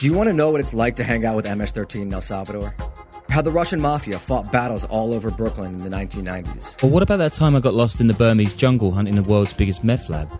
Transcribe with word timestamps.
Do 0.00 0.06
you 0.06 0.14
want 0.14 0.30
to 0.30 0.32
know 0.32 0.48
what 0.48 0.62
it's 0.62 0.72
like 0.72 0.96
to 0.96 1.04
hang 1.04 1.26
out 1.26 1.36
with 1.36 1.44
MS-13 1.44 2.00
in 2.00 2.14
El 2.14 2.22
Salvador? 2.22 2.74
How 3.28 3.42
the 3.42 3.50
Russian 3.50 3.82
mafia 3.82 4.18
fought 4.18 4.50
battles 4.50 4.86
all 4.86 5.12
over 5.12 5.30
Brooklyn 5.30 5.74
in 5.74 5.80
the 5.80 5.90
1990s? 5.90 6.82
Or 6.82 6.88
what 6.88 7.02
about 7.02 7.18
that 7.18 7.34
time 7.34 7.54
I 7.54 7.60
got 7.60 7.74
lost 7.74 8.00
in 8.00 8.06
the 8.06 8.14
Burmese 8.14 8.54
jungle 8.54 8.92
hunting 8.92 9.14
the 9.14 9.22
world's 9.22 9.52
biggest 9.52 9.84
meth 9.84 10.08
lab? 10.08 10.32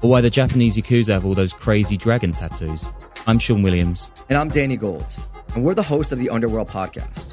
Or 0.00 0.08
why 0.08 0.22
the 0.22 0.30
Japanese 0.30 0.78
Yakuza 0.78 1.12
have 1.12 1.26
all 1.26 1.34
those 1.34 1.52
crazy 1.52 1.98
dragon 1.98 2.32
tattoos? 2.32 2.88
I'm 3.26 3.38
Sean 3.38 3.62
Williams. 3.62 4.10
And 4.30 4.38
I'm 4.38 4.48
Danny 4.48 4.78
Gold, 4.78 5.18
and 5.54 5.66
we're 5.66 5.74
the 5.74 5.82
hosts 5.82 6.10
of 6.10 6.18
the 6.18 6.30
Underworld 6.30 6.68
podcast. 6.68 7.28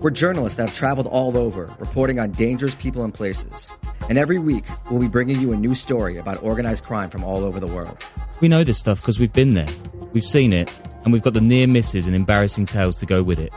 We're 0.00 0.10
journalists 0.10 0.56
that 0.56 0.70
have 0.70 0.76
traveled 0.76 1.06
all 1.06 1.38
over, 1.38 1.72
reporting 1.78 2.18
on 2.18 2.32
dangerous 2.32 2.74
people 2.74 3.04
and 3.04 3.14
places. 3.14 3.68
And 4.08 4.18
every 4.18 4.40
week, 4.40 4.64
we'll 4.90 4.98
be 4.98 5.06
bringing 5.06 5.40
you 5.40 5.52
a 5.52 5.56
new 5.56 5.76
story 5.76 6.18
about 6.18 6.42
organized 6.42 6.82
crime 6.82 7.10
from 7.10 7.22
all 7.22 7.44
over 7.44 7.60
the 7.60 7.68
world. 7.68 8.04
We 8.40 8.48
know 8.48 8.64
this 8.64 8.78
stuff 8.78 9.00
because 9.00 9.20
we've 9.20 9.32
been 9.32 9.54
there, 9.54 9.68
we've 10.12 10.24
seen 10.24 10.52
it, 10.52 10.68
and 11.04 11.12
we've 11.12 11.22
got 11.22 11.34
the 11.34 11.40
near 11.40 11.66
misses 11.66 12.06
and 12.06 12.14
embarrassing 12.14 12.66
tales 12.66 12.96
to 12.96 13.06
go 13.06 13.22
with 13.22 13.38
it. 13.38 13.52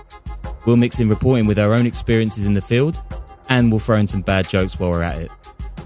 We'll 0.66 0.78
mix 0.78 1.00
in 1.00 1.10
reporting 1.10 1.46
with 1.46 1.60
our 1.60 1.74
own 1.74 1.86
experiences 1.86 2.46
in 2.46 2.54
the 2.54 2.62
field, 2.62 3.02
and 3.50 3.72
we'll 3.72 3.80
throw 3.80 3.98
in 3.98 4.08
some 4.08 4.22
bad 4.22 4.48
jokes 4.48 4.80
while 4.80 4.92
we're 4.92 5.04
at 5.04 5.22
it. 5.22 5.32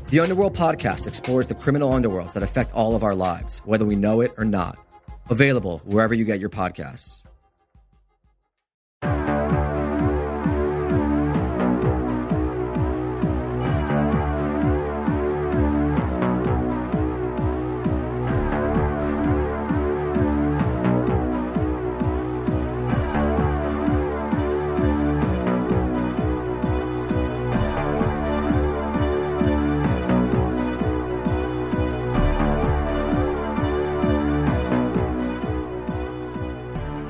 The 0.08 0.22
Underworld 0.22 0.56
podcast 0.56 1.06
explores 1.08 1.48
the 1.48 1.56
criminal 1.56 1.92
underworlds 1.92 2.34
that 2.34 2.44
affect 2.44 2.74
all 2.74 2.96
of 2.96 3.04
our 3.04 3.14
lives, 3.14 3.60
whether 3.60 3.86
we 3.86 3.96
know 3.96 4.22
it 4.22 4.34
or 4.38 4.46
not. 4.46 4.78
Available 5.30 5.80
wherever 5.80 6.14
you 6.14 6.26
get 6.26 6.40
your 6.40 6.50
podcasts. 6.50 7.24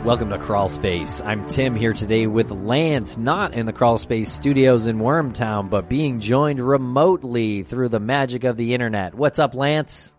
Welcome 0.09 0.31
to 0.31 0.39
Crawlspace. 0.39 1.23
I'm 1.23 1.45
Tim 1.45 1.75
here 1.75 1.93
today 1.93 2.25
with 2.25 2.49
Lance, 2.49 3.15
not 3.15 3.53
in 3.53 3.67
the 3.67 3.71
Crawlspace 3.71 4.25
studios 4.25 4.87
in 4.87 4.97
Wormtown, 4.97 5.69
but 5.69 5.87
being 5.87 6.19
joined 6.19 6.59
remotely 6.59 7.61
through 7.61 7.89
the 7.89 7.99
magic 7.99 8.43
of 8.43 8.57
the 8.57 8.73
internet. 8.73 9.13
What's 9.13 9.37
up, 9.37 9.53
Lance? 9.53 10.15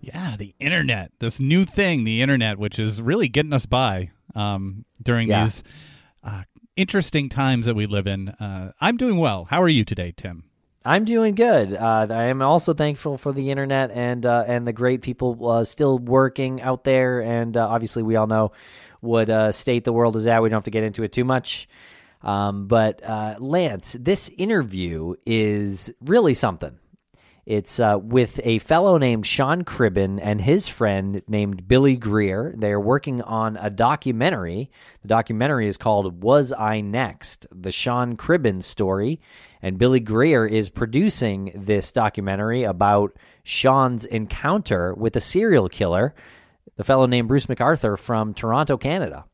Yeah, 0.00 0.36
the 0.38 0.54
internet, 0.58 1.12
this 1.18 1.38
new 1.38 1.66
thing, 1.66 2.04
the 2.04 2.22
internet, 2.22 2.58
which 2.58 2.78
is 2.78 3.02
really 3.02 3.28
getting 3.28 3.52
us 3.52 3.66
by 3.66 4.10
um, 4.34 4.86
during 5.02 5.28
Yeah. 5.28 5.44
these 5.44 5.64
uh, 6.24 6.44
interesting 6.76 7.28
times 7.28 7.66
that 7.66 7.74
we 7.74 7.84
live 7.84 8.06
in. 8.06 8.30
Uh, 8.30 8.72
I'm 8.80 8.96
doing 8.96 9.18
well. 9.18 9.44
How 9.44 9.60
are 9.60 9.68
you 9.68 9.84
today, 9.84 10.14
Tim? 10.16 10.44
I'm 10.84 11.04
doing 11.04 11.34
good. 11.34 11.74
Uh, 11.74 12.06
I 12.10 12.24
am 12.24 12.40
also 12.40 12.72
thankful 12.72 13.18
for 13.18 13.32
the 13.32 13.50
internet 13.50 13.90
and 13.90 14.24
uh, 14.24 14.44
and 14.46 14.66
the 14.66 14.72
great 14.72 15.02
people 15.02 15.48
uh, 15.48 15.64
still 15.64 15.98
working 15.98 16.62
out 16.62 16.84
there. 16.84 17.20
And 17.20 17.54
uh, 17.54 17.68
obviously, 17.68 18.02
we 18.02 18.16
all 18.16 18.26
know 18.26 18.52
what 19.00 19.28
uh, 19.28 19.52
state 19.52 19.84
the 19.84 19.92
world 19.92 20.16
is 20.16 20.26
at. 20.26 20.42
We 20.42 20.48
don't 20.48 20.56
have 20.56 20.64
to 20.64 20.70
get 20.70 20.84
into 20.84 21.02
it 21.02 21.12
too 21.12 21.24
much. 21.24 21.68
Um, 22.22 22.66
but 22.66 23.04
uh, 23.04 23.36
Lance, 23.38 23.94
this 23.98 24.30
interview 24.38 25.16
is 25.26 25.92
really 26.00 26.34
something. 26.34 26.78
It's 27.46 27.80
with 27.80 28.38
a 28.44 28.58
fellow 28.60 28.96
named 28.96 29.26
Sean 29.26 29.64
Cribbin 29.64 30.20
and 30.22 30.40
his 30.40 30.68
friend 30.68 31.22
named 31.26 31.66
Billy 31.66 31.96
Greer. 31.96 32.54
They 32.56 32.70
are 32.70 32.80
working 32.80 33.22
on 33.22 33.56
a 33.56 33.70
documentary. 33.70 34.70
The 35.02 35.08
documentary 35.08 35.66
is 35.66 35.76
called 35.76 36.22
Was 36.22 36.52
I 36.52 36.80
Next? 36.80 37.48
The 37.50 37.72
Sean 37.72 38.16
Cribbin 38.16 38.62
story. 38.62 39.20
And 39.62 39.78
Billy 39.78 40.00
Greer 40.00 40.46
is 40.46 40.70
producing 40.70 41.52
this 41.54 41.92
documentary 41.92 42.64
about 42.64 43.16
Sean's 43.42 44.04
encounter 44.04 44.94
with 44.94 45.16
a 45.16 45.20
serial 45.20 45.68
killer, 45.68 46.14
the 46.76 46.84
fellow 46.84 47.06
named 47.06 47.28
Bruce 47.28 47.46
McArthur 47.46 47.98
from 47.98 48.32
Toronto, 48.32 48.76
Canada. 48.76 49.24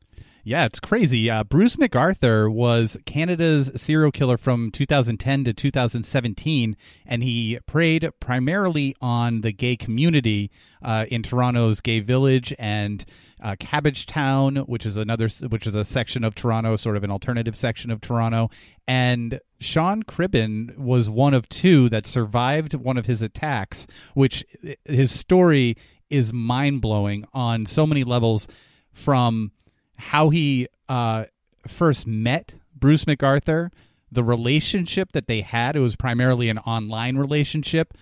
Yeah, 0.47 0.63
it's 0.63 0.79
crazy. 0.79 1.29
Uh, 1.29 1.43
Bruce 1.43 1.75
McArthur 1.75 2.49
was 2.49 2.95
Canada's 3.05 3.69
serial 3.75 4.13
killer 4.13 4.37
from 4.37 4.71
2010 4.71 5.43
to 5.43 5.51
2017, 5.51 6.77
and 7.05 7.21
he 7.21 7.59
preyed 7.65 8.09
primarily 8.21 8.95
on 9.01 9.41
the 9.41 9.51
gay 9.51 9.75
community 9.75 10.49
uh, 10.81 11.05
in 11.11 11.21
Toronto's 11.21 11.81
gay 11.81 11.99
village 11.99 12.55
and 12.57 13.03
uh, 13.43 13.57
Cabbagetown, 13.59 14.65
which 14.69 14.85
is 14.85 14.95
another, 14.95 15.27
which 15.49 15.67
is 15.67 15.75
a 15.75 15.83
section 15.83 16.23
of 16.23 16.33
Toronto, 16.33 16.77
sort 16.77 16.95
of 16.95 17.03
an 17.03 17.11
alternative 17.11 17.57
section 17.57 17.91
of 17.91 17.99
Toronto. 17.99 18.49
And 18.87 19.41
Sean 19.59 20.01
Cribbin 20.03 20.77
was 20.77 21.09
one 21.09 21.33
of 21.33 21.49
two 21.49 21.89
that 21.89 22.07
survived 22.07 22.73
one 22.73 22.95
of 22.95 23.05
his 23.05 23.21
attacks, 23.21 23.85
which 24.13 24.45
his 24.85 25.11
story 25.11 25.75
is 26.09 26.31
mind 26.31 26.79
blowing 26.79 27.25
on 27.33 27.65
so 27.65 27.85
many 27.85 28.05
levels 28.05 28.47
from 28.93 29.51
how 29.97 30.29
he 30.29 30.67
uh, 30.89 31.25
first 31.67 32.07
met 32.07 32.53
Bruce 32.75 33.05
McArthur, 33.05 33.71
the 34.11 34.23
relationship 34.23 35.11
that 35.11 35.27
they 35.27 35.41
had. 35.41 35.75
It 35.75 35.79
was 35.79 35.95
primarily 35.95 36.49
an 36.49 36.59
online 36.59 37.17
relationship. 37.17 37.93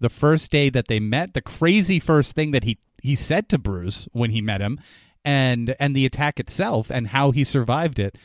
The 0.00 0.08
first 0.08 0.50
day 0.50 0.68
that 0.70 0.88
they 0.88 0.98
met, 0.98 1.34
the 1.34 1.42
crazy 1.42 2.00
first 2.00 2.34
thing 2.34 2.50
that 2.50 2.64
he 2.64 2.78
he 3.00 3.16
said 3.16 3.48
to 3.48 3.58
Bruce 3.58 4.08
when 4.12 4.30
he 4.30 4.40
met 4.40 4.60
him, 4.60 4.80
and 5.24 5.76
and 5.78 5.94
the 5.94 6.06
attack 6.06 6.40
itself 6.40 6.90
and 6.90 7.08
how 7.08 7.30
he 7.30 7.44
survived 7.44 7.98
it, 7.98 8.18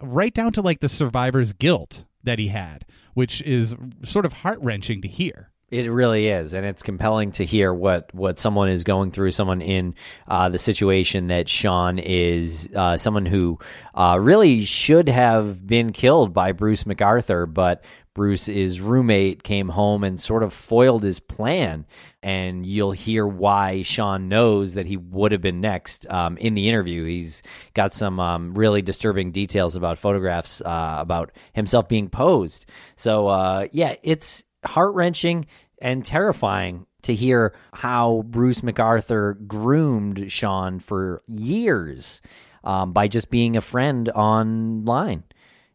right 0.00 0.34
down 0.34 0.52
to 0.52 0.62
like 0.62 0.80
the 0.80 0.88
survivor's 0.88 1.52
guilt 1.52 2.04
that 2.24 2.38
he 2.38 2.48
had, 2.48 2.84
which 3.14 3.40
is 3.42 3.76
sort 4.02 4.26
of 4.26 4.32
heart 4.32 4.58
wrenching 4.60 5.02
to 5.02 5.08
hear. 5.08 5.51
It 5.72 5.90
really 5.90 6.28
is, 6.28 6.52
and 6.52 6.66
it's 6.66 6.82
compelling 6.82 7.32
to 7.32 7.46
hear 7.46 7.72
what 7.72 8.14
what 8.14 8.38
someone 8.38 8.68
is 8.68 8.84
going 8.84 9.10
through. 9.10 9.30
Someone 9.30 9.62
in 9.62 9.94
uh, 10.28 10.50
the 10.50 10.58
situation 10.58 11.28
that 11.28 11.48
Sean 11.48 11.98
is, 11.98 12.68
uh, 12.76 12.98
someone 12.98 13.24
who 13.24 13.58
uh, 13.94 14.18
really 14.20 14.66
should 14.66 15.08
have 15.08 15.66
been 15.66 15.94
killed 15.94 16.34
by 16.34 16.52
Bruce 16.52 16.84
McArthur, 16.84 17.50
but 17.50 17.84
Bruce's 18.12 18.82
roommate 18.82 19.44
came 19.44 19.70
home 19.70 20.04
and 20.04 20.20
sort 20.20 20.42
of 20.42 20.52
foiled 20.52 21.02
his 21.02 21.20
plan. 21.20 21.86
And 22.22 22.66
you'll 22.66 22.92
hear 22.92 23.26
why 23.26 23.80
Sean 23.80 24.28
knows 24.28 24.74
that 24.74 24.84
he 24.84 24.98
would 24.98 25.32
have 25.32 25.40
been 25.40 25.62
next 25.62 26.06
um, 26.10 26.36
in 26.36 26.52
the 26.52 26.68
interview. 26.68 27.06
He's 27.06 27.42
got 27.72 27.94
some 27.94 28.20
um, 28.20 28.52
really 28.52 28.82
disturbing 28.82 29.32
details 29.32 29.74
about 29.74 29.96
photographs 29.96 30.60
uh, 30.60 30.96
about 30.98 31.32
himself 31.54 31.88
being 31.88 32.10
posed. 32.10 32.66
So 32.94 33.28
uh, 33.28 33.68
yeah, 33.72 33.94
it's 34.02 34.44
heart 34.64 34.94
wrenching 34.94 35.46
and 35.82 36.04
terrifying 36.04 36.86
to 37.02 37.14
hear 37.14 37.52
how 37.74 38.24
Bruce 38.26 38.60
McArthur 38.60 39.46
groomed 39.46 40.30
Sean 40.32 40.78
for 40.78 41.22
years 41.26 42.22
um, 42.64 42.92
by 42.92 43.08
just 43.08 43.28
being 43.28 43.56
a 43.56 43.60
friend 43.60 44.08
online. 44.10 45.24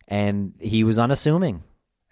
And 0.07 0.53
he 0.59 0.83
was 0.85 0.97
unassuming. 0.97 1.63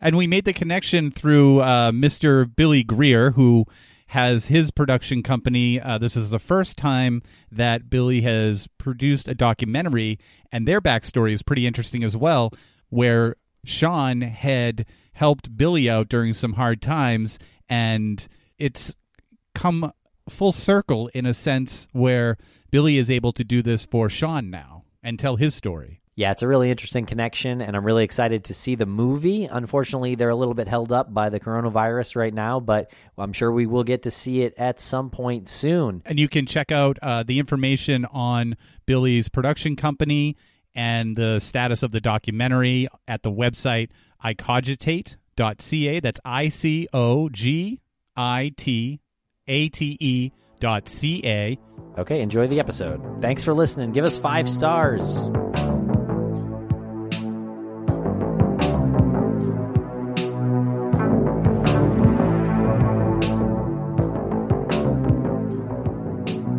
And 0.02 0.18
we 0.18 0.28
made 0.28 0.44
the 0.44 0.54
connection 0.54 1.10
through 1.10 1.62
uh, 1.62 1.92
Mr. 1.92 2.54
Billy 2.54 2.84
Greer, 2.84 3.32
who 3.32 3.66
has 4.08 4.48
his 4.48 4.70
production 4.70 5.24
company. 5.24 5.80
Uh, 5.80 5.98
this 5.98 6.18
is 6.18 6.30
the 6.30 6.38
first 6.38 6.78
time 6.78 7.24
that 7.50 7.90
Billy 7.90 8.22
has 8.22 8.68
produced 8.78 9.30
a 9.30 9.34
documentary, 9.34 10.20
and 10.52 10.68
their 10.68 10.82
backstory 10.82 11.32
is 11.32 11.42
pretty 11.42 11.66
interesting 11.66 12.04
as 12.04 12.16
well, 12.18 12.52
where 12.90 13.38
Sean 13.64 14.22
had 14.22 14.86
helped 15.14 15.58
Billy 15.58 15.90
out 15.90 16.10
during 16.10 16.34
some 16.34 16.54
hard 16.54 16.82
times, 16.82 17.40
and 17.70 18.28
it's 18.58 18.96
come 19.54 19.92
full 20.30 20.52
circle 20.52 21.10
in 21.14 21.26
a 21.26 21.34
sense 21.34 21.88
where 21.92 22.38
Billy 22.72 22.98
is 22.98 23.10
able 23.10 23.32
to 23.34 23.44
do 23.44 23.62
this 23.62 23.86
for 23.86 24.10
Sean 24.10 24.50
now 24.50 24.84
and 25.04 25.20
tell 25.20 25.36
his 25.36 25.56
story. 25.56 26.02
Yeah, 26.18 26.32
it's 26.32 26.42
a 26.42 26.48
really 26.48 26.72
interesting 26.72 27.06
connection, 27.06 27.62
and 27.62 27.76
I'm 27.76 27.86
really 27.86 28.06
excited 28.06 28.46
to 28.46 28.54
see 28.54 28.76
the 28.76 28.86
movie. 28.86 29.46
Unfortunately, 29.46 30.16
they're 30.16 30.30
a 30.30 30.36
little 30.36 30.54
bit 30.54 30.70
held 30.70 30.94
up 30.94 31.14
by 31.14 31.30
the 31.30 31.42
coronavirus 31.42 32.16
right 32.16 32.34
now, 32.34 32.62
but 32.62 32.90
I'm 33.18 33.34
sure 33.34 33.52
we 33.52 33.66
will 33.66 33.84
get 33.84 34.04
to 34.04 34.12
see 34.12 34.42
it 34.42 34.54
at 34.58 34.80
some 34.80 35.10
point 35.10 35.50
soon. 35.50 36.02
And 36.06 36.18
you 36.18 36.30
can 36.30 36.46
check 36.46 36.72
out 36.72 36.98
uh, 37.02 37.24
the 37.24 37.38
information 37.38 38.06
on 38.06 38.56
Billy's 38.86 39.28
production 39.28 39.76
company 39.76 40.38
and 40.74 41.18
the 41.18 41.40
status 41.40 41.84
of 41.84 41.92
the 41.92 42.02
documentary 42.02 42.88
at 43.10 43.24
the 43.24 43.32
website 43.32 43.90
icogitate.ca. 45.36 46.00
That's 46.00 46.20
I 46.24 46.50
C 46.50 46.88
O 46.94 47.30
G 47.30 47.82
I 48.16 48.52
T 48.56 49.00
A 49.48 49.70
T 49.70 49.98
E 50.00 50.32
dot 50.60 50.90
C 50.90 51.22
A. 51.26 51.58
Okay, 51.98 52.22
enjoy 52.22 52.48
the 52.48 52.60
episode. 52.60 53.02
Thanks 53.22 53.44
for 53.44 53.54
listening. 53.54 53.92
Give 53.92 54.06
us 54.06 54.18
five 54.18 54.50
stars. 54.50 55.30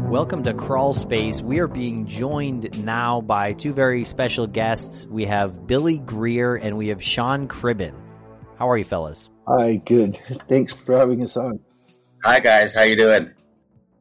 Welcome 0.08 0.44
to 0.44 0.54
Crawlspace. 0.54 1.42
We 1.42 1.58
are 1.58 1.68
being 1.68 2.06
joined 2.06 2.82
now 2.82 3.20
by 3.20 3.52
two 3.52 3.74
very 3.74 4.02
special 4.04 4.46
guests. 4.46 5.06
We 5.06 5.26
have 5.26 5.66
Billy 5.66 5.98
Greer 5.98 6.56
and 6.56 6.78
we 6.78 6.88
have 6.88 7.02
Sean 7.02 7.48
Cribbin. 7.48 7.92
How 8.58 8.70
are 8.70 8.78
you, 8.78 8.84
fellas? 8.84 9.30
Hi, 9.46 9.76
good. 9.76 10.18
Thanks 10.48 10.72
for 10.72 10.96
having 10.96 11.22
us 11.22 11.36
on. 11.36 11.60
Hi, 12.22 12.40
guys. 12.40 12.74
How 12.74 12.82
you 12.82 12.96
doing? 12.96 13.30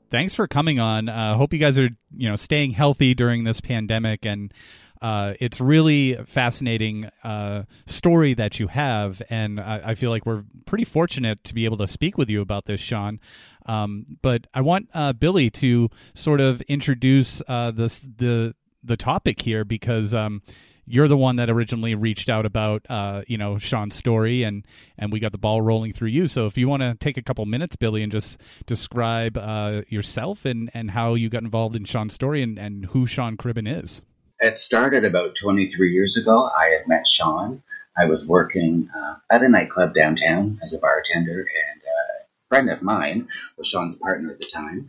Thanks 0.10 0.34
for 0.34 0.48
coming 0.48 0.80
on. 0.80 1.10
I 1.10 1.32
uh, 1.32 1.36
hope 1.36 1.52
you 1.52 1.60
guys 1.60 1.78
are 1.78 1.90
you 2.16 2.30
know 2.30 2.36
staying 2.36 2.72
healthy 2.72 3.14
during 3.14 3.44
this 3.44 3.60
pandemic 3.60 4.26
and 4.26 4.54
uh, 5.02 5.34
it's 5.40 5.60
really 5.60 6.18
fascinating 6.26 7.10
uh, 7.24 7.64
story 7.86 8.34
that 8.34 8.60
you 8.60 8.68
have, 8.68 9.22
and 9.30 9.60
I, 9.60 9.82
I, 9.88 9.96
feel 9.96 10.10
like 10.10 10.26
we're 10.26 10.44
pretty 10.66 10.86
fortunate 10.86 11.44
to 11.44 11.54
be 11.54 11.66
able 11.66 11.78
to 11.78 11.88
speak 11.88 12.18
with 12.18 12.30
you 12.30 12.42
about 12.42 12.66
this, 12.66 12.80
Sean. 12.80 13.20
Um, 13.66 14.06
but 14.22 14.48
I 14.54 14.62
want 14.62 14.90
uh, 14.94 15.14
Billy 15.14 15.50
to 15.52 15.90
sort 16.14 16.40
of 16.40 16.62
introduce 16.62 17.42
uh, 17.48 17.72
this 17.72 18.00
the 18.00 18.56
the 18.84 18.98
topic 18.98 19.42
here 19.42 19.66
because 19.66 20.14
um, 20.14 20.42
you're 20.86 21.08
the 21.08 21.18
one 21.18 21.38
that 21.38 21.50
originally 21.50 21.96
reached 21.96 22.30
out 22.30 22.46
about 22.46 22.86
uh, 22.90 23.22
you 23.28 23.38
know 23.38 23.58
Sean's 23.58 23.96
story 23.96 24.44
and 24.44 24.66
and 24.98 25.12
we 25.12 25.20
got 25.20 25.32
the 25.32 25.38
ball 25.38 25.62
rolling 25.62 25.94
through 25.94 26.10
you. 26.10 26.28
So 26.28 26.46
if 26.46 26.58
you 26.58 26.68
want 26.68 26.82
to 26.82 26.96
take 26.96 27.18
a 27.18 27.22
couple 27.22 27.46
minutes, 27.46 27.76
Billy, 27.76 28.04
and 28.04 28.12
just 28.12 28.40
describe 28.66 29.38
uh, 29.38 29.82
yourself 29.90 30.46
and 30.46 30.70
and 30.74 30.92
how 30.92 31.16
you 31.16 31.30
got 31.30 31.44
involved 31.44 31.76
in 31.76 31.86
Sean's 31.86 32.14
story 32.14 32.42
and 32.42 32.58
and 32.58 32.86
who 32.88 33.06
Sean 33.06 33.38
Cribbin 33.38 33.68
is 33.68 34.02
it 34.40 34.60
started 34.60 35.06
about 35.06 35.36
23 35.36 35.92
years 35.92 36.18
ago. 36.18 36.44
I 36.44 36.66
had 36.78 36.88
met 36.88 37.08
Sean. 37.08 37.64
I 37.98 38.06
was 38.06 38.28
working 38.28 38.90
uh, 38.96 39.16
at 39.32 39.44
a 39.44 39.50
nightclub 39.50 39.94
downtown 39.94 40.60
as 40.62 40.74
a 40.74 40.80
bartender, 40.80 41.40
and 41.40 41.82
uh, 41.82 42.24
a 42.24 42.48
friend 42.50 42.70
of 42.70 42.82
mine 42.82 43.30
was 43.58 43.68
Sean's 43.68 43.96
partner 43.96 44.32
at 44.32 44.40
the 44.40 44.46
time. 44.46 44.88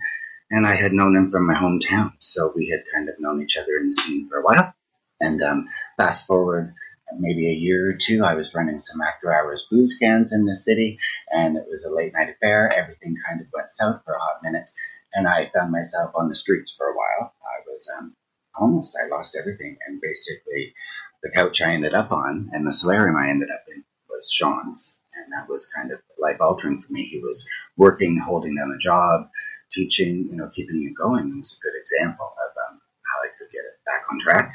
And 0.50 0.66
I 0.66 0.74
had 0.74 0.92
known 0.92 1.16
him 1.16 1.30
from 1.30 1.46
my 1.46 1.54
hometown, 1.54 2.12
so 2.18 2.52
we 2.54 2.68
had 2.68 2.84
kind 2.92 3.08
of 3.08 3.16
known 3.18 3.42
each 3.42 3.56
other 3.56 3.76
in 3.80 3.88
the 3.88 3.92
scene 3.92 4.28
for 4.28 4.38
a 4.38 4.42
while. 4.42 4.74
And 5.20 5.42
um, 5.42 5.68
fast 5.96 6.26
forward 6.26 6.74
maybe 7.18 7.48
a 7.48 7.54
year 7.54 7.90
or 7.90 7.94
two, 7.94 8.24
I 8.24 8.34
was 8.34 8.54
running 8.54 8.78
some 8.78 9.00
after 9.00 9.32
hours 9.32 9.66
booze 9.70 9.96
cans 9.98 10.32
in 10.32 10.44
the 10.44 10.54
city, 10.54 10.98
and 11.30 11.56
it 11.56 11.66
was 11.68 11.84
a 11.84 11.94
late 11.94 12.12
night 12.12 12.30
affair. 12.30 12.72
Everything 12.72 13.16
kind 13.26 13.40
of 13.40 13.46
went 13.52 13.70
south 13.70 14.02
for 14.04 14.14
a 14.14 14.18
hot 14.18 14.42
minute, 14.42 14.68
and 15.14 15.26
I 15.26 15.50
found 15.54 15.72
myself 15.72 16.12
on 16.14 16.28
the 16.28 16.34
streets 16.34 16.74
for 16.76 16.86
a 16.86 16.96
while. 16.96 17.32
I 17.42 17.62
was 17.66 17.88
um, 17.96 18.14
homeless. 18.56 18.96
I 19.00 19.08
lost 19.08 19.36
everything. 19.36 19.76
And 19.86 20.00
basically, 20.00 20.74
the 21.22 21.30
couch 21.30 21.62
I 21.62 21.72
ended 21.72 21.94
up 21.94 22.12
on 22.12 22.50
and 22.52 22.66
the 22.66 22.72
solarium 22.72 23.16
I 23.16 23.30
ended 23.30 23.50
up 23.50 23.64
in 23.74 23.84
was 24.08 24.30
Sean's. 24.32 25.00
And 25.14 25.32
that 25.32 25.48
was 25.48 25.66
kind 25.74 25.92
of 25.92 26.00
life 26.18 26.40
altering 26.40 26.82
for 26.82 26.92
me. 26.92 27.04
He 27.04 27.18
was 27.18 27.48
working, 27.76 28.18
holding 28.18 28.56
down 28.56 28.70
a 28.70 28.78
job, 28.78 29.28
teaching, 29.70 30.28
you 30.30 30.36
know, 30.36 30.48
keeping 30.52 30.84
it 30.84 30.94
going. 30.94 31.28
It 31.28 31.38
was 31.38 31.58
a 31.58 31.64
good 31.64 31.78
example 31.78 32.26
of 32.26 32.50
um, 32.68 32.80
how 33.02 33.24
I 33.24 33.28
could 33.38 33.50
get 33.50 33.60
it 33.60 33.80
back 33.86 34.02
on 34.10 34.18
track. 34.18 34.52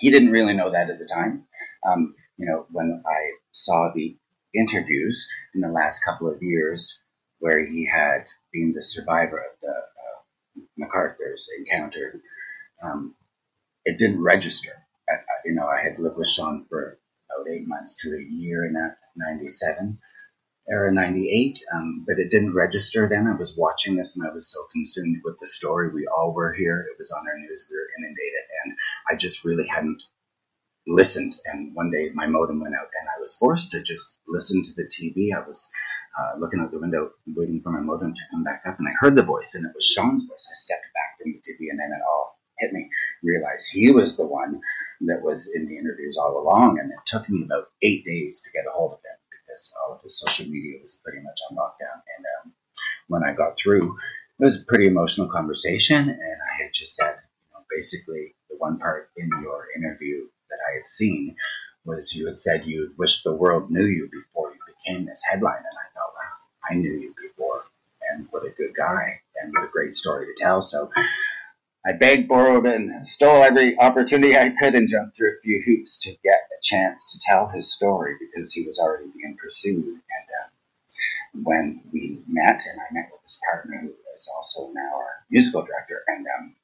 He 0.00 0.10
didn't 0.10 0.30
really 0.30 0.54
know 0.54 0.70
that 0.72 0.90
at 0.90 0.98
the 0.98 1.06
time. 1.06 1.44
Um, 1.86 2.14
you 2.36 2.46
know, 2.46 2.66
when 2.70 3.02
I 3.06 3.32
saw 3.52 3.92
the 3.94 4.16
interviews 4.54 5.28
in 5.54 5.60
the 5.60 5.68
last 5.68 6.04
couple 6.04 6.28
of 6.30 6.42
years 6.42 7.00
where 7.40 7.64
he 7.64 7.86
had 7.86 8.24
been 8.52 8.72
the 8.74 8.84
survivor 8.84 9.38
of 9.38 9.60
the 9.62 9.68
uh, 9.68 10.86
McArthur's 10.86 11.48
encounter 11.58 12.20
um, 12.82 13.14
it 13.84 13.98
didn't 13.98 14.22
register. 14.22 14.72
I, 15.08 15.14
you 15.44 15.54
know, 15.54 15.66
I 15.66 15.82
had 15.82 15.98
lived 15.98 16.16
with 16.16 16.28
Sean 16.28 16.66
for 16.68 16.98
about 17.30 17.48
eight 17.50 17.66
months 17.66 17.96
to 18.02 18.16
a 18.16 18.22
year 18.22 18.66
in 18.66 18.74
that 18.74 18.98
97 19.16 19.98
era 20.70 20.92
98 20.92 21.60
um, 21.74 22.04
but 22.06 22.18
it 22.18 22.30
didn't 22.30 22.54
register 22.54 23.08
then 23.08 23.26
i 23.26 23.34
was 23.34 23.56
watching 23.56 23.96
this 23.96 24.16
and 24.16 24.28
i 24.28 24.32
was 24.32 24.52
so 24.52 24.60
consumed 24.72 25.16
with 25.24 25.38
the 25.40 25.46
story 25.46 25.88
we 25.90 26.06
all 26.06 26.32
were 26.32 26.52
here 26.52 26.86
it 26.90 26.98
was 26.98 27.10
on 27.10 27.26
our 27.26 27.38
news 27.38 27.66
we 27.70 27.76
were 27.76 27.88
inundated 27.98 28.27
i 29.10 29.16
just 29.16 29.44
really 29.44 29.66
hadn't 29.66 30.02
listened 30.86 31.34
and 31.46 31.74
one 31.74 31.90
day 31.90 32.10
my 32.14 32.26
modem 32.26 32.60
went 32.60 32.74
out 32.74 32.88
and 33.00 33.08
i 33.16 33.20
was 33.20 33.36
forced 33.36 33.72
to 33.72 33.82
just 33.82 34.18
listen 34.26 34.62
to 34.62 34.72
the 34.74 34.88
tv 34.88 35.34
i 35.34 35.46
was 35.46 35.70
uh, 36.18 36.38
looking 36.38 36.60
out 36.60 36.70
the 36.70 36.78
window 36.78 37.10
waiting 37.36 37.60
for 37.62 37.70
my 37.70 37.80
modem 37.80 38.14
to 38.14 38.22
come 38.30 38.42
back 38.44 38.62
up 38.66 38.78
and 38.78 38.88
i 38.88 38.92
heard 39.00 39.14
the 39.14 39.22
voice 39.22 39.54
and 39.54 39.66
it 39.66 39.72
was 39.74 39.84
sean's 39.84 40.26
voice 40.28 40.48
i 40.50 40.54
stepped 40.54 40.86
back 40.94 41.18
from 41.22 41.32
the 41.32 41.38
tv 41.38 41.70
and 41.70 41.78
then 41.78 41.90
it 41.92 42.02
all 42.08 42.38
hit 42.58 42.72
me, 42.72 42.88
Realized 43.22 43.72
he 43.72 43.90
was 43.90 44.16
the 44.16 44.26
one 44.26 44.60
that 45.02 45.22
was 45.22 45.50
in 45.54 45.66
the 45.66 45.76
interviews 45.76 46.16
all 46.18 46.38
along. 46.40 46.78
And 46.78 46.90
it 46.90 46.98
took 47.06 47.28
me 47.28 47.44
about 47.44 47.68
eight 47.82 48.04
days 48.04 48.42
to 48.42 48.50
get 48.52 48.66
a 48.68 48.72
hold 48.72 48.92
of 48.92 48.98
him 48.98 49.18
because 49.30 49.72
all 49.82 49.94
of 49.94 50.02
his 50.02 50.18
social 50.18 50.46
media 50.46 50.78
was 50.82 51.00
pretty 51.02 51.20
much 51.20 51.38
on 51.50 51.56
lockdown. 51.56 52.02
And 52.16 52.24
um, 52.44 52.52
when 53.08 53.22
I 53.24 53.32
got 53.32 53.56
through, 53.56 53.96
it 54.40 54.44
was 54.44 54.62
a 54.62 54.66
pretty 54.66 54.86
emotional 54.86 55.28
conversation. 55.28 56.08
And 56.08 56.20
I 56.20 56.62
had 56.62 56.72
just 56.72 56.94
said, 56.94 57.16
you 57.16 57.54
know, 57.54 57.64
basically, 57.70 58.34
one 58.58 58.78
part 58.78 59.10
in 59.16 59.30
your 59.42 59.66
interview 59.76 60.26
that 60.50 60.58
I 60.70 60.76
had 60.76 60.86
seen 60.86 61.36
was 61.84 62.14
you 62.14 62.26
had 62.26 62.38
said 62.38 62.66
you 62.66 62.92
wished 62.98 63.24
the 63.24 63.34
world 63.34 63.70
knew 63.70 63.86
you 63.86 64.08
before 64.12 64.52
you 64.52 64.58
became 64.66 65.06
this 65.06 65.22
headline. 65.30 65.56
And 65.56 65.78
I 65.78 65.88
thought, 65.94 66.14
wow, 66.14 66.70
I 66.70 66.74
knew 66.74 66.92
you 66.92 67.14
before. 67.20 67.64
And 68.10 68.26
what 68.30 68.46
a 68.46 68.50
good 68.50 68.74
guy 68.76 69.20
and 69.40 69.52
what 69.52 69.64
a 69.64 69.72
great 69.72 69.94
story 69.94 70.26
to 70.26 70.42
tell. 70.42 70.62
So 70.62 70.90
I 71.86 71.92
begged, 71.92 72.28
borrowed, 72.28 72.66
and 72.66 73.06
stole 73.06 73.42
every 73.42 73.78
opportunity 73.78 74.36
I 74.36 74.50
could 74.50 74.74
and 74.74 74.88
jumped 74.88 75.16
through 75.16 75.36
a 75.38 75.40
few 75.42 75.62
hoops 75.64 75.98
to 76.00 76.10
get 76.22 76.40
a 76.52 76.60
chance 76.62 77.12
to 77.12 77.20
tell 77.20 77.48
his 77.48 77.72
story 77.72 78.16
because 78.18 78.52
he 78.52 78.66
was 78.66 78.78
already 78.78 79.08
being 79.16 79.36
pursued. 79.42 79.84
And 79.86 80.02
uh, 80.02 80.48
when 81.44 81.80
we 81.92 82.18
met, 82.26 82.62
and 82.70 82.80
I 82.80 82.92
met 82.92 83.08
with 83.12 83.22
his 83.22 83.40
partner, 83.50 83.80
who 83.80 83.94
is 84.16 84.28
also 84.36 84.70
now 84.74 84.96
our 84.96 85.24
musical 85.30 85.62
director, 85.62 86.02
and 86.08 86.26
um, 86.38 86.54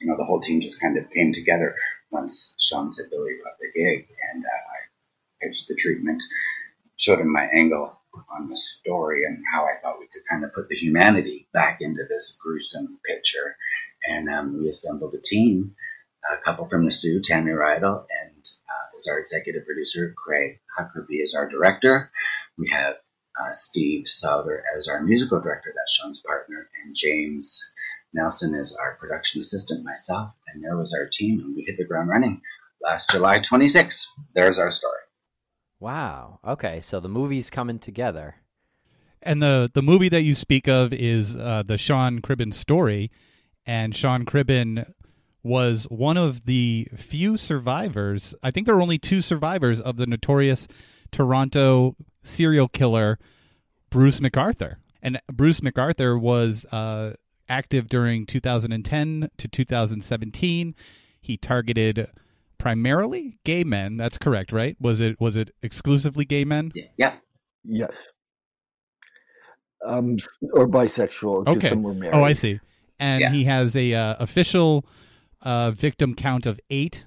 you 0.00 0.06
know 0.06 0.16
the 0.16 0.24
whole 0.24 0.40
team 0.40 0.60
just 0.60 0.80
kind 0.80 0.98
of 0.98 1.10
came 1.10 1.32
together 1.32 1.74
once 2.10 2.54
Sean 2.58 2.90
said 2.90 3.06
Billy 3.10 3.32
got 3.42 3.54
the 3.60 3.68
gig, 3.78 4.08
and 4.32 4.44
uh, 4.44 4.48
I 4.48 5.46
pitched 5.46 5.68
the 5.68 5.74
treatment, 5.74 6.22
showed 6.96 7.20
him 7.20 7.32
my 7.32 7.44
angle 7.54 7.98
on 8.30 8.48
the 8.48 8.56
story 8.56 9.24
and 9.26 9.42
how 9.52 9.64
I 9.64 9.78
thought 9.82 9.98
we 9.98 10.06
could 10.06 10.22
kind 10.30 10.44
of 10.44 10.54
put 10.54 10.68
the 10.70 10.76
humanity 10.76 11.48
back 11.52 11.78
into 11.82 12.02
this 12.08 12.38
gruesome 12.42 12.98
picture 13.04 13.56
and 14.06 14.28
um, 14.28 14.58
we 14.58 14.68
assembled 14.68 15.14
a 15.14 15.20
team. 15.20 15.74
A 16.32 16.38
couple 16.38 16.68
from 16.68 16.84
the 16.84 16.90
Soo, 16.90 17.20
Tammy 17.20 17.52
Rydell, 17.52 18.04
and 18.22 18.44
uh, 18.68 18.96
is 18.96 19.06
our 19.08 19.18
executive 19.20 19.64
producer. 19.64 20.12
Craig 20.16 20.58
Huckerby 20.76 21.22
is 21.22 21.34
our 21.34 21.48
director. 21.48 22.10
We 22.58 22.68
have 22.70 22.96
uh, 23.40 23.52
Steve 23.52 24.08
Sauter 24.08 24.64
as 24.76 24.88
our 24.88 25.00
musical 25.02 25.40
director. 25.40 25.72
That's 25.74 25.92
Sean's 25.92 26.20
partner, 26.20 26.68
and 26.82 26.96
James 26.96 27.62
Nelson 28.14 28.54
is 28.54 28.76
our 28.76 28.96
production 29.00 29.40
assistant. 29.40 29.84
Myself, 29.84 30.32
and 30.52 30.62
there 30.62 30.76
was 30.76 30.94
our 30.98 31.08
team, 31.12 31.40
and 31.40 31.54
we 31.54 31.64
hit 31.66 31.76
the 31.76 31.84
ground 31.84 32.08
running 32.08 32.40
last 32.82 33.10
July 33.10 33.38
26. 33.38 34.06
There's 34.34 34.58
our 34.58 34.72
story. 34.72 35.00
Wow. 35.80 36.40
Okay, 36.46 36.80
so 36.80 37.00
the 37.00 37.08
movie's 37.08 37.50
coming 37.50 37.78
together. 37.78 38.36
And 39.22 39.42
the 39.42 39.68
the 39.72 39.82
movie 39.82 40.08
that 40.08 40.22
you 40.22 40.34
speak 40.34 40.68
of 40.68 40.92
is 40.92 41.36
uh, 41.36 41.62
the 41.66 41.78
Sean 41.78 42.20
Cribbin 42.20 42.54
story 42.54 43.10
and 43.66 43.94
Sean 43.94 44.24
Cribbin 44.24 44.90
was 45.42 45.84
one 45.84 46.16
of 46.16 46.44
the 46.44 46.88
few 46.96 47.36
survivors. 47.36 48.34
I 48.42 48.50
think 48.50 48.66
there 48.66 48.74
were 48.74 48.82
only 48.82 48.98
two 48.98 49.20
survivors 49.20 49.80
of 49.80 49.96
the 49.96 50.06
notorious 50.06 50.66
Toronto 51.12 51.96
serial 52.24 52.68
killer 52.68 53.18
Bruce 53.90 54.20
McArthur. 54.20 54.76
And 55.02 55.20
Bruce 55.32 55.60
McArthur 55.60 56.20
was 56.20 56.64
uh, 56.66 57.14
active 57.48 57.88
during 57.88 58.26
2010 58.26 59.30
to 59.36 59.48
2017. 59.48 60.74
He 61.20 61.36
targeted 61.36 62.08
primarily 62.58 63.38
gay 63.44 63.64
men. 63.64 63.96
That's 63.96 64.18
correct, 64.18 64.52
right? 64.52 64.76
Was 64.80 65.00
it 65.00 65.20
was 65.20 65.36
it 65.36 65.54
exclusively 65.62 66.24
gay 66.24 66.44
men? 66.44 66.72
Yeah. 66.96 67.14
Yes. 67.64 67.92
Um, 69.86 70.16
or 70.52 70.66
bisexual. 70.66 71.46
Okay. 71.48 71.68
Some 71.68 71.82
were 71.82 71.94
married. 71.94 72.14
Oh, 72.14 72.24
I 72.24 72.32
see 72.32 72.60
and 72.98 73.20
yeah. 73.20 73.30
he 73.30 73.44
has 73.44 73.76
a 73.76 73.94
uh, 73.94 74.16
official 74.18 74.86
uh, 75.42 75.70
victim 75.70 76.14
count 76.14 76.46
of 76.46 76.60
eight, 76.70 77.04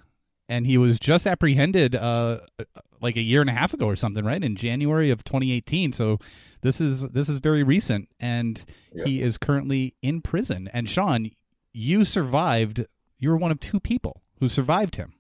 and 0.48 0.66
he 0.66 0.78
was 0.78 1.00
just 1.00 1.26
apprehended 1.26 1.96
uh, 1.96 2.40
like 3.02 3.16
a 3.16 3.22
year 3.22 3.42
and 3.42 3.50
a 3.50 3.54
half 3.54 3.74
ago 3.74 3.86
or 3.86 3.96
something, 3.96 4.24
right? 4.24 4.44
In 4.44 4.56
January 4.56 5.10
of 5.10 5.24
2018. 5.24 5.94
So 5.94 6.20
this 6.62 6.82
is 6.82 7.02
this 7.10 7.30
is 7.30 7.40
very 7.40 7.64
recent, 7.64 8.10
and 8.20 8.64
yeah. 8.94 9.06
he 9.06 9.22
is 9.22 9.38
currently 9.38 9.96
in 10.02 10.22
prison. 10.22 10.70
And 10.74 10.90
Sean, 10.90 11.32
you 11.74 12.06
survived. 12.06 12.86
You 13.18 13.30
were 13.30 13.38
one 13.38 13.52
of 13.52 13.60
two 13.60 13.80
people 13.80 14.22
who 14.40 14.50
survived 14.50 14.96
him. 14.96 15.14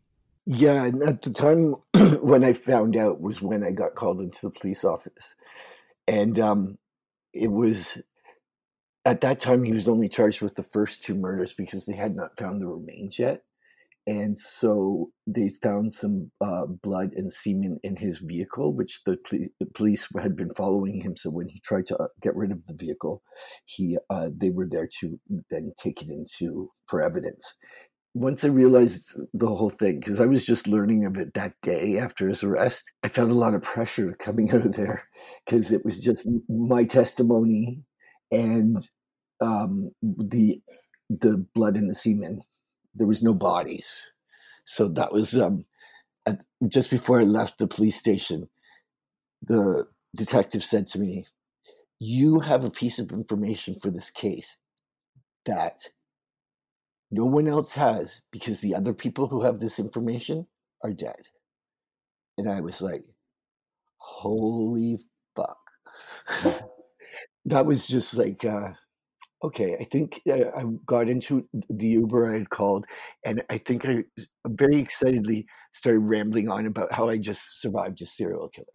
Yeah, 0.45 0.85
and 0.85 1.03
at 1.03 1.21
the 1.21 1.31
time 1.31 1.75
when 2.21 2.43
I 2.43 2.53
found 2.53 2.95
out 2.95 3.21
was 3.21 3.41
when 3.41 3.63
I 3.63 3.71
got 3.71 3.95
called 3.95 4.19
into 4.19 4.39
the 4.41 4.49
police 4.49 4.83
office, 4.83 5.35
and 6.07 6.39
um, 6.39 6.77
it 7.33 7.51
was 7.51 7.97
at 9.05 9.21
that 9.21 9.39
time 9.39 9.63
he 9.63 9.73
was 9.73 9.87
only 9.87 10.09
charged 10.09 10.41
with 10.41 10.55
the 10.55 10.63
first 10.63 11.03
two 11.03 11.15
murders 11.15 11.53
because 11.53 11.85
they 11.85 11.95
had 11.95 12.15
not 12.15 12.37
found 12.37 12.61
the 12.61 12.67
remains 12.67 13.17
yet 13.17 13.43
and 14.09 14.35
so 14.39 15.11
they 15.27 15.53
found 15.61 15.93
some 15.93 16.31
uh, 16.41 16.65
blood 16.65 17.11
and 17.13 17.31
semen 17.31 17.77
in 17.83 17.95
his 17.95 18.17
vehicle, 18.17 18.73
which 18.73 19.01
the, 19.05 19.17
pl- 19.23 19.45
the, 19.59 19.67
police 19.75 20.07
had 20.19 20.35
been 20.35 20.51
following 20.55 20.99
him. 20.99 21.15
So 21.15 21.29
when 21.29 21.47
he 21.47 21.61
tried 21.63 21.85
to 21.87 21.97
uh, 21.97 22.07
get 22.19 22.35
rid 22.35 22.51
of 22.51 22.65
the 22.65 22.73
vehicle, 22.73 23.21
he 23.65 23.99
uh, 24.09 24.29
they 24.35 24.49
were 24.49 24.67
there 24.67 24.89
to 25.01 25.19
then 25.51 25.73
take 25.77 26.01
it 26.01 26.09
into 26.09 26.71
for 26.87 27.03
evidence. 27.03 27.53
Once 28.15 28.43
I 28.43 28.47
realized 28.47 29.15
the 29.35 29.45
whole 29.45 29.69
thing, 29.69 29.99
because 29.99 30.19
I 30.19 30.25
was 30.25 30.43
just 30.43 30.67
learning 30.67 31.05
of 31.05 31.15
it 31.15 31.35
that 31.35 31.53
day 31.61 31.99
after 31.99 32.27
his 32.27 32.41
arrest, 32.41 32.83
I 33.03 33.09
felt 33.09 33.29
a 33.29 33.35
lot 33.35 33.53
of 33.53 33.61
pressure 33.61 34.15
coming 34.19 34.49
out 34.49 34.65
of 34.65 34.73
there 34.73 35.03
because 35.45 35.71
it 35.71 35.85
was 35.85 36.01
just 36.01 36.27
my 36.49 36.83
testimony 36.83 37.83
and 38.31 38.77
um, 39.39 39.91
the 40.01 40.59
the 41.11 41.45
blood 41.53 41.75
and 41.75 41.91
the 41.91 41.95
semen 41.95 42.41
there 42.99 43.07
was 43.07 43.23
no 43.23 43.33
bodies. 43.35 44.11
So 44.65 44.89
that 44.89 45.13
was 45.13 45.35
um, 45.37 45.65
at, 46.27 46.45
just 46.67 46.91
before 46.91 47.21
I 47.21 47.25
left 47.25 47.59
the 47.59 47.67
police 47.67 47.97
station. 47.97 48.49
The 49.43 49.87
detective 50.15 50.63
said 50.63 50.87
to 50.89 50.99
me, 50.99 51.27
"You 51.99 52.41
have 52.41 52.63
a 52.65 52.71
piece 52.71 52.99
of 52.99 53.11
information 53.11 53.77
for 53.81 53.91
this 53.91 54.11
case 54.11 54.57
that 55.45 55.89
no 57.11 57.25
one 57.25 57.47
else 57.47 57.73
has 57.73 58.21
because 58.31 58.61
the 58.61 58.75
other 58.75 58.93
people 58.93 59.27
who 59.27 59.43
have 59.43 59.59
this 59.59 59.79
information 59.79 60.47
are 60.83 60.93
dead." 60.93 61.29
And 62.37 62.49
I 62.49 62.61
was 62.61 62.81
like, 62.81 63.05
"Holy 63.97 64.99
fuck!" 65.35 65.59
that 67.45 67.65
was 67.65 67.87
just 67.87 68.13
like. 68.15 68.45
Uh, 68.45 68.71
Okay, 69.41 69.77
I 69.79 69.85
think 69.85 70.19
uh, 70.29 70.49
I 70.55 70.63
got 70.85 71.07
into 71.07 71.47
the 71.69 71.87
Uber 71.87 72.29
I 72.29 72.39
had 72.39 72.49
called, 72.49 72.85
and 73.23 73.41
I 73.49 73.57
think 73.57 73.85
I 73.85 74.03
very 74.45 74.81
excitedly 74.81 75.45
started 75.73 75.99
rambling 75.99 76.49
on 76.49 76.65
about 76.65 76.91
how 76.91 77.07
I 77.07 77.17
just 77.17 77.61
survived 77.61 78.01
a 78.01 78.05
serial 78.05 78.49
killer 78.49 78.67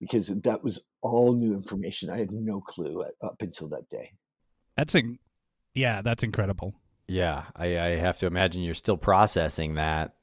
because 0.00 0.28
that 0.42 0.64
was 0.64 0.80
all 1.02 1.34
new 1.34 1.54
information. 1.54 2.10
I 2.10 2.18
had 2.18 2.32
no 2.32 2.60
clue 2.60 3.04
up 3.22 3.36
until 3.40 3.68
that 3.68 3.88
day. 3.88 4.12
That's 4.76 4.96
a, 4.96 5.02
yeah, 5.74 6.02
that's 6.02 6.22
incredible. 6.22 6.74
Yeah, 7.06 7.44
I, 7.56 7.78
I 7.78 7.88
have 7.96 8.18
to 8.18 8.26
imagine 8.26 8.62
you're 8.62 8.74
still 8.74 8.96
processing 8.96 9.74
that. 9.74 10.14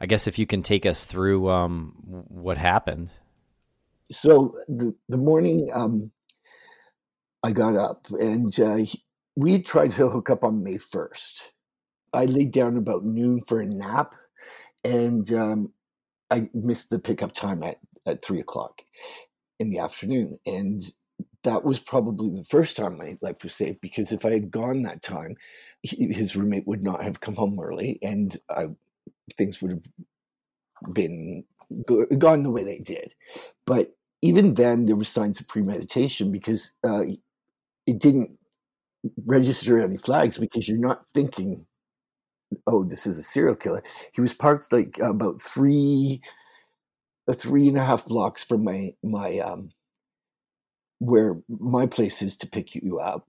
I 0.00 0.06
guess 0.06 0.26
if 0.26 0.38
you 0.38 0.46
can 0.46 0.62
take 0.62 0.86
us 0.86 1.04
through 1.04 1.48
um, 1.50 1.94
what 2.28 2.58
happened. 2.58 3.10
So 4.10 4.56
the 4.68 4.94
the 5.08 5.16
morning 5.16 5.70
um, 5.72 6.10
I 7.42 7.52
got 7.52 7.76
up 7.76 8.06
and 8.10 8.58
uh, 8.60 8.78
we 9.36 9.62
tried 9.62 9.92
to 9.92 10.08
hook 10.08 10.30
up 10.30 10.44
on 10.44 10.62
May 10.62 10.76
1st. 10.76 11.40
I 12.12 12.26
laid 12.26 12.52
down 12.52 12.76
about 12.76 13.04
noon 13.04 13.42
for 13.46 13.60
a 13.60 13.66
nap 13.66 14.14
and 14.84 15.32
um, 15.32 15.72
I 16.30 16.50
missed 16.52 16.90
the 16.90 16.98
pickup 16.98 17.34
time 17.34 17.62
at, 17.62 17.78
at 18.06 18.22
three 18.22 18.40
o'clock 18.40 18.82
in 19.58 19.70
the 19.70 19.78
afternoon. 19.78 20.38
And 20.44 20.84
that 21.44 21.64
was 21.64 21.78
probably 21.78 22.30
the 22.30 22.44
first 22.44 22.76
time 22.76 22.98
my 22.98 23.16
life 23.22 23.42
was 23.42 23.54
saved 23.54 23.80
because 23.80 24.12
if 24.12 24.24
I 24.24 24.32
had 24.32 24.50
gone 24.50 24.82
that 24.82 25.02
time, 25.02 25.36
he, 25.82 26.12
his 26.12 26.36
roommate 26.36 26.66
would 26.66 26.82
not 26.82 27.02
have 27.02 27.20
come 27.20 27.34
home 27.34 27.58
early 27.58 27.98
and 28.02 28.38
I, 28.50 28.66
things 29.38 29.62
would 29.62 29.70
have 29.70 29.84
been 30.92 31.44
go, 31.86 32.04
gone 32.18 32.42
the 32.42 32.50
way 32.50 32.64
they 32.64 32.78
did. 32.78 33.14
But 33.66 33.94
even 34.22 34.54
then, 34.54 34.84
there 34.84 34.96
were 34.96 35.04
signs 35.04 35.40
of 35.40 35.48
premeditation 35.48 36.30
because 36.30 36.72
uh, 36.84 37.04
it 37.90 37.98
didn't 38.00 38.38
register 39.26 39.80
any 39.80 39.96
flags 39.98 40.38
because 40.38 40.68
you're 40.68 40.78
not 40.78 41.04
thinking, 41.14 41.66
oh, 42.66 42.84
this 42.84 43.06
is 43.06 43.18
a 43.18 43.22
serial 43.22 43.56
killer. 43.56 43.82
He 44.14 44.20
was 44.20 44.34
parked 44.34 44.72
like 44.72 44.98
about 45.02 45.42
three, 45.42 46.22
uh, 47.28 47.34
three 47.34 47.68
and 47.68 47.78
a 47.78 47.84
half 47.84 48.06
blocks 48.06 48.44
from 48.44 48.64
my 48.64 48.94
my 49.02 49.38
um, 49.38 49.70
where 50.98 51.38
my 51.48 51.86
place 51.86 52.22
is 52.22 52.36
to 52.38 52.48
pick 52.48 52.74
you 52.74 53.00
up. 53.00 53.26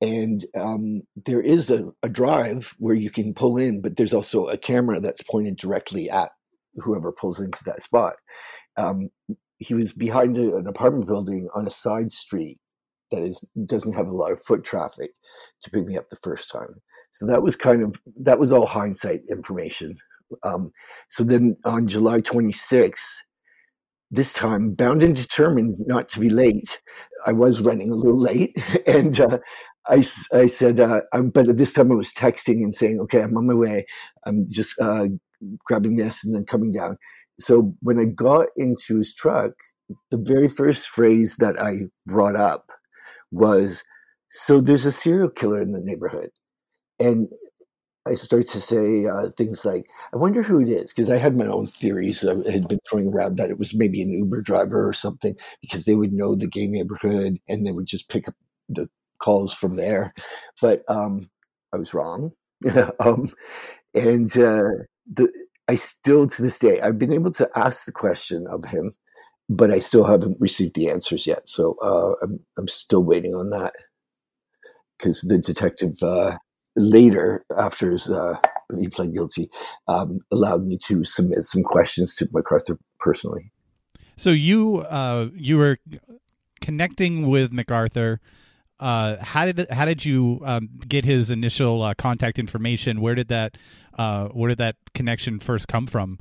And 0.00 0.46
um, 0.56 1.02
there 1.26 1.40
is 1.40 1.70
a, 1.70 1.92
a 2.04 2.08
drive 2.08 2.74
where 2.78 2.94
you 2.94 3.10
can 3.10 3.34
pull 3.34 3.56
in, 3.56 3.82
but 3.82 3.96
there's 3.96 4.14
also 4.14 4.46
a 4.46 4.58
camera 4.58 5.00
that's 5.00 5.22
pointed 5.22 5.56
directly 5.56 6.08
at 6.10 6.30
whoever 6.76 7.12
pulls 7.12 7.40
into 7.40 7.60
that 7.66 7.82
spot. 7.82 8.14
Um, 8.76 9.10
he 9.58 9.74
was 9.74 9.92
behind 9.92 10.38
an 10.38 10.68
apartment 10.68 11.08
building 11.08 11.48
on 11.54 11.66
a 11.66 11.70
side 11.70 12.12
street 12.12 12.58
that 13.10 13.22
is 13.22 13.44
doesn't 13.66 13.94
have 13.94 14.08
a 14.08 14.16
lot 14.16 14.32
of 14.32 14.42
foot 14.42 14.64
traffic 14.64 15.10
to 15.62 15.70
pick 15.70 15.86
me 15.86 15.96
up 15.96 16.08
the 16.08 16.16
first 16.22 16.50
time. 16.50 16.74
So 17.10 17.26
that 17.26 17.42
was 17.42 17.56
kind 17.56 17.82
of 17.82 18.00
that 18.20 18.38
was 18.38 18.52
all 18.52 18.66
hindsight 18.66 19.22
information. 19.30 19.96
Um, 20.42 20.72
so 21.10 21.24
then 21.24 21.56
on 21.64 21.88
July 21.88 22.20
26th, 22.20 22.94
this 24.10 24.32
time 24.32 24.72
bound 24.74 25.02
and 25.02 25.16
determined 25.16 25.76
not 25.86 26.08
to 26.10 26.20
be 26.20 26.30
late, 26.30 26.78
I 27.26 27.32
was 27.32 27.60
running 27.60 27.90
a 27.90 27.94
little 27.94 28.18
late, 28.18 28.56
and 28.86 29.20
uh, 29.20 29.38
I 29.86 30.06
I 30.32 30.46
said, 30.46 30.80
uh, 30.80 31.00
but 31.32 31.56
this 31.56 31.72
time 31.72 31.92
I 31.92 31.94
was 31.94 32.12
texting 32.12 32.62
and 32.62 32.74
saying, 32.74 33.00
okay, 33.00 33.22
I'm 33.22 33.36
on 33.36 33.46
my 33.46 33.54
way. 33.54 33.86
I'm 34.26 34.46
just 34.50 34.78
uh, 34.80 35.06
grabbing 35.64 35.96
this 35.96 36.24
and 36.24 36.34
then 36.34 36.44
coming 36.44 36.72
down. 36.72 36.96
So 37.40 37.74
when 37.80 37.98
I 37.98 38.04
got 38.04 38.48
into 38.56 38.96
his 38.98 39.14
truck, 39.14 39.52
the 40.10 40.18
very 40.18 40.48
first 40.48 40.88
phrase 40.88 41.36
that 41.38 41.60
I 41.60 41.82
brought 42.06 42.36
up 42.36 42.70
was 43.30 43.82
so 44.30 44.60
there's 44.60 44.86
a 44.86 44.92
serial 44.92 45.30
killer 45.30 45.60
in 45.60 45.72
the 45.72 45.80
neighborhood. 45.80 46.30
And 47.00 47.28
I 48.06 48.14
start 48.14 48.48
to 48.48 48.60
say 48.60 49.06
uh, 49.06 49.30
things 49.36 49.64
like, 49.64 49.86
I 50.14 50.16
wonder 50.16 50.42
who 50.42 50.60
it 50.60 50.68
is, 50.68 50.92
because 50.92 51.10
I 51.10 51.16
had 51.16 51.36
my 51.36 51.46
own 51.46 51.66
theories. 51.66 52.24
I 52.24 52.50
had 52.50 52.68
been 52.68 52.80
throwing 52.88 53.08
around 53.08 53.36
that 53.36 53.50
it 53.50 53.58
was 53.58 53.74
maybe 53.74 54.02
an 54.02 54.10
Uber 54.10 54.40
driver 54.42 54.88
or 54.88 54.92
something, 54.92 55.34
because 55.60 55.84
they 55.84 55.94
would 55.94 56.12
know 56.12 56.34
the 56.34 56.46
gay 56.46 56.66
neighborhood 56.66 57.38
and 57.48 57.66
they 57.66 57.72
would 57.72 57.86
just 57.86 58.08
pick 58.08 58.26
up 58.28 58.34
the 58.68 58.88
calls 59.20 59.52
from 59.52 59.76
there. 59.76 60.14
But 60.60 60.82
um, 60.88 61.28
I 61.74 61.76
was 61.76 61.92
wrong. 61.92 62.32
um, 63.00 63.30
and 63.94 64.30
uh, 64.38 64.64
the, 65.12 65.28
I 65.68 65.74
still, 65.74 66.28
to 66.28 66.42
this 66.42 66.58
day, 66.58 66.80
I've 66.80 66.98
been 66.98 67.12
able 67.12 67.32
to 67.32 67.50
ask 67.54 67.84
the 67.84 67.92
question 67.92 68.46
of 68.48 68.64
him 68.64 68.92
but 69.48 69.70
I 69.70 69.78
still 69.78 70.04
haven't 70.04 70.40
received 70.40 70.74
the 70.74 70.90
answers 70.90 71.26
yet. 71.26 71.48
So 71.48 71.76
uh, 71.82 72.24
I'm 72.24 72.40
I'm 72.56 72.68
still 72.68 73.02
waiting 73.02 73.34
on 73.34 73.50
that 73.50 73.72
because 74.98 75.22
the 75.22 75.38
detective 75.38 76.02
uh, 76.02 76.36
later, 76.76 77.44
after 77.56 77.90
his, 77.90 78.10
uh, 78.10 78.34
he 78.78 78.88
pled 78.88 79.14
guilty, 79.14 79.50
um, 79.86 80.20
allowed 80.30 80.66
me 80.66 80.78
to 80.86 81.04
submit 81.04 81.46
some 81.46 81.62
questions 81.62 82.14
to 82.16 82.26
McArthur 82.26 82.78
personally. 82.98 83.50
So 84.16 84.30
you 84.30 84.80
uh, 84.80 85.28
you 85.34 85.56
were 85.56 85.78
connecting 86.60 87.28
with 87.28 87.52
McArthur. 87.52 88.18
Uh, 88.80 89.16
how 89.20 89.50
did 89.50 89.68
how 89.70 89.86
did 89.86 90.04
you 90.04 90.40
um, 90.44 90.68
get 90.86 91.04
his 91.04 91.30
initial 91.30 91.82
uh, 91.82 91.94
contact 91.94 92.38
information? 92.38 93.00
Where 93.00 93.14
did 93.14 93.28
that 93.28 93.56
where 93.96 94.48
did 94.48 94.58
that 94.58 94.76
connection 94.92 95.40
first 95.40 95.68
come 95.68 95.86
from? 95.86 96.18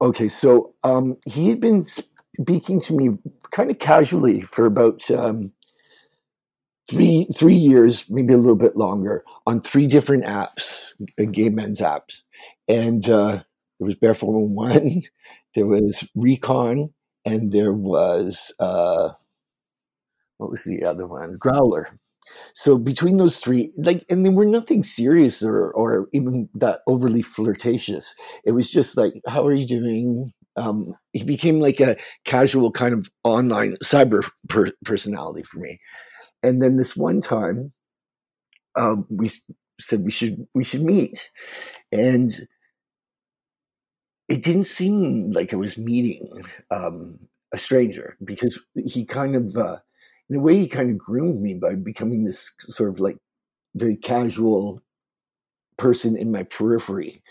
Okay, 0.00 0.28
so 0.28 0.74
um, 0.84 1.16
he 1.26 1.48
had 1.48 1.60
been 1.60 1.84
speaking 2.40 2.80
to 2.82 2.92
me 2.94 3.10
kind 3.52 3.70
of 3.70 3.78
casually 3.78 4.42
for 4.42 4.66
about 4.66 5.10
um, 5.10 5.52
three 6.90 7.26
three 7.36 7.54
years, 7.54 8.04
maybe 8.08 8.32
a 8.32 8.38
little 8.38 8.56
bit 8.56 8.76
longer, 8.76 9.24
on 9.46 9.60
three 9.60 9.86
different 9.86 10.24
apps, 10.24 10.86
uh, 11.20 11.24
gay 11.30 11.48
men's 11.48 11.80
apps, 11.80 12.22
and 12.68 13.08
uh, 13.08 13.42
there 13.78 13.86
was 13.86 13.96
Barefoot 13.96 14.26
One, 14.30 15.02
there 15.54 15.66
was 15.66 16.06
Recon, 16.14 16.90
and 17.24 17.52
there 17.52 17.72
was 17.72 18.54
uh, 18.58 19.10
what 20.38 20.50
was 20.50 20.64
the 20.64 20.84
other 20.84 21.06
one? 21.06 21.38
Growlr. 21.38 21.86
So 22.54 22.78
between 22.78 23.18
those 23.18 23.38
three, 23.38 23.72
like, 23.78 24.04
and 24.10 24.24
they 24.24 24.30
were 24.30 24.46
nothing 24.46 24.84
serious 24.84 25.42
or 25.42 25.72
or 25.72 26.08
even 26.12 26.48
that 26.54 26.80
overly 26.86 27.22
flirtatious. 27.22 28.14
It 28.44 28.52
was 28.52 28.70
just 28.70 28.96
like, 28.96 29.14
"How 29.26 29.46
are 29.46 29.54
you 29.54 29.66
doing? 29.66 30.32
Um, 30.58 30.94
he 31.14 31.24
became 31.24 31.60
like 31.60 31.80
a 31.80 31.96
casual 32.24 32.72
kind 32.72 32.94
of 32.94 33.10
online 33.24 33.76
cyber 33.84 34.28
per- 34.48 34.72
personality 34.84 35.44
for 35.44 35.58
me. 35.60 35.80
And 36.42 36.62
then 36.62 36.76
this 36.76 36.96
one 36.96 37.20
time, 37.22 37.72
uh, 38.76 38.96
we 39.10 39.30
said 39.80 40.04
we 40.04 40.10
should 40.10 40.46
we 40.54 40.64
should 40.64 40.82
meet, 40.82 41.28
and 41.92 42.48
it 44.28 44.42
didn't 44.42 44.64
seem 44.64 45.30
like 45.32 45.52
I 45.52 45.56
was 45.56 45.78
meeting 45.78 46.28
um, 46.70 47.18
a 47.52 47.58
stranger 47.58 48.16
because 48.24 48.58
he 48.74 49.04
kind 49.04 49.34
of, 49.34 49.56
uh, 49.56 49.78
in 50.28 50.36
a 50.36 50.40
way, 50.40 50.56
he 50.58 50.68
kind 50.68 50.90
of 50.90 50.98
groomed 50.98 51.40
me 51.40 51.54
by 51.54 51.74
becoming 51.74 52.24
this 52.24 52.50
sort 52.60 52.90
of 52.90 53.00
like 53.00 53.16
very 53.74 53.96
casual 53.96 54.82
person 55.78 56.16
in 56.16 56.32
my 56.32 56.42
periphery. 56.44 57.22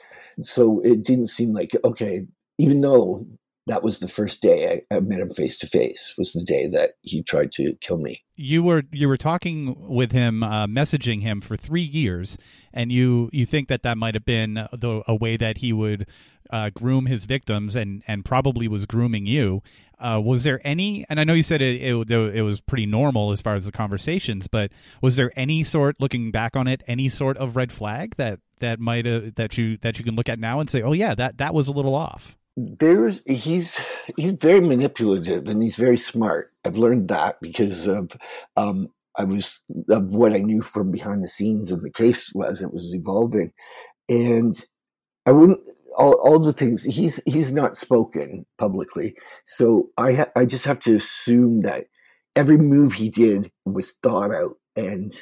So 0.42 0.82
it 0.82 1.04
didn't 1.04 1.28
seem 1.28 1.54
like 1.54 1.72
okay, 1.84 2.28
even 2.58 2.82
though 2.82 3.26
that 3.68 3.84
was 3.84 4.00
the 4.00 4.08
first 4.08 4.42
day 4.42 4.82
I, 4.92 4.96
I 4.96 5.00
met 5.02 5.20
him 5.20 5.34
face 5.34 5.58
to 5.60 5.68
face. 5.68 6.14
Was 6.18 6.34
the 6.34 6.44
day 6.44 6.68
that 6.68 6.94
he 7.02 7.22
tried 7.22 7.52
to 7.54 7.74
kill 7.82 7.98
me. 7.98 8.24
You 8.36 8.64
were 8.64 8.84
you 8.92 9.08
were 9.08 9.18
talking 9.18 9.76
with 9.88 10.12
him, 10.12 10.44
uh, 10.44 10.68
messaging 10.68 11.22
him 11.22 11.42
for 11.42 11.58
three 11.58 11.84
years, 11.84 12.38
and 12.74 12.92
you 12.92 13.30
you 13.34 13.46
think 13.46 13.68
that 13.68 13.84
that 13.84 13.98
might 13.98 14.16
have 14.16 14.26
been 14.26 14.68
the, 14.72 15.04
a 15.08 15.16
way 15.16 15.38
that 15.38 15.58
he 15.58 15.74
would 15.74 16.08
uh, 16.50 16.70
groom 16.74 17.06
his 17.06 17.26
victims, 17.26 17.76
and 17.76 18.04
and 18.08 18.24
probably 18.24 18.68
was 18.68 18.86
grooming 18.86 19.26
you. 19.26 19.62
Uh, 20.00 20.22
was 20.24 20.44
there 20.44 20.62
any? 20.64 21.06
And 21.10 21.20
I 21.20 21.24
know 21.24 21.34
you 21.34 21.44
said 21.44 21.62
it, 21.62 21.82
it, 21.82 22.12
it 22.12 22.42
was 22.44 22.62
pretty 22.62 22.86
normal 22.86 23.32
as 23.32 23.42
far 23.42 23.56
as 23.56 23.66
the 23.66 23.72
conversations, 23.72 24.48
but 24.48 24.72
was 25.02 25.16
there 25.16 25.32
any 25.36 25.64
sort, 25.64 26.00
looking 26.00 26.30
back 26.30 26.56
on 26.56 26.68
it, 26.68 26.84
any 26.88 27.10
sort 27.10 27.36
of 27.38 27.56
red 27.56 27.72
flag 27.72 28.16
that 28.18 28.40
that 28.60 28.80
might 28.80 29.36
that 29.36 29.58
you 29.58 29.78
that 29.82 29.98
you 29.98 30.06
can 30.06 30.16
look 30.16 30.30
at 30.30 30.40
now 30.40 30.60
and 30.60 30.70
say, 30.70 30.84
oh 30.84 30.94
yeah, 30.94 31.16
that 31.16 31.40
that 31.40 31.54
was 31.54 31.68
a 31.68 31.74
little 31.74 31.96
off 31.96 32.37
there's 32.58 33.22
he's 33.28 33.80
he's 34.18 34.34
very 34.34 34.62
manipulative 34.62 35.48
and 35.48 35.64
he's 35.64 35.78
very 35.78 35.98
smart. 36.00 36.54
I've 36.66 36.78
learned 36.78 37.10
that 37.10 37.40
because 37.42 37.88
of 37.88 38.12
um, 38.58 38.90
I 39.18 39.26
was 39.26 39.60
of 39.90 40.06
what 40.08 40.34
I 40.34 40.40
knew 40.40 40.64
from 40.64 40.92
behind 40.92 41.24
the 41.24 41.30
scenes 41.30 41.72
of 41.72 41.82
the 41.84 41.92
case 41.92 42.32
was 42.36 42.64
it 42.64 42.74
was 42.74 42.96
evolving, 42.96 43.54
and 44.10 44.64
I 45.26 45.32
wouldn't 45.34 45.62
all, 45.98 46.14
all 46.16 46.40
the 46.40 46.54
things 46.54 46.84
he's 46.84 47.22
he's 47.26 47.54
not 47.54 47.78
spoken 47.78 48.46
publicly, 48.60 49.16
so 49.46 49.90
I 49.98 50.14
ha- 50.14 50.32
I 50.36 50.46
just 50.46 50.66
have 50.66 50.80
to 50.82 50.96
assume 50.98 51.62
that 51.64 51.86
every 52.36 52.58
move 52.58 52.94
he 52.94 53.10
did 53.10 53.52
was 53.66 53.94
thought 54.04 54.34
out 54.34 54.56
and 54.76 55.14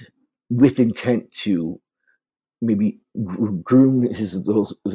with 0.50 0.80
intent 0.80 1.34
to 1.44 1.80
maybe 2.62 3.00
groom 3.64 4.04
his 4.14 4.48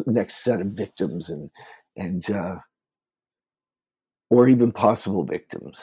next 0.06 0.44
set 0.44 0.60
of 0.60 0.68
victims 0.68 1.30
and 1.30 1.50
and 1.96 2.28
uh, 2.30 2.56
or 4.30 4.48
even 4.48 4.72
possible 4.72 5.24
victims. 5.24 5.78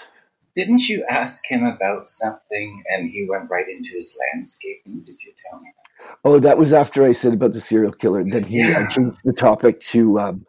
Didn't 0.56 0.90
you 0.90 1.06
ask 1.10 1.44
him 1.48 1.64
about 1.66 2.10
something 2.10 2.84
and 2.90 3.10
he 3.10 3.28
went 3.30 3.50
right 3.50 3.68
into 3.68 3.92
his 3.94 4.18
landscaping? 4.34 5.04
Did 5.06 5.18
you 5.24 5.32
tell 5.50 5.60
me 5.60 5.68
that? 5.76 6.18
Oh, 6.26 6.40
that 6.40 6.58
was 6.58 6.74
after 6.74 7.04
I 7.04 7.12
said 7.12 7.34
about 7.34 7.54
the 7.54 7.62
serial 7.62 7.92
killer. 7.92 8.24
Then 8.24 8.44
he 8.44 8.60
yeah. 8.60 8.88
changed 8.88 9.18
the 9.24 9.34
topic 9.34 9.82
to 9.82 10.20
um, 10.20 10.46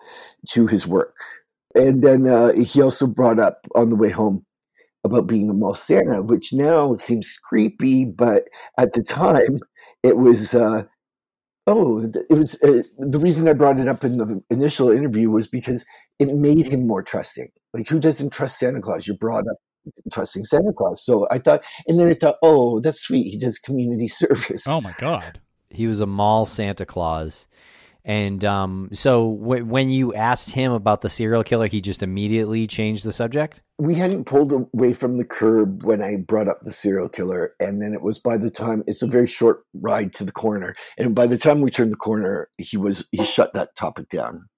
to 0.51 0.67
his 0.67 0.87
work, 0.87 1.15
and 1.75 2.03
then 2.03 2.27
uh, 2.27 2.53
he 2.53 2.81
also 2.81 3.07
brought 3.07 3.39
up 3.39 3.67
on 3.75 3.89
the 3.89 3.97
way 3.97 4.11
home 4.11 4.45
about 5.05 5.27
being 5.27 5.49
a 5.51 5.55
mall 5.55 5.75
Santa, 5.75 6.23
which 6.23 6.53
now 6.53 6.95
seems 6.97 7.31
creepy, 7.49 8.05
but 8.05 8.45
at 8.79 8.93
the 8.93 9.03
time 9.03 9.59
it 10.03 10.17
was 10.17 10.55
uh, 10.55 10.85
Oh, 11.69 12.01
it 12.03 12.33
was 12.35 12.55
uh, 12.63 12.83
the 12.99 13.19
reason 13.19 13.47
I 13.47 13.53
brought 13.53 13.79
it 13.79 13.89
up 13.89 14.03
in 14.03 14.17
the 14.17 14.43
initial 14.49 14.91
interview 14.91 15.29
was 15.29 15.47
because 15.47 15.85
it 16.19 16.29
made 16.29 16.67
him 16.67 16.89
more 16.89 17.03
trusting. 17.03 17.51
Like, 17.75 17.87
who 17.89 18.01
doesn't 18.01 18.33
trust 18.33 18.59
Santa 18.59 18.81
Claus? 18.81 19.07
You're 19.07 19.19
brought 19.19 19.47
up 19.47 19.59
trusting 20.11 20.47
Santa 20.47 20.73
Claus. 20.73 21.05
So 21.05 21.29
I 21.31 21.39
thought, 21.39 21.61
and 21.87 22.01
then 22.01 22.09
I 22.09 22.15
thought, 22.15 22.37
oh, 22.43 22.81
that's 22.81 23.03
sweet. 23.03 23.31
He 23.31 23.39
does 23.39 23.59
community 23.59 24.09
service. 24.23 24.67
Oh 24.67 24.81
my 24.81 24.95
god, 24.97 25.43
he 25.69 25.87
was 25.87 26.01
a 26.01 26.07
mall 26.07 26.47
Santa 26.47 26.87
Claus. 26.87 27.49
And 28.05 28.45
um, 28.45 28.89
so 28.93 29.37
w- 29.41 29.65
when 29.65 29.91
you 29.91 30.15
asked 30.15 30.51
him 30.51 30.73
about 30.73 31.03
the 31.03 31.09
serial 31.09 31.45
killer, 31.45 31.67
he 31.67 31.81
just 31.81 32.03
immediately 32.03 32.67
changed 32.67 33.05
the 33.05 33.13
subject? 33.13 33.63
We 33.79 33.95
hadn't 33.95 34.25
pulled 34.25 34.53
away 34.53 34.93
from 34.93 35.19
the 35.19 35.25
curb 35.25 35.85
when 35.85 36.03
I 36.03 36.17
brought 36.17 36.49
up 36.49 36.61
the 36.63 36.73
serial 36.73 37.09
killer. 37.09 37.55
And 37.61 37.83
then 37.83 37.93
it 37.93 38.03
was 38.03 38.19
by 38.19 38.39
the 38.39 38.51
time 38.51 38.83
it's 38.87 39.03
a 39.03 39.07
very 39.07 39.27
short 39.27 39.65
ride 39.75 40.15
to 40.15 40.25
the 40.25 40.33
corner. 40.33 40.75
And 40.97 41.15
by 41.15 41.27
the 41.27 41.39
time 41.39 41.61
we 41.61 41.71
turned 41.71 41.93
the 41.93 41.97
corner, 41.97 42.49
he 42.57 42.77
was 42.77 43.05
he 43.13 43.25
shut 43.25 43.53
that 43.55 43.77
topic 43.77 44.09
down. 44.09 44.49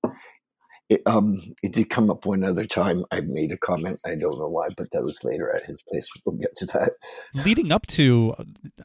It, 0.91 1.03
um, 1.07 1.55
it 1.63 1.73
did 1.73 1.89
come 1.89 2.11
up 2.11 2.27
one 2.27 2.43
other 2.43 2.67
time. 2.67 3.05
I 3.13 3.21
made 3.21 3.53
a 3.53 3.57
comment. 3.57 4.01
I 4.05 4.17
don't 4.17 4.37
know 4.41 4.49
why, 4.49 4.71
but 4.77 4.91
that 4.91 5.05
was 5.05 5.23
later 5.23 5.55
at 5.55 5.63
his 5.63 5.81
place. 5.83 6.09
We'll 6.27 6.37
get 6.37 6.55
to 6.57 6.67
that. 6.67 6.93
Leading 7.33 7.73
up 7.73 7.87
to 7.89 8.35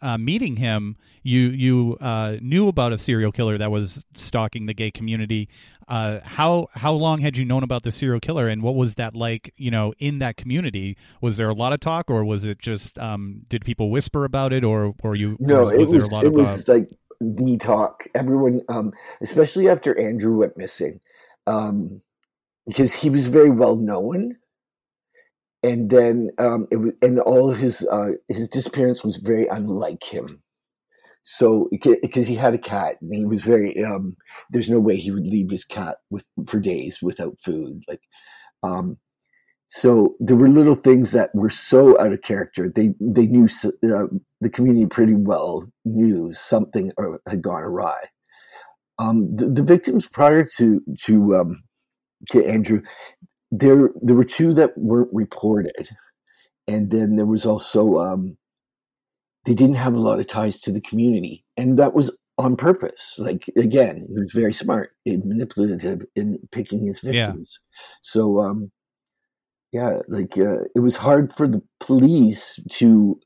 uh, 0.02 0.18
meeting 0.18 0.56
him, 0.56 0.96
you 1.24 1.50
you 1.50 1.98
uh, 2.00 2.38
knew 2.42 2.68
about 2.68 2.94
a 2.94 2.98
serial 2.98 3.32
killer 3.32 3.58
that 3.58 3.72
was 3.72 4.06
stalking 4.16 4.68
the 4.68 4.74
gay 4.74 4.92
community. 4.92 5.50
Uh, 5.88 6.20
how 6.24 6.68
how 6.74 6.94
long 6.94 7.20
had 7.22 7.38
you 7.38 7.44
known 7.44 7.64
about 7.64 7.84
the 7.84 7.92
serial 7.92 8.20
killer, 8.20 8.48
and 8.48 8.62
what 8.62 8.76
was 8.76 8.96
that 8.96 9.16
like? 9.16 9.54
You 9.58 9.72
know, 9.72 9.94
in 9.98 10.20
that 10.20 10.38
community, 10.38 10.98
was 11.22 11.38
there 11.38 11.50
a 11.50 11.54
lot 11.54 11.74
of 11.74 11.80
talk, 11.80 12.10
or 12.10 12.24
was 12.24 12.46
it 12.46 12.60
just 12.60 12.98
um, 13.00 13.42
did 13.50 13.66
people 13.66 13.90
whisper 13.90 14.24
about 14.24 14.54
it, 14.54 14.64
or 14.64 14.94
or 15.04 15.16
you? 15.16 15.36
No, 15.40 15.64
was, 15.64 15.72
it 15.72 15.80
was, 15.80 15.94
was. 15.94 16.14
it 16.14 16.28
of, 16.28 16.34
was 16.34 16.70
uh, 16.70 16.74
like 16.74 16.90
the 17.20 17.58
talk. 17.58 18.08
Everyone, 18.14 18.62
um, 18.70 18.94
especially 19.22 19.68
after 19.68 20.00
Andrew 20.00 20.38
went 20.38 20.56
missing 20.56 21.00
um, 21.48 22.02
because 22.68 22.94
he 22.94 23.10
was 23.10 23.28
very 23.28 23.50
well 23.50 23.76
known. 23.76 24.36
And 25.64 25.90
then 25.90 26.30
um, 26.38 26.68
it 26.72 26.78
was, 26.78 26.92
and 27.02 27.20
all 27.20 27.52
his 27.52 27.86
uh, 27.92 28.10
his 28.28 28.48
disappearance 28.50 29.04
was 29.04 29.18
very 29.18 29.48
unlike 29.48 30.04
him. 30.04 30.44
So 31.24 31.70
because 31.72 32.28
he 32.28 32.36
had 32.36 32.54
a 32.54 32.60
cat 32.60 32.98
and 33.02 33.14
he 33.14 33.26
was 33.26 33.42
very 33.42 33.84
um, 33.84 34.16
there's 34.52 34.70
no 34.70 34.80
way 34.80 34.98
he 34.98 35.10
would 35.10 35.26
leave 35.26 35.50
his 35.50 35.66
cat 35.66 35.98
with 36.12 36.28
for 36.48 36.60
days 36.60 37.00
without 37.02 37.40
food. 37.42 37.82
Like 37.88 38.02
um, 38.62 39.00
so 39.68 40.16
there 40.20 40.38
were 40.38 40.48
little 40.48 40.76
things 40.76 41.12
that 41.12 41.32
were 41.34 41.50
so 41.50 42.00
out 42.00 42.14
of 42.14 42.22
character. 42.22 42.72
They 42.74 42.94
they 43.02 43.26
knew 43.26 43.46
uh, 43.66 44.08
the 44.42 44.50
community 44.52 44.86
pretty 44.86 45.16
well 45.16 45.68
knew 45.84 46.32
something 46.34 46.92
uh, 47.00 47.18
had 47.28 47.42
gone 47.42 47.64
awry 47.64 47.98
um, 49.00 49.36
the, 49.36 49.50
the, 49.50 49.64
victims 49.64 50.08
prior 50.08 50.48
to 50.58 50.82
to 51.04 51.36
um, 51.36 51.62
to 52.30 52.46
Andrew, 52.46 52.82
there 53.52 53.90
there 54.02 54.16
were 54.16 54.24
two 54.24 54.54
that 54.54 54.78
weren't 54.78 55.10
reported, 55.12 55.90
and 56.68 56.92
then 56.92 57.16
there 57.16 57.26
was 57.26 57.46
also 57.46 57.98
um, 58.00 58.38
they 59.46 59.54
didn't 59.54 59.76
have 59.76 59.94
a 59.94 60.00
lot 60.00 60.20
of 60.20 60.28
ties 60.28 60.60
to 60.60 60.72
the 60.72 60.82
community, 60.82 61.44
and 61.58 61.78
that 61.78 61.94
was 61.94 62.16
on 62.38 62.56
purpose. 62.56 63.16
Like 63.18 63.50
again, 63.58 64.06
he 64.08 64.14
was 64.14 64.32
very 64.34 64.54
smart 64.54 64.92
and 65.06 65.26
manipulative 65.26 66.06
in 66.16 66.40
picking 66.52 66.86
his 66.86 67.00
victims. 67.00 67.60
Yeah. 67.60 67.82
So 68.02 68.40
um, 68.40 68.72
yeah, 69.72 70.00
like 70.08 70.38
uh, 70.38 70.64
it 70.74 70.80
was 70.80 70.96
hard 70.96 71.34
for 71.34 71.48
the 71.48 71.62
police 71.82 72.58
to 72.72 73.20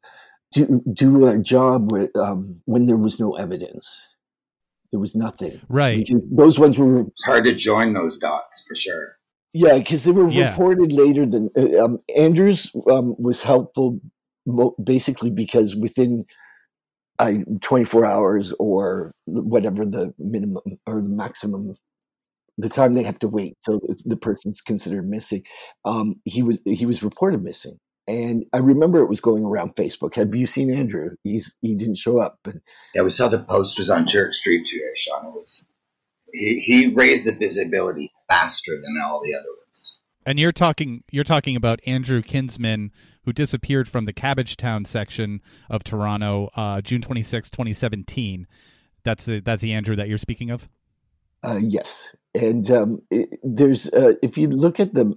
do 0.51 0.81
do 0.91 1.27
a 1.27 1.37
job 1.37 1.91
with, 1.91 2.09
um, 2.17 2.59
when 2.65 2.87
there 2.87 2.97
was 2.97 3.19
no 3.19 3.35
evidence 3.35 3.87
there 4.91 4.99
was 4.99 5.15
nothing. 5.15 5.61
Right. 5.69 6.07
Those 6.31 6.57
ones 6.59 6.77
were. 6.77 7.01
It's 7.01 7.25
hard 7.25 7.45
to 7.45 7.53
join 7.53 7.93
those 7.93 8.17
dots 8.17 8.63
for 8.67 8.75
sure. 8.75 9.17
Yeah, 9.53 9.77
because 9.77 10.03
they 10.03 10.11
were 10.11 10.29
yeah. 10.29 10.49
reported 10.49 10.91
later 10.91 11.25
than 11.25 11.49
uh, 11.57 11.83
um, 11.83 11.99
Andrews 12.15 12.71
um, 12.89 13.15
was 13.17 13.41
helpful, 13.41 13.99
basically 14.83 15.31
because 15.31 15.75
within 15.75 16.25
uh, 17.17 17.33
24 17.61 18.05
hours 18.05 18.53
or 18.59 19.13
whatever 19.25 19.85
the 19.85 20.13
minimum 20.19 20.61
or 20.85 21.01
the 21.01 21.09
maximum, 21.09 21.75
the 22.59 22.69
time 22.69 22.93
they 22.93 23.03
have 23.03 23.17
to 23.19 23.27
wait 23.27 23.57
till 23.65 23.81
the 24.05 24.17
person's 24.17 24.61
considered 24.61 25.09
missing, 25.09 25.43
um, 25.83 26.15
he 26.25 26.43
was 26.43 26.61
he 26.65 26.85
was 26.85 27.01
reported 27.01 27.43
missing 27.43 27.79
and 28.09 28.45
I 28.51 28.57
remember 28.57 29.03
it 29.03 29.09
was 29.09 29.21
going 29.21 29.45
around 29.45 29.75
Facebook. 29.75 30.15
Have 30.15 30.33
you 30.33 30.47
seen 30.47 30.73
Andrew? 30.73 31.11
He's 31.23 31.55
he 31.61 31.75
didn't 31.75 31.97
show 31.97 32.17
up. 32.17 32.39
And 32.45 32.61
yeah, 32.95 33.03
we 33.03 33.11
saw 33.11 33.27
the 33.27 33.39
posters 33.39 33.89
on 33.89 34.07
Church 34.07 34.35
Street 34.35 34.67
too. 34.67 34.81
Sean 34.95 35.27
it 35.27 35.33
was 35.33 35.67
he, 36.33 36.59
he 36.59 36.87
raised 36.87 37.25
the 37.25 37.31
visibility 37.31 38.11
faster 38.27 38.73
than 38.81 38.97
all 39.03 39.21
the 39.23 39.35
other 39.35 39.49
ones. 39.65 39.99
And 40.25 40.39
you're 40.39 40.51
talking 40.51 41.03
you're 41.11 41.23
talking 41.23 41.55
about 41.55 41.81
Andrew 41.85 42.23
Kinsman, 42.23 42.91
who 43.25 43.33
disappeared 43.33 43.87
from 43.87 44.05
the 44.05 44.13
Cabbagetown 44.13 44.87
section 44.87 45.41
of 45.69 45.83
Toronto, 45.83 46.49
uh, 46.55 46.81
June 46.81 47.01
26, 47.01 47.51
2017. 47.51 48.47
That's 49.03 49.25
the, 49.25 49.39
that's 49.39 49.61
the 49.61 49.73
Andrew 49.73 49.95
that 49.95 50.09
you're 50.09 50.17
speaking 50.17 50.49
of. 50.49 50.67
Uh, 51.43 51.59
yes, 51.61 52.15
and 52.33 52.69
um, 52.71 52.99
it, 53.09 53.39
there's 53.43 53.89
uh, 53.89 54.13
if 54.21 54.37
you 54.37 54.47
look 54.47 54.79
at 54.79 54.93
the 54.93 55.13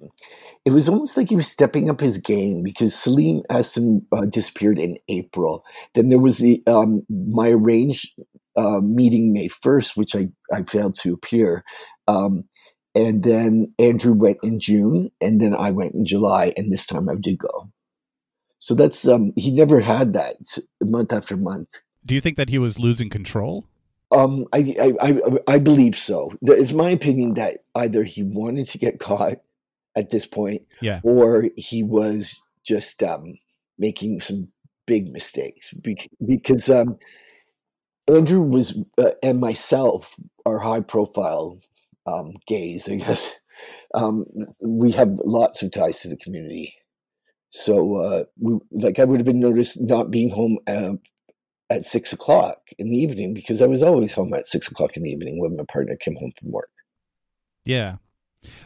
it 0.64 0.70
was 0.70 0.88
almost 0.88 1.16
like 1.16 1.28
he 1.28 1.36
was 1.36 1.48
stepping 1.48 1.90
up 1.90 2.00
his 2.00 2.18
game 2.18 2.62
because 2.62 2.94
Selim 2.94 3.42
Esen 3.50 4.02
uh, 4.12 4.24
disappeared 4.26 4.78
in 4.78 4.96
April. 5.08 5.64
Then 5.94 6.08
there 6.08 6.20
was 6.20 6.38
the 6.38 6.62
um, 6.66 7.02
my 7.08 7.48
arranged 7.48 8.10
uh, 8.56 8.80
meeting 8.80 9.32
May 9.32 9.48
first, 9.48 9.96
which 9.96 10.14
I 10.14 10.28
I 10.52 10.62
failed 10.62 10.96
to 11.00 11.12
appear, 11.12 11.64
um, 12.06 12.44
and 12.94 13.22
then 13.22 13.72
Andrew 13.78 14.12
went 14.12 14.38
in 14.42 14.60
June, 14.60 15.10
and 15.20 15.40
then 15.40 15.54
I 15.54 15.70
went 15.70 15.94
in 15.94 16.06
July, 16.06 16.52
and 16.56 16.72
this 16.72 16.86
time 16.86 17.08
I 17.08 17.14
did 17.20 17.38
go. 17.38 17.70
So 18.58 18.74
that's 18.74 19.08
um, 19.08 19.32
he 19.36 19.50
never 19.50 19.80
had 19.80 20.12
that 20.12 20.36
month 20.80 21.12
after 21.12 21.36
month. 21.36 21.68
Do 22.04 22.14
you 22.14 22.20
think 22.20 22.36
that 22.36 22.48
he 22.48 22.58
was 22.58 22.78
losing 22.78 23.10
control? 23.10 23.66
Um, 24.12 24.46
I, 24.52 24.76
I, 24.78 24.92
I, 25.00 25.54
I 25.54 25.58
believe 25.58 25.96
so. 25.96 26.32
It's 26.42 26.72
my 26.72 26.90
opinion 26.90 27.34
that 27.34 27.64
either 27.74 28.04
he 28.04 28.22
wanted 28.22 28.68
to 28.68 28.78
get 28.78 29.00
caught 29.00 29.38
at 29.96 30.10
this 30.10 30.26
point, 30.26 30.62
yeah, 30.80 31.00
or 31.02 31.46
he 31.56 31.82
was 31.82 32.38
just 32.64 33.02
um, 33.02 33.38
making 33.78 34.20
some 34.20 34.48
big 34.86 35.12
mistakes 35.12 35.72
because 36.26 36.68
um, 36.70 36.98
Andrew 38.08 38.40
was 38.40 38.78
uh, 38.98 39.12
and 39.22 39.40
myself 39.40 40.14
are 40.44 40.58
high 40.58 40.80
profile 40.80 41.60
um, 42.06 42.34
gays, 42.46 42.88
I 42.88 42.96
guess. 42.96 43.30
um, 43.94 44.24
we 44.60 44.90
have 44.92 45.08
lots 45.24 45.62
of 45.62 45.70
ties 45.70 46.00
to 46.00 46.08
the 46.08 46.16
community. 46.16 46.74
So, 47.50 47.96
uh, 47.96 48.24
we 48.40 48.58
like 48.70 48.98
I 48.98 49.04
would 49.04 49.20
have 49.20 49.26
been 49.26 49.40
noticed 49.40 49.80
not 49.80 50.10
being 50.10 50.30
home 50.30 50.58
uh, 50.66 50.92
at 51.72 51.86
six 51.86 52.12
o'clock 52.12 52.58
in 52.78 52.90
the 52.90 52.96
evening 52.96 53.32
because 53.32 53.62
I 53.62 53.66
was 53.66 53.82
always 53.82 54.12
home 54.12 54.32
at 54.34 54.48
six 54.48 54.68
o'clock 54.68 54.96
in 54.96 55.02
the 55.02 55.10
evening 55.10 55.40
when 55.40 55.56
my 55.56 55.64
partner 55.64 55.96
came 55.96 56.16
home 56.16 56.32
from 56.38 56.52
work. 56.52 56.70
Yeah. 57.64 57.96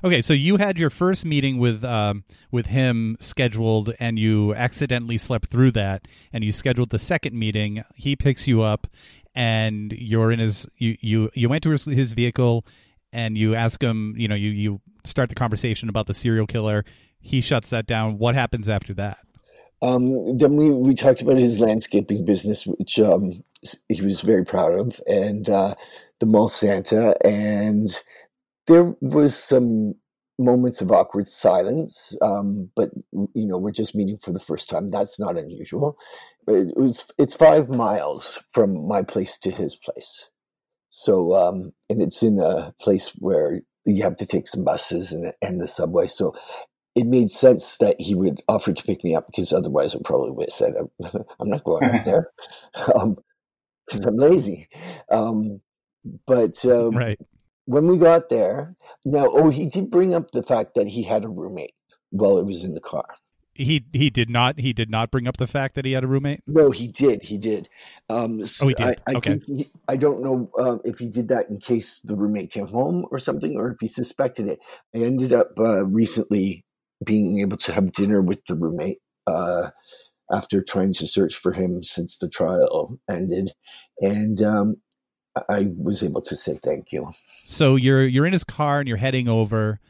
Okay, 0.03 0.23
so 0.23 0.33
you 0.33 0.57
had 0.57 0.79
your 0.79 0.91
first 0.91 1.25
meeting 1.25 1.59
with 1.59 1.85
um, 1.85 2.25
with 2.51 2.67
him 2.67 3.17
scheduled, 3.21 3.93
and 4.01 4.19
you 4.19 4.55
accidentally 4.55 5.19
slept 5.19 5.51
through 5.51 5.73
that, 5.73 6.09
and 6.33 6.43
you 6.43 6.51
scheduled 6.51 6.91
the 6.91 6.99
second 6.99 7.39
meeting. 7.39 7.85
He 7.95 8.17
picks 8.17 8.49
you 8.49 8.63
up, 8.63 8.87
and 9.35 9.93
you're 9.93 10.33
in 10.33 10.39
his 10.39 10.67
you 10.79 10.97
you 11.01 11.31
you 11.35 11.49
went 11.49 11.63
to 11.65 11.71
his, 11.71 11.85
his 11.85 12.13
vehicle, 12.13 12.65
and 13.13 13.37
you 13.37 13.55
ask 13.55 13.83
him, 13.83 14.15
you 14.17 14.29
know, 14.29 14.35
you 14.35 14.51
you 14.51 14.81
start 15.05 15.29
the 15.29 15.35
conversation 15.35 15.91
about 15.91 16.07
the 16.07 16.15
serial 16.15 16.47
killer. 16.47 16.85
He 17.21 17.43
shuts 17.43 17.71
that 17.71 17.87
down. 17.87 18.19
What 18.19 18.35
happens 18.35 18.69
after 18.69 18.95
that? 18.95 19.19
Um, 19.83 20.39
then 20.39 20.57
we, 20.57 20.71
we 20.71 20.95
talked 20.95 21.21
about 21.21 21.37
his 21.37 21.61
landscaping 21.61 22.25
business, 22.25 22.67
which 22.67 22.99
um, 22.99 23.43
he 23.89 24.03
was 24.03 24.21
very 24.21 24.45
proud 24.45 24.75
of, 24.75 25.01
and 25.07 25.49
uh, 25.49 25.75
the 26.21 26.27
mall 26.27 26.49
Santa, 26.49 27.15
and 27.27 27.91
there 28.67 28.95
was 29.01 29.37
some 29.37 29.95
moments 30.39 30.81
of 30.81 30.93
awkward 30.93 31.29
silence, 31.29 32.17
um, 32.21 32.71
but 32.77 32.91
you 33.13 33.47
know 33.47 33.59
we're 33.59 33.71
just 33.71 33.95
meeting 33.95 34.19
for 34.19 34.33
the 34.33 34.41
first 34.41 34.69
time. 34.69 34.91
That's 34.91 35.19
not 35.19 35.37
unusual. 35.37 35.99
It 36.49 36.77
was 36.77 37.05
it's 37.19 37.35
five 37.35 37.69
miles 37.69 38.39
from 38.51 38.87
my 38.87 39.03
place 39.03 39.37
to 39.39 39.51
his 39.51 39.77
place, 39.77 40.31
so 40.89 41.35
um, 41.35 41.73
and 41.91 42.01
it's 42.03 42.23
in 42.23 42.41
a 42.41 42.75
place 42.81 43.13
where 43.19 43.61
you 43.85 44.03
have 44.03 44.17
to 44.19 44.27
take 44.27 44.49
some 44.49 44.65
buses 44.65 45.13
and 45.13 45.33
and 45.43 45.61
the 45.61 45.69
subway. 45.69 46.07
So 46.07 46.35
it 46.97 47.07
made 47.07 47.31
sense 47.31 47.77
that 47.77 48.01
he 48.01 48.15
would 48.15 48.43
offer 48.49 48.73
to 48.73 48.83
pick 48.83 49.05
me 49.05 49.15
up 49.15 49.27
because 49.29 49.53
otherwise 49.53 49.95
I 49.95 49.99
probably 50.05 50.31
would 50.31 50.49
have 50.49 50.55
said 50.55 50.75
I'm 51.39 51.49
not 51.49 51.63
going 51.63 51.85
out 51.85 52.05
there 52.05 52.31
because 52.75 52.91
um, 53.03 53.17
I'm 54.05 54.17
lazy. 54.17 54.69
Um, 55.11 55.61
but 56.27 56.65
um, 56.65 56.97
right 56.97 57.21
when 57.67 57.87
we 57.89 57.99
got 57.99 58.29
there, 58.29 58.75
now, 59.05 59.27
oh, 59.29 59.51
he 59.51 59.67
did 59.67 59.91
bring 59.91 60.15
up 60.15 60.31
the 60.31 60.43
fact 60.43 60.75
that 60.77 60.87
he 60.87 61.03
had 61.03 61.25
a 61.25 61.29
roommate 61.29 61.75
while 62.11 62.39
it 62.39 62.47
was 62.47 62.65
in 62.65 62.75
the 62.75 62.81
car. 62.81 63.07
He 63.55 63.87
he 63.95 64.11
did 64.11 64.29
not 64.29 64.61
he 64.61 64.75
did 64.75 64.91
not 64.91 65.11
bring 65.11 65.27
up 65.27 65.39
the 65.39 65.47
fact 65.47 65.77
that 65.77 65.87
he 65.87 65.93
had 65.93 66.05
a 66.05 66.07
roommate. 66.07 66.41
No, 66.47 66.71
he 66.71 66.89
did. 66.89 67.23
He 67.23 67.39
did. 67.39 67.71
Um, 68.11 68.45
so 68.45 68.67
oh, 68.67 68.69
he 68.69 68.75
did. 68.75 68.87
I, 68.87 69.13
I 69.13 69.15
okay. 69.15 69.41
He, 69.47 69.67
I 69.89 69.97
don't 69.97 70.23
know 70.23 70.51
um, 70.59 70.81
if 70.85 70.99
he 70.99 71.09
did 71.09 71.29
that 71.29 71.49
in 71.49 71.59
case 71.59 72.01
the 72.05 72.15
roommate 72.15 72.53
came 72.53 72.67
home 72.67 73.07
or 73.11 73.19
something, 73.19 73.57
or 73.57 73.71
if 73.71 73.79
he 73.81 73.89
suspected 73.89 74.47
it. 74.47 74.59
I 74.95 74.99
ended 74.99 75.33
up 75.33 75.59
uh, 75.59 75.87
recently 75.87 76.66
being 77.05 77.41
able 77.41 77.57
to 77.59 77.73
have 77.73 77.93
dinner 77.93 78.23
with 78.23 78.41
the 78.49 78.55
roommate 78.55 78.99
uh, 79.27 79.71
after 80.31 80.63
trying 80.63 80.93
to 80.95 81.07
search 81.07 81.37
for 81.37 81.53
him 81.53 81.83
since 81.85 82.19
the 82.19 82.29
trial 82.29 82.99
ended, 83.09 83.53
and 84.01 84.43
um, 84.43 84.77
I 85.49 85.69
was 85.77 86.03
able 86.03 86.23
to 86.23 86.37
say 86.37 86.59
thank 86.63 86.93
you. 86.93 87.13
So 87.45 87.77
you're 87.77 88.07
you're 88.07 88.27
in 88.27 88.33
his 88.33 88.45
car 88.45 88.81
and 88.81 88.89
you're 88.89 88.97
heading 88.97 89.29
over. 89.29 89.81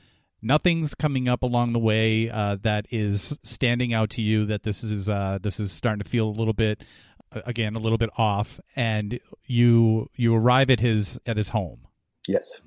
Nothing's 0.43 0.95
coming 0.95 1.29
up 1.29 1.43
along 1.43 1.73
the 1.73 1.79
way 1.79 2.31
uh, 2.31 2.57
that 2.63 2.87
is 2.91 3.39
standing 3.43 3.95
out 3.95 4.11
to 4.11 4.23
you. 4.23 4.47
That 4.47 4.63
this 4.63 4.85
is 4.85 5.09
uh, 5.09 5.39
this 5.43 5.59
is 5.59 5.73
starting 5.73 6.03
to 6.03 6.09
feel 6.09 6.29
a 6.29 6.31
little 6.31 6.53
bit, 6.53 6.85
again, 7.33 7.75
a 7.75 7.79
little 7.79 7.99
bit 7.99 8.11
off. 8.17 8.61
And 8.75 9.19
you 9.45 10.11
you 10.15 10.35
arrive 10.35 10.71
at 10.71 10.81
his 10.81 11.19
at 11.27 11.37
his 11.37 11.51
home. 11.51 11.87
Yes, 12.29 12.61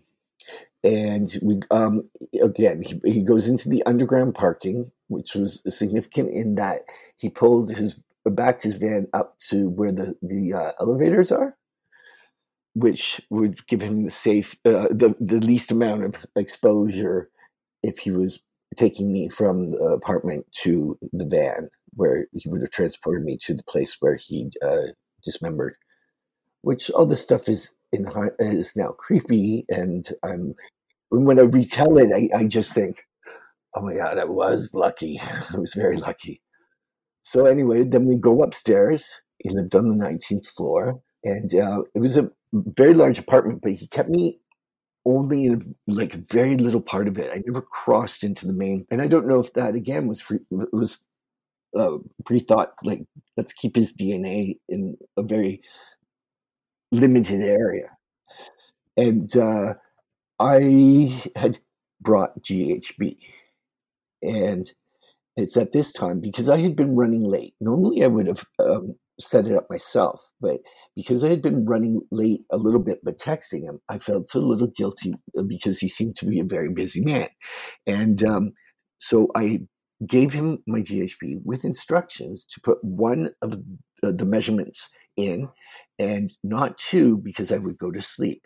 and 0.83 1.37
we 1.43 1.59
um, 1.71 2.09
again 2.41 2.83
he, 2.83 2.99
he 3.05 3.23
goes 3.23 3.47
into 3.49 3.69
the 3.69 3.83
underground 3.85 4.35
parking, 4.35 4.91
which 5.09 5.35
was 5.35 5.61
significant 5.69 6.31
in 6.31 6.55
that 6.55 6.81
he 7.17 7.29
pulled 7.29 7.71
his 7.71 7.99
backed 8.25 8.63
his 8.63 8.75
van 8.75 9.07
up 9.13 9.37
to 9.39 9.69
where 9.69 9.91
the 9.91 10.15
the 10.23 10.53
uh, 10.53 10.71
elevators 10.81 11.31
are 11.31 11.49
which 12.75 13.21
would 13.31 13.65
give 13.67 13.81
him 13.81 14.05
the 14.05 14.11
safe, 14.11 14.55
uh, 14.65 14.87
the 14.91 15.15
the 15.21 15.41
least 15.41 15.71
amount 15.71 16.05
of 16.05 16.15
exposure 16.37 17.29
if 17.83 17.99
he 17.99 18.11
was 18.11 18.39
taking 18.77 19.11
me 19.11 19.29
from 19.29 19.71
the 19.71 19.77
apartment 19.79 20.47
to 20.63 20.97
the 21.13 21.25
van, 21.25 21.69
where 21.95 22.27
he 22.33 22.49
would 22.49 22.61
have 22.61 22.71
transported 22.71 23.25
me 23.25 23.37
to 23.41 23.55
the 23.55 23.63
place 23.65 23.97
where 24.01 24.15
he 24.15 24.49
uh, 24.63 24.87
dismembered. 25.23 25.75
Which 26.61 26.89
all 26.91 27.05
this 27.07 27.21
stuff 27.23 27.49
is 27.49 27.71
in 27.91 28.07
is 28.39 28.75
now 28.75 28.91
creepy, 28.91 29.65
and 29.69 30.07
I'm 30.23 30.55
when 31.09 31.39
I 31.39 31.43
retell 31.43 31.97
it, 31.97 32.11
I, 32.13 32.37
I 32.37 32.43
just 32.45 32.73
think, 32.73 33.03
oh 33.75 33.81
my 33.81 33.95
god, 33.95 34.17
I 34.17 34.25
was 34.25 34.73
lucky. 34.73 35.19
I 35.53 35.57
was 35.57 35.73
very 35.73 35.97
lucky. 35.97 36.41
So 37.23 37.45
anyway, 37.45 37.83
then 37.83 38.05
we 38.05 38.15
go 38.15 38.43
upstairs. 38.43 39.09
He 39.39 39.49
lived 39.49 39.75
on 39.75 39.89
the 39.89 39.95
19th 39.95 40.47
floor, 40.55 41.01
and 41.23 41.53
uh, 41.53 41.83
it 41.95 41.99
was 41.99 42.17
a 42.17 42.29
very 42.53 42.93
large 42.93 43.19
apartment, 43.19 43.61
but 43.61 43.73
he 43.73 43.87
kept 43.87 44.09
me 44.09 44.39
only 45.05 45.45
in 45.45 45.75
like 45.87 46.29
very 46.29 46.57
little 46.57 46.81
part 46.81 47.07
of 47.07 47.17
it. 47.17 47.31
I 47.33 47.41
never 47.45 47.61
crossed 47.61 48.23
into 48.23 48.45
the 48.45 48.53
main, 48.53 48.85
and 48.91 49.01
I 49.01 49.07
don't 49.07 49.27
know 49.27 49.39
if 49.39 49.53
that 49.53 49.75
again 49.75 50.07
was 50.07 50.21
free, 50.21 50.39
was 50.49 50.99
uh, 51.77 51.97
pre-thought. 52.25 52.73
Like 52.83 53.03
let's 53.37 53.53
keep 53.53 53.75
his 53.75 53.93
DNA 53.93 54.57
in 54.67 54.97
a 55.17 55.23
very 55.23 55.61
limited 56.91 57.41
area, 57.41 57.89
and 58.97 59.35
uh, 59.35 59.73
I 60.39 61.23
had 61.35 61.59
brought 62.01 62.41
GHB, 62.41 63.17
and 64.21 64.71
it's 65.35 65.57
at 65.57 65.71
this 65.71 65.91
time 65.91 66.19
because 66.19 66.49
I 66.49 66.57
had 66.57 66.75
been 66.75 66.95
running 66.95 67.23
late. 67.23 67.55
Normally, 67.61 68.03
I 68.03 68.07
would 68.07 68.27
have 68.27 68.45
um, 68.59 68.95
set 69.19 69.47
it 69.47 69.55
up 69.55 69.67
myself, 69.69 70.21
but 70.41 70.59
because 70.95 71.23
I 71.23 71.29
had 71.29 71.41
been 71.41 71.65
running 71.65 72.01
late 72.11 72.41
a 72.51 72.57
little 72.57 72.79
bit, 72.79 72.99
but 73.03 73.19
texting 73.19 73.63
him, 73.63 73.79
I 73.87 73.99
felt 73.99 74.33
a 74.35 74.39
little 74.39 74.67
guilty 74.75 75.13
uh, 75.37 75.43
because 75.43 75.79
he 75.79 75.87
seemed 75.87 76.17
to 76.17 76.25
be 76.25 76.39
a 76.39 76.45
very 76.45 76.69
busy 76.69 77.01
man. 77.01 77.29
And 77.87 78.23
um, 78.23 78.51
so 78.99 79.29
I 79.35 79.61
gave 80.07 80.33
him 80.33 80.63
my 80.67 80.79
GHB 80.79 81.41
with 81.43 81.65
instructions 81.65 82.45
to 82.51 82.61
put 82.61 82.83
one 82.83 83.31
of 83.41 83.61
the 84.01 84.25
measurements 84.25 84.89
in 85.17 85.49
and 85.97 86.31
not 86.43 86.77
two 86.77 87.17
because 87.17 87.51
I 87.51 87.57
would 87.57 87.77
go 87.77 87.91
to 87.91 88.01
sleep. 88.01 88.41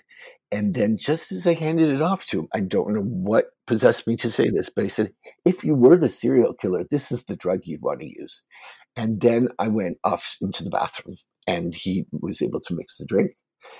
And 0.51 0.73
then 0.73 0.97
just 0.97 1.31
as 1.31 1.47
I 1.47 1.55
handed 1.55 1.89
it 1.89 2.01
off 2.01 2.25
to 2.25 2.41
him, 2.41 2.47
I 2.53 2.59
don't 2.59 2.93
know 2.93 3.01
what 3.01 3.47
possessed 3.65 4.05
me 4.07 4.15
to 4.17 4.29
say 4.29 4.49
this, 4.49 4.69
but 4.69 4.83
I 4.83 4.87
said, 4.87 5.11
if 5.45 5.63
you 5.63 5.75
were 5.75 5.97
the 5.97 6.09
serial 6.09 6.53
killer, 6.53 6.83
this 6.89 7.11
is 7.11 7.23
the 7.23 7.35
drug 7.35 7.61
you'd 7.63 7.81
want 7.81 8.01
to 8.01 8.05
use. 8.05 8.41
And 8.95 9.19
then 9.19 9.49
I 9.57 9.69
went 9.69 9.97
off 10.03 10.37
into 10.41 10.63
the 10.63 10.69
bathroom 10.69 11.15
and 11.47 11.73
he 11.73 12.05
was 12.11 12.41
able 12.41 12.61
to 12.61 12.75
mix 12.75 12.97
the 12.97 13.05
drink. 13.05 13.31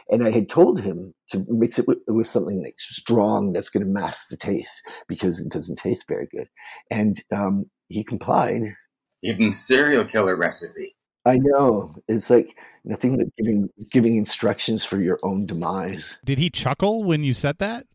And 0.09 0.25
I 0.25 0.31
had 0.31 0.49
told 0.49 0.79
him 0.81 1.13
to 1.29 1.45
mix 1.47 1.77
it 1.77 1.87
with, 1.87 1.99
with 2.07 2.27
something 2.27 2.63
like 2.63 2.75
strong 2.79 3.53
that's 3.53 3.69
going 3.69 3.85
to 3.85 3.91
mask 3.91 4.29
the 4.29 4.37
taste 4.37 4.81
because 5.07 5.39
it 5.39 5.49
doesn't 5.49 5.75
taste 5.75 6.05
very 6.07 6.27
good. 6.31 6.47
And 6.89 7.21
um, 7.35 7.65
he 7.89 8.03
complied. 8.03 8.75
Even 9.21 9.53
serial 9.53 10.05
killer 10.05 10.35
recipe. 10.35 10.95
I 11.25 11.37
know. 11.37 11.95
It's 12.07 12.29
like 12.29 12.57
nothing 12.83 13.17
but 13.17 13.27
giving 13.37 13.69
giving 13.89 14.15
instructions 14.15 14.83
for 14.83 14.99
your 14.99 15.19
own 15.23 15.45
demise. 15.45 16.17
Did 16.25 16.37
he 16.37 16.49
chuckle 16.49 17.03
when 17.03 17.23
you 17.23 17.33
said 17.33 17.59
that? 17.59 17.85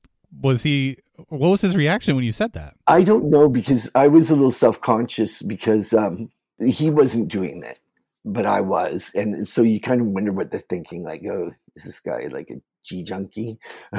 Was 0.40 0.62
he 0.62 0.98
what 1.28 1.50
was 1.50 1.60
his 1.60 1.76
reaction 1.76 2.14
when 2.14 2.24
you 2.24 2.32
said 2.32 2.52
that? 2.52 2.74
I 2.86 3.02
don't 3.02 3.30
know 3.30 3.48
because 3.48 3.90
I 3.94 4.08
was 4.08 4.30
a 4.30 4.34
little 4.34 4.52
self 4.52 4.80
conscious 4.80 5.42
because 5.42 5.92
um, 5.92 6.30
he 6.58 6.90
wasn't 6.90 7.28
doing 7.28 7.60
that 7.60 7.78
but 8.24 8.46
I 8.46 8.60
was, 8.60 9.10
and 9.14 9.48
so 9.48 9.62
you 9.62 9.80
kind 9.80 10.00
of 10.00 10.08
wonder 10.08 10.32
what 10.32 10.50
they're 10.50 10.60
thinking. 10.68 11.02
Like, 11.02 11.22
oh, 11.30 11.52
is 11.76 11.84
this 11.84 12.00
guy 12.00 12.28
like 12.30 12.50
a 12.50 12.60
G 12.84 13.02
junkie, 13.02 13.58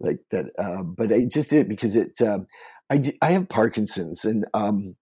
like 0.00 0.20
that? 0.30 0.46
Uh, 0.58 0.82
but 0.82 1.12
I 1.12 1.24
just 1.24 1.50
did 1.50 1.60
it 1.60 1.68
because 1.68 1.94
it. 1.96 2.20
Um, 2.22 2.46
I 2.90 3.02
I 3.20 3.32
have 3.32 3.48
Parkinson's, 3.48 4.24
and 4.24 4.46
um, 4.54 4.96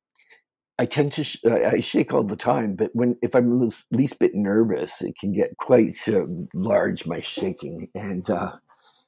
I 0.83 0.85
tend 0.85 1.13
to 1.13 1.23
sh- 1.23 1.45
I 1.45 1.79
shake 1.79 2.13
all 2.13 2.25
the 2.25 2.35
time. 2.35 2.75
But 2.75 2.91
when 2.93 3.17
if 3.23 3.37
I'm 3.37 3.61
the 3.61 3.73
least 3.93 4.19
bit 4.19 4.35
nervous, 4.35 5.01
it 5.01 5.17
can 5.17 5.33
get 5.33 5.57
quite 5.59 5.97
um, 6.09 6.49
large. 6.55 7.07
My 7.07 7.21
shaking, 7.21 7.89
and 7.95 8.29
uh, 8.29 8.55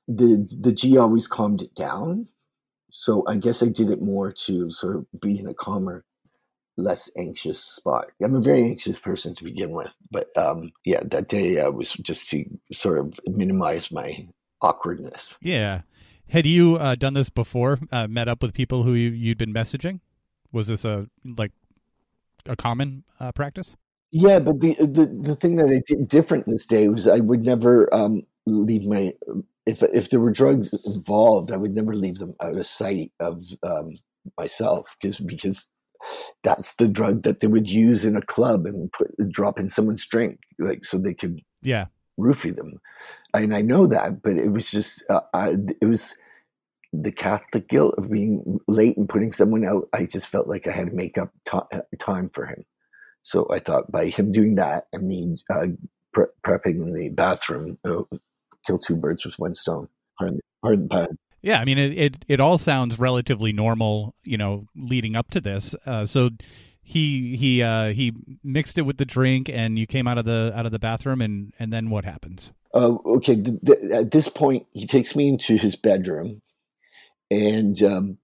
the 0.07 0.47
the 0.61 0.73
G 0.73 0.97
always 0.97 1.27
calmed 1.27 1.63
it 1.63 1.75
down. 1.75 2.29
So 2.93 3.25
I 3.27 3.35
guess 3.35 3.61
I 3.61 3.67
did 3.67 3.91
it 3.91 4.01
more 4.01 4.31
to 4.47 4.71
sort 4.71 4.95
of 4.95 5.21
be 5.21 5.37
in 5.37 5.49
a 5.49 5.55
calmer 5.55 6.05
less 6.77 7.11
anxious 7.19 7.59
spot. 7.59 8.07
I'm 8.23 8.37
a 8.37 8.41
very 8.41 8.63
anxious 8.63 9.01
person 9.01 9.35
to 9.35 9.43
begin 9.43 9.73
with, 9.73 9.91
but 10.13 10.29
um, 10.37 10.71
yeah, 10.85 11.01
that 11.07 11.29
day 11.29 11.59
I 11.61 11.69
was 11.69 11.93
just 11.95 12.31
to 12.31 12.45
sort 12.73 12.99
of 12.99 13.19
minimize 13.27 13.91
my 13.91 14.29
awkwardness. 14.61 15.35
Yeah. 15.41 15.83
Had 16.29 16.47
you 16.47 16.77
uh, 16.77 16.95
done 16.95 17.15
this 17.15 17.31
before? 17.31 17.81
Uh, 17.91 18.07
met 18.07 18.29
up 18.29 18.43
with 18.43 18.55
people 18.55 18.85
who 18.85 18.93
you, 18.95 19.31
had 19.31 19.39
been 19.39 19.53
messaging? 19.53 19.99
Was 20.53 20.69
this 20.69 20.85
a 20.85 21.09
like 21.25 21.51
a 22.47 22.57
common 22.57 23.05
uh, 23.21 23.33
practice? 23.33 23.77
Yeah, 24.11 24.39
but 24.39 24.61
the, 24.61 24.75
the 24.75 25.07
the 25.23 25.37
thing 25.37 25.57
that 25.57 25.67
I 25.67 25.83
did 25.87 26.09
different 26.09 26.47
this 26.47 26.67
day 26.67 26.89
was 26.89 27.09
I 27.09 27.19
would 27.19 27.45
never 27.45 27.93
um, 27.93 28.23
leave 28.47 28.85
my 28.87 29.13
if 29.67 29.83
if 29.83 30.11
there 30.11 30.21
were 30.21 30.31
drugs 30.31 30.73
involved, 30.85 31.51
I 31.51 31.57
would 31.57 31.75
never 31.75 31.95
leave 31.95 32.19
them 32.19 32.35
out 32.41 32.57
of 32.57 32.67
sight 32.67 33.13
of 33.21 33.43
um, 33.63 33.99
myself 34.39 34.95
because 35.01 35.19
because 35.19 35.67
that's 36.43 36.75
the 36.75 36.87
drug 36.87 37.23
that 37.23 37.41
they 37.41 37.47
would 37.47 37.69
use 37.69 38.05
in 38.05 38.17
a 38.17 38.23
club 38.23 38.67
and 38.67 38.93
put 38.93 39.09
drop 39.31 39.59
in 39.59 39.71
someone's 39.71 40.07
drink, 40.07 40.39
like 40.59 40.85
so 40.85 40.99
they 40.99 41.15
could 41.15 41.41
yeah 41.63 41.87
roofie 42.19 42.55
them. 42.55 42.81
And 43.33 43.55
I 43.55 43.63
know 43.63 43.87
that, 43.87 44.23
but 44.23 44.37
it 44.37 44.53
was 44.53 44.71
just 44.71 45.03
uh, 45.11 45.23
I, 45.33 45.57
it 45.81 45.87
was 45.87 46.15
the 47.03 47.13
Catholic 47.13 47.69
guilt 47.69 47.95
of 47.99 48.11
being 48.11 48.61
late 48.69 48.97
and 48.97 49.09
putting 49.09 49.33
someone 49.33 49.65
out. 49.65 49.89
I 49.93 50.07
just 50.07 50.29
felt 50.29 50.49
like 50.49 50.67
I 50.67 50.73
had 50.73 50.87
to 50.87 50.95
make 50.95 51.19
up 51.19 51.31
t- 51.47 51.97
time 51.99 52.31
for 52.35 52.47
him. 52.47 52.65
So 53.23 53.49
I 53.51 53.59
thought 53.59 53.91
by 53.91 54.07
him 54.07 54.33
doing 54.33 54.57
that 54.57 54.87
and 54.93 55.09
me 55.09 55.37
uh, 55.53 55.67
pre- 56.13 56.27
prepping 56.47 56.83
in 56.83 56.95
the 56.95 57.09
bathroom, 57.09 57.79
uh, 57.85 58.03
kill 58.67 58.79
two 58.79 58.97
birds 58.97 59.25
with 59.25 59.35
one 59.39 59.55
stone. 59.55 59.89
Hard, 60.19 60.41
hard 60.63 60.91
pad. 60.91 61.09
Yeah, 61.43 61.61
I 61.61 61.65
mean, 61.65 61.79
it, 61.79 61.99
it, 61.99 62.25
it 62.29 62.41
all 62.41 62.57
sounds 62.57 62.99
relatively 62.99 63.53
normal, 63.53 64.15
you 64.25 64.39
know, 64.39 64.67
leading 64.75 65.15
up 65.15 65.31
to 65.31 65.41
this. 65.41 65.75
Uh, 65.85 66.07
so 66.07 66.31
he 66.85 67.37
he 67.37 67.63
uh, 67.63 67.93
he 67.93 68.13
mixed 68.43 68.79
it 68.79 68.83
with 68.83 68.99
the 68.99 69.05
drink, 69.05 69.49
and 69.49 69.79
you 69.79 69.87
came 69.87 70.07
out 70.07 70.19
of 70.19 70.27
the 70.27 70.53
out 70.55 70.67
of 70.67 70.73
the 70.73 70.79
bathroom, 70.79 71.21
and 71.21 71.53
and 71.59 71.73
then 71.73 71.91
what 71.91 72.05
happens? 72.05 72.53
Uh, 72.75 72.97
okay, 73.07 73.43
at 73.93 74.11
this 74.11 74.29
point, 74.29 74.67
he 74.73 74.87
takes 74.87 75.17
me 75.17 75.29
into 75.29 75.57
his 75.57 75.77
bedroom, 75.77 76.43
and 77.35 77.83
um, 77.83 78.19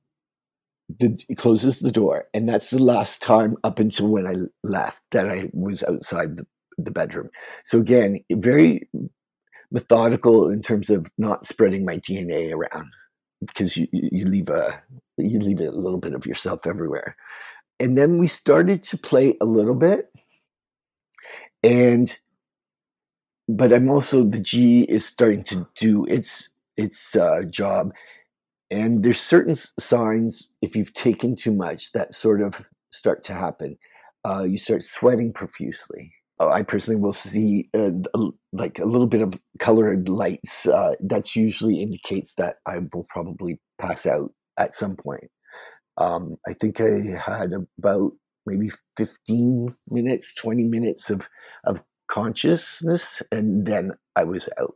the, 0.99 1.19
he 1.27 1.35
closes 1.35 1.81
the 1.81 1.93
door, 1.93 2.27
and 2.33 2.49
that's 2.49 2.71
the 2.71 2.83
last 2.83 3.21
time 3.21 3.57
up 3.65 3.79
until 3.79 4.09
when 4.09 4.27
I 4.27 4.35
left 4.67 5.01
that 5.11 5.29
I 5.29 5.51
was 5.53 5.83
outside 5.83 6.37
the, 6.37 6.47
the 6.79 6.91
bedroom. 6.91 7.31
So 7.65 7.79
again, 7.79 8.25
very 8.33 8.89
methodical 9.73 10.49
in 10.49 10.63
terms 10.63 10.91
of 10.91 11.11
not 11.19 11.47
spreading 11.47 11.85
my 11.85 11.99
DNA 11.99 12.53
around 12.53 12.91
because 13.41 13.77
you 13.77 13.89
you 13.93 14.27
leave 14.27 14.49
a 14.49 14.83
you 15.17 15.41
leave 15.41 15.61
a 15.61 15.71
little 15.71 15.99
bit 15.99 16.15
of 16.15 16.27
yourself 16.27 16.67
everywhere. 16.67 17.17
And 17.81 17.97
then 17.97 18.19
we 18.19 18.27
started 18.27 18.83
to 18.85 18.99
play 18.99 19.37
a 19.41 19.45
little 19.45 19.75
bit, 19.75 20.13
and 21.63 22.15
but 23.49 23.73
I'm 23.73 23.91
also 23.91 24.25
the 24.25 24.39
G 24.39 24.83
is 24.83 25.05
starting 25.05 25.45
to 25.45 25.67
do 25.77 26.05
its 26.07 26.49
its 26.77 27.15
uh, 27.17 27.43
job, 27.51 27.93
and 28.71 29.03
there's 29.03 29.21
certain 29.21 29.57
signs 29.79 30.49
if 30.63 30.77
you've 30.77 30.95
taken 30.95 31.35
too 31.37 31.53
much 31.53 31.93
that 31.93 32.15
sort 32.15 32.41
of 32.41 32.65
start 32.93 33.25
to 33.25 33.35
happen. 33.35 33.77
Uh, 34.25 34.45
you 34.45 34.59
start 34.59 34.83
sweating 34.83 35.33
profusely. 35.33 36.13
Uh, 36.39 36.49
I 36.49 36.63
personally 36.63 37.01
will 37.01 37.13
see 37.13 37.69
uh, 37.75 37.91
like 38.53 38.79
a 38.79 38.85
little 38.85 39.07
bit 39.07 39.23
of 39.23 39.35
colored 39.59 40.09
lights. 40.09 40.67
Uh, 40.67 40.93
that 41.01 41.35
usually 41.35 41.83
indicates 41.83 42.35
that 42.37 42.57
I 42.67 42.79
will 42.93 43.07
probably 43.09 43.59
pass 43.81 44.07
out 44.07 44.33
at 44.59 44.75
some 44.75 44.97
point. 44.97 45.31
Um, 45.99 46.37
I 46.47 46.55
think 46.55 46.81
I 46.81 47.19
had 47.19 47.53
about 47.79 48.13
maybe 48.47 48.71
15 48.97 49.75
minutes, 49.91 50.35
20 50.37 50.65
minutes 50.65 51.11
of, 51.11 51.29
of 51.65 51.83
consciousness, 52.09 53.23
and 53.33 53.67
then 53.67 53.93
I 54.17 54.25
was 54.25 54.49
out. 54.59 54.75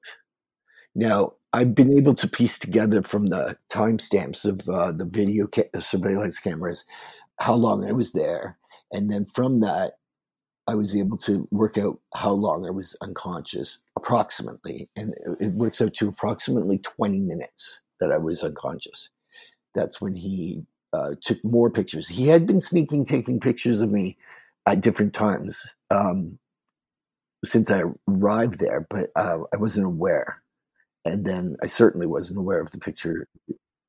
Now, 0.94 1.34
I've 1.52 1.74
been 1.74 1.96
able 1.96 2.14
to 2.16 2.28
piece 2.28 2.58
together 2.58 3.02
from 3.02 3.26
the 3.26 3.56
timestamps 3.70 4.44
of 4.44 4.68
uh, 4.68 4.92
the 4.92 5.04
video 5.04 5.46
ca- 5.46 5.68
surveillance 5.80 6.38
cameras 6.40 6.84
how 7.38 7.54
long 7.54 7.84
I 7.84 7.92
was 7.92 8.12
there. 8.12 8.58
And 8.92 9.10
then 9.10 9.26
from 9.26 9.60
that, 9.60 9.94
I 10.66 10.74
was 10.74 10.96
able 10.96 11.18
to 11.18 11.46
work 11.50 11.76
out 11.76 11.98
how 12.14 12.30
long 12.32 12.66
I 12.66 12.70
was 12.70 12.96
unconscious, 13.02 13.78
approximately. 13.96 14.88
And 14.96 15.14
it 15.40 15.52
works 15.52 15.82
out 15.82 15.94
to 15.94 16.08
approximately 16.08 16.78
20 16.78 17.20
minutes 17.20 17.80
that 18.00 18.10
I 18.10 18.18
was 18.18 18.42
unconscious. 18.42 19.08
That's 19.74 20.00
when 20.00 20.14
he 20.14 20.64
uh, 20.92 21.10
took 21.20 21.44
more 21.44 21.70
pictures. 21.70 22.08
He 22.08 22.28
had 22.28 22.46
been 22.46 22.60
sneaking, 22.60 23.04
taking 23.04 23.40
pictures 23.40 23.80
of 23.80 23.90
me 23.90 24.16
at 24.66 24.80
different 24.80 25.12
times 25.12 25.62
um, 25.90 26.38
since 27.44 27.70
I 27.70 27.82
arrived 28.08 28.58
there, 28.58 28.86
but 28.88 29.10
uh, 29.16 29.40
I 29.52 29.56
wasn't 29.56 29.86
aware. 29.86 30.40
And 31.04 31.24
then 31.24 31.56
I 31.62 31.66
certainly 31.66 32.06
wasn't 32.06 32.38
aware 32.38 32.60
of 32.60 32.70
the 32.70 32.78
picture, 32.78 33.28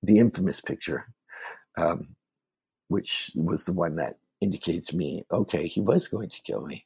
the 0.03 0.19
infamous 0.19 0.59
picture, 0.59 1.07
um, 1.77 2.09
which 2.89 3.31
was 3.35 3.65
the 3.65 3.73
one 3.73 3.95
that 3.95 4.17
indicated 4.41 4.85
to 4.87 4.97
me, 4.97 5.25
okay, 5.31 5.67
he 5.67 5.81
was 5.81 6.07
going 6.07 6.29
to 6.29 6.41
kill 6.45 6.61
me 6.61 6.85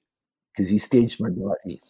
because 0.51 0.69
he 0.69 0.77
staged 0.77 1.21
my 1.21 1.29
body. 1.29 1.81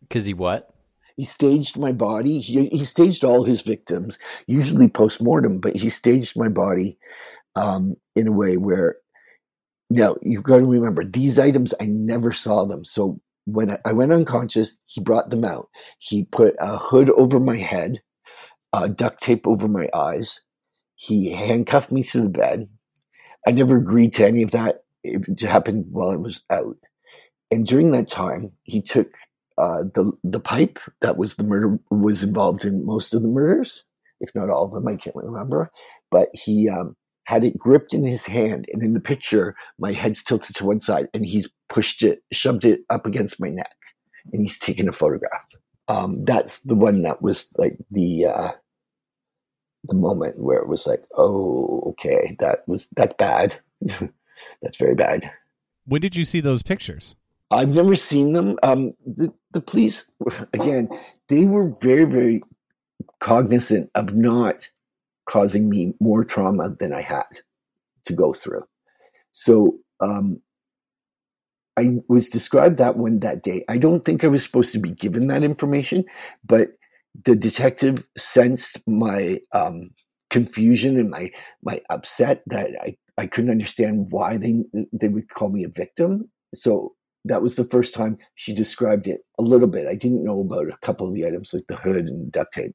Because 0.00 0.26
he 0.26 0.34
what? 0.34 0.74
He 1.16 1.24
staged 1.24 1.78
my 1.78 1.92
body. 1.92 2.40
He, 2.40 2.66
he 2.66 2.84
staged 2.84 3.24
all 3.24 3.44
his 3.44 3.62
victims, 3.62 4.18
usually 4.46 4.88
post 4.88 5.22
mortem, 5.22 5.60
but 5.60 5.76
he 5.76 5.88
staged 5.88 6.36
my 6.36 6.48
body 6.48 6.98
um, 7.54 7.96
in 8.16 8.26
a 8.26 8.32
way 8.32 8.56
where 8.56 8.96
now 9.90 10.16
you've 10.22 10.42
got 10.42 10.58
to 10.58 10.64
remember 10.64 11.04
these 11.04 11.38
items. 11.38 11.72
I 11.80 11.86
never 11.86 12.32
saw 12.32 12.64
them, 12.64 12.84
so 12.84 13.20
when 13.46 13.76
I, 13.84 13.92
went 13.92 14.12
unconscious, 14.12 14.76
he 14.86 15.00
brought 15.00 15.30
them 15.30 15.44
out. 15.44 15.68
He 15.98 16.24
put 16.24 16.56
a 16.60 16.78
hood 16.78 17.10
over 17.10 17.40
my 17.40 17.56
head, 17.58 18.02
uh, 18.72 18.88
duct 18.88 19.22
tape 19.22 19.46
over 19.46 19.68
my 19.68 19.88
eyes. 19.94 20.40
He 20.96 21.30
handcuffed 21.32 21.92
me 21.92 22.02
to 22.04 22.22
the 22.22 22.28
bed. 22.28 22.68
I 23.46 23.50
never 23.52 23.76
agreed 23.76 24.14
to 24.14 24.26
any 24.26 24.42
of 24.42 24.52
that. 24.52 24.84
It 25.02 25.40
happened 25.40 25.86
while 25.90 26.10
I 26.10 26.16
was 26.16 26.42
out. 26.50 26.76
And 27.50 27.66
during 27.66 27.90
that 27.92 28.08
time, 28.08 28.52
he 28.64 28.80
took 28.82 29.08
uh, 29.58 29.84
the 29.94 30.12
the 30.24 30.40
pipe 30.40 30.78
that 31.00 31.16
was 31.16 31.36
the 31.36 31.44
murder 31.44 31.78
was 31.90 32.22
involved 32.22 32.64
in 32.64 32.84
most 32.84 33.14
of 33.14 33.22
the 33.22 33.28
murders, 33.28 33.84
if 34.20 34.34
not 34.34 34.50
all 34.50 34.66
of 34.66 34.72
them. 34.72 34.88
I 34.88 34.96
can't 34.96 35.14
remember, 35.14 35.70
but 36.10 36.28
he 36.32 36.68
um, 36.68 36.96
had 37.24 37.44
it 37.44 37.58
gripped 37.58 37.94
in 37.94 38.04
his 38.04 38.26
hand, 38.26 38.66
and 38.72 38.82
in 38.82 38.92
the 38.92 39.00
picture, 39.00 39.56
my 39.78 39.92
head's 39.92 40.22
tilted 40.22 40.56
to 40.56 40.64
one 40.64 40.80
side, 40.80 41.08
and 41.14 41.24
he's 41.24 41.48
pushed 41.68 42.02
it, 42.02 42.22
shoved 42.32 42.64
it 42.64 42.80
up 42.90 43.06
against 43.06 43.40
my 43.40 43.48
neck, 43.48 43.76
and 44.32 44.42
he's 44.42 44.58
taken 44.58 44.88
a 44.88 44.92
photograph. 44.92 45.46
Um, 45.88 46.24
that's 46.24 46.60
the 46.60 46.74
one 46.74 47.02
that 47.02 47.22
was 47.22 47.48
like 47.56 47.78
the 47.90 48.26
uh, 48.26 48.52
the 49.84 49.94
moment 49.94 50.38
where 50.38 50.58
it 50.58 50.68
was 50.68 50.86
like, 50.86 51.02
oh, 51.16 51.82
okay, 51.90 52.36
that 52.40 52.66
was 52.66 52.88
that's 52.96 53.14
bad. 53.18 53.58
that's 54.62 54.76
very 54.78 54.94
bad. 54.94 55.30
When 55.86 56.00
did 56.00 56.16
you 56.16 56.24
see 56.24 56.40
those 56.40 56.62
pictures? 56.62 57.14
I've 57.50 57.74
never 57.74 57.96
seen 57.96 58.32
them. 58.32 58.58
Um, 58.62 58.92
the 59.06 59.32
the 59.52 59.60
police 59.60 60.10
again, 60.52 60.88
they 61.28 61.44
were 61.44 61.68
very 61.80 62.04
very 62.04 62.42
cognizant 63.20 63.90
of 63.94 64.14
not 64.14 64.68
causing 65.28 65.68
me 65.68 65.94
more 66.00 66.24
trauma 66.24 66.74
than 66.78 66.92
I 66.92 67.00
had 67.00 67.24
to 68.06 68.12
go 68.12 68.32
through. 68.32 68.64
So 69.32 69.78
um, 70.00 70.40
I 71.76 71.98
was 72.08 72.28
described 72.28 72.78
that 72.78 72.96
one 72.96 73.20
that 73.20 73.42
day. 73.42 73.64
I 73.68 73.78
don't 73.78 74.04
think 74.04 74.22
I 74.22 74.28
was 74.28 74.42
supposed 74.42 74.72
to 74.72 74.78
be 74.78 74.90
given 74.90 75.26
that 75.28 75.42
information, 75.42 76.04
but 76.44 76.68
the 77.24 77.34
detective 77.34 78.04
sensed 78.16 78.78
my 78.86 79.40
um, 79.52 79.90
confusion 80.30 80.98
and 80.98 81.10
my 81.10 81.30
my 81.62 81.80
upset 81.90 82.42
that 82.46 82.70
I, 82.82 82.96
I 83.18 83.26
couldn't 83.26 83.50
understand 83.50 84.08
why 84.10 84.36
they 84.36 84.62
they 84.92 85.08
would 85.08 85.28
call 85.30 85.48
me 85.48 85.64
a 85.64 85.68
victim. 85.68 86.30
So 86.54 86.94
that 87.24 87.42
was 87.42 87.56
the 87.56 87.64
first 87.64 87.94
time 87.94 88.18
she 88.34 88.54
described 88.54 89.06
it 89.06 89.20
a 89.38 89.42
little 89.42 89.68
bit. 89.68 89.86
I 89.86 89.94
didn't 89.94 90.24
know 90.24 90.40
about 90.40 90.68
a 90.68 90.76
couple 90.82 91.08
of 91.08 91.14
the 91.14 91.26
items 91.26 91.52
like 91.52 91.66
the 91.68 91.76
hood 91.76 92.06
and 92.06 92.30
duct 92.30 92.52
tape. 92.52 92.74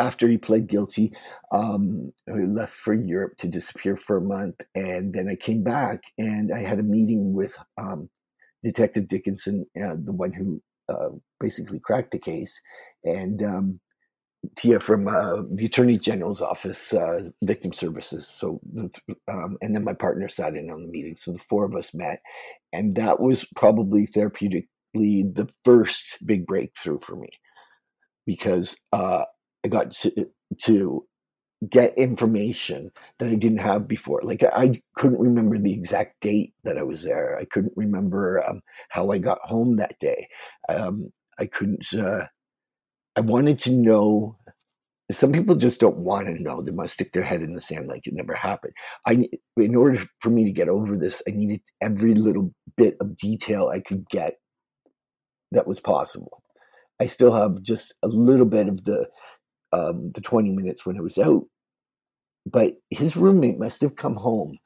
After 0.00 0.28
he 0.28 0.38
pled 0.38 0.66
guilty, 0.66 1.12
um, 1.52 2.10
I 2.28 2.38
left 2.44 2.72
for 2.72 2.94
Europe 2.94 3.36
to 3.38 3.48
disappear 3.48 3.96
for 3.96 4.16
a 4.16 4.22
month, 4.22 4.62
and 4.74 5.12
then 5.12 5.28
I 5.28 5.36
came 5.36 5.62
back 5.62 6.00
and 6.18 6.52
I 6.54 6.60
had 6.62 6.78
a 6.78 6.82
meeting 6.82 7.34
with 7.34 7.54
um, 7.78 8.08
Detective 8.62 9.08
Dickinson, 9.08 9.66
uh, 9.80 9.96
the 10.02 10.12
one 10.12 10.32
who 10.32 10.62
uh, 10.88 11.10
basically 11.38 11.80
cracked 11.80 12.12
the 12.12 12.18
case, 12.18 12.58
and 13.04 13.42
um, 13.42 13.80
Tia 14.56 14.80
from 14.80 15.06
uh, 15.06 15.42
the 15.54 15.66
Attorney 15.66 15.98
General's 15.98 16.40
office, 16.40 16.94
uh, 16.94 17.24
Victim 17.42 17.74
Services. 17.74 18.26
So, 18.26 18.60
um, 19.28 19.58
and 19.60 19.74
then 19.74 19.84
my 19.84 19.92
partner 19.92 20.28
sat 20.30 20.56
in 20.56 20.70
on 20.70 20.82
the 20.82 20.88
meeting. 20.88 21.16
So 21.18 21.32
the 21.32 21.38
four 21.40 21.64
of 21.66 21.76
us 21.76 21.92
met, 21.92 22.20
and 22.72 22.94
that 22.96 23.20
was 23.20 23.44
probably 23.54 24.06
therapeutically 24.06 24.66
the 24.94 25.48
first 25.64 26.16
big 26.24 26.46
breakthrough 26.46 27.00
for 27.00 27.16
me 27.16 27.28
because 28.26 28.76
uh, 28.92 29.24
I 29.64 29.68
got 29.68 29.92
to, 29.92 30.26
to 30.62 31.06
get 31.68 31.98
information 31.98 32.90
that 33.18 33.28
I 33.28 33.34
didn't 33.34 33.58
have 33.58 33.86
before. 33.86 34.20
Like 34.22 34.42
I 34.42 34.80
couldn't 34.96 35.20
remember 35.20 35.58
the 35.58 35.72
exact 35.72 36.20
date 36.20 36.54
that 36.64 36.78
I 36.78 36.82
was 36.82 37.02
there. 37.02 37.36
I 37.38 37.44
couldn't 37.44 37.74
remember 37.76 38.42
um, 38.48 38.62
how 38.88 39.10
I 39.10 39.18
got 39.18 39.40
home 39.42 39.76
that 39.76 39.98
day. 39.98 40.28
Um, 40.68 41.12
I 41.38 41.46
couldn't. 41.46 41.86
Uh, 41.92 42.26
I 43.16 43.20
wanted 43.20 43.58
to 43.60 43.72
know. 43.72 44.36
Some 45.10 45.32
people 45.32 45.56
just 45.56 45.80
don't 45.80 45.98
want 45.98 46.28
to 46.28 46.40
know. 46.40 46.62
They 46.62 46.70
must 46.70 46.94
stick 46.94 47.12
their 47.12 47.24
head 47.24 47.42
in 47.42 47.54
the 47.54 47.60
sand 47.60 47.88
like 47.88 48.06
it 48.06 48.14
never 48.14 48.32
happened. 48.32 48.74
I, 49.06 49.28
in 49.56 49.74
order 49.74 50.04
for 50.20 50.30
me 50.30 50.44
to 50.44 50.52
get 50.52 50.68
over 50.68 50.96
this, 50.96 51.20
I 51.26 51.32
needed 51.32 51.62
every 51.82 52.14
little 52.14 52.54
bit 52.76 52.96
of 53.00 53.16
detail 53.16 53.68
I 53.68 53.80
could 53.80 54.08
get 54.08 54.34
that 55.52 55.66
was 55.66 55.80
possible. 55.80 56.42
I 57.00 57.06
still 57.06 57.32
have 57.34 57.62
just 57.62 57.94
a 58.02 58.08
little 58.08 58.46
bit 58.46 58.68
of 58.68 58.84
the 58.84 59.08
um, 59.72 60.12
the 60.14 60.20
20 60.20 60.50
minutes 60.50 60.86
when 60.86 60.96
I 60.98 61.00
was 61.02 61.18
out. 61.18 61.44
But 62.46 62.74
his 62.90 63.16
roommate 63.16 63.58
must 63.58 63.80
have 63.82 63.96
come 63.96 64.16
home 64.16 64.58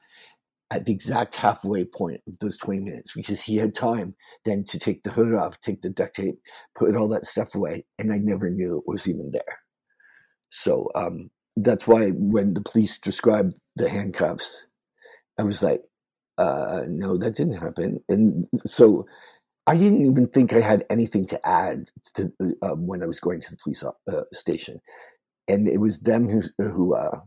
at 0.71 0.85
the 0.85 0.91
exact 0.91 1.35
halfway 1.35 1.85
point 1.85 2.21
of 2.27 2.35
those 2.39 2.57
20 2.57 2.79
minutes 2.79 3.11
because 3.15 3.41
he 3.41 3.57
had 3.57 3.75
time 3.75 4.15
then 4.45 4.63
to 4.65 4.79
take 4.79 5.03
the 5.03 5.11
hood 5.11 5.33
off, 5.33 5.59
take 5.61 5.81
the 5.81 5.89
duct 5.89 6.15
tape, 6.15 6.39
put 6.77 6.95
all 6.95 7.07
that 7.09 7.25
stuff 7.25 7.53
away, 7.55 7.85
and 7.99 8.11
I 8.11 8.17
never 8.17 8.49
knew 8.49 8.77
it 8.77 8.83
was 8.87 9.07
even 9.07 9.31
there. 9.31 9.59
So 10.49 10.89
um, 10.95 11.29
that's 11.55 11.87
why 11.87 12.09
when 12.09 12.53
the 12.53 12.61
police 12.61 12.97
described 12.99 13.53
the 13.75 13.89
handcuffs, 13.89 14.65
I 15.37 15.43
was 15.43 15.61
like, 15.61 15.83
uh, 16.37 16.81
no, 16.87 17.17
that 17.17 17.35
didn't 17.35 17.57
happen. 17.57 17.99
And 18.09 18.47
so 18.65 19.05
I 19.67 19.77
didn't 19.77 20.05
even 20.05 20.27
think 20.27 20.53
I 20.53 20.61
had 20.61 20.85
anything 20.89 21.25
to 21.27 21.47
add 21.47 21.89
to 22.13 22.31
uh, 22.61 22.75
when 22.75 23.01
I 23.01 23.07
was 23.07 23.19
going 23.19 23.41
to 23.41 23.51
the 23.51 23.57
police 23.57 23.83
uh, 23.83 24.21
station, 24.31 24.79
and 25.47 25.67
it 25.67 25.77
was 25.77 25.99
them 25.99 26.27
who 26.27 26.41
who 26.63 26.95
uh, 26.95 27.19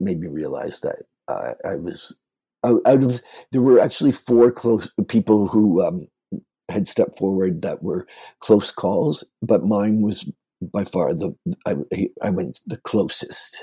made 0.00 0.20
me 0.20 0.26
realize 0.26 0.80
that 0.80 1.02
I 1.28 1.76
was 1.76 2.16
out, 2.64 2.82
of. 2.84 3.20
There 3.52 3.62
were 3.62 3.80
actually 3.80 4.12
four 4.12 4.50
close 4.50 4.88
people 5.08 5.46
who 5.46 5.82
um, 5.82 6.08
had 6.68 6.88
stepped 6.88 7.18
forward 7.18 7.62
that 7.62 7.82
were 7.82 8.06
close 8.40 8.70
calls, 8.70 9.24
but 9.42 9.64
mine 9.64 10.02
was 10.02 10.28
by 10.60 10.84
far 10.84 11.14
the 11.14 11.34
I, 11.66 11.76
I 12.22 12.30
went 12.30 12.60
the 12.66 12.76
closest. 12.78 13.60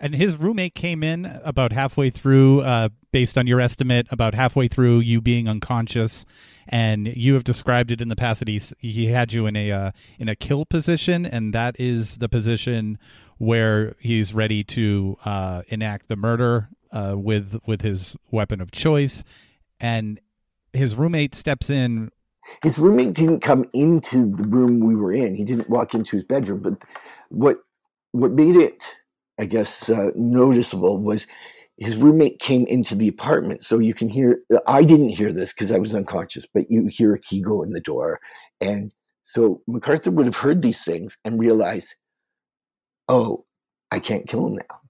And 0.00 0.14
his 0.14 0.36
roommate 0.36 0.76
came 0.76 1.02
in 1.02 1.26
about 1.42 1.72
halfway 1.72 2.10
through, 2.10 2.60
uh, 2.60 2.90
based 3.12 3.38
on 3.38 3.46
your 3.46 3.60
estimate, 3.60 4.06
about 4.10 4.34
halfway 4.34 4.68
through 4.68 5.00
you 5.00 5.20
being 5.20 5.48
unconscious, 5.48 6.24
and 6.68 7.08
you 7.16 7.34
have 7.34 7.44
described 7.44 7.90
it 7.90 8.00
in 8.00 8.08
the 8.08 8.16
past 8.16 8.40
that 8.40 8.48
he 8.48 8.60
he 8.78 9.06
had 9.06 9.32
you 9.32 9.46
in 9.46 9.56
a 9.56 9.70
uh, 9.70 9.90
in 10.18 10.28
a 10.28 10.36
kill 10.36 10.64
position, 10.64 11.24
and 11.24 11.52
that 11.54 11.78
is 11.78 12.18
the 12.18 12.28
position 12.28 12.98
where 13.38 13.94
he's 13.98 14.34
ready 14.34 14.64
to 14.64 15.16
uh, 15.24 15.62
enact 15.68 16.08
the 16.08 16.16
murder 16.16 16.68
uh, 16.92 17.14
with 17.16 17.58
with 17.66 17.82
his 17.82 18.16
weapon 18.30 18.60
of 18.60 18.70
choice, 18.70 19.24
and 19.80 20.20
his 20.72 20.94
roommate 20.94 21.34
steps 21.34 21.70
in. 21.70 22.10
His 22.62 22.78
roommate 22.78 23.12
didn't 23.12 23.40
come 23.40 23.66
into 23.74 24.34
the 24.34 24.48
room 24.48 24.80
we 24.80 24.96
were 24.96 25.12
in. 25.12 25.34
He 25.34 25.44
didn't 25.44 25.68
walk 25.68 25.94
into 25.94 26.16
his 26.16 26.24
bedroom. 26.24 26.60
But 26.62 26.82
what 27.28 27.58
what 28.12 28.32
made 28.32 28.56
it 28.56 28.82
I 29.38 29.44
guess, 29.46 29.88
uh, 29.88 30.10
noticeable 30.16 30.98
was 30.98 31.26
his 31.78 31.96
roommate 31.96 32.40
came 32.40 32.66
into 32.66 32.94
the 32.94 33.08
apartment. 33.08 33.64
So 33.64 33.78
you 33.78 33.94
can 33.94 34.08
hear, 34.08 34.40
I 34.66 34.82
didn't 34.82 35.10
hear 35.10 35.32
this 35.32 35.52
because 35.52 35.70
I 35.70 35.78
was 35.78 35.94
unconscious, 35.94 36.44
but 36.52 36.70
you 36.70 36.86
hear 36.86 37.14
a 37.14 37.18
key 37.20 37.40
go 37.40 37.62
in 37.62 37.72
the 37.72 37.80
door. 37.80 38.20
And 38.60 38.92
so 39.22 39.62
McArthur 39.68 40.12
would 40.12 40.26
have 40.26 40.36
heard 40.36 40.60
these 40.60 40.82
things 40.82 41.16
and 41.24 41.38
realized, 41.38 41.94
oh, 43.08 43.44
I 43.92 44.00
can't 44.00 44.26
kill 44.26 44.46
him 44.46 44.56
now. 44.56 44.80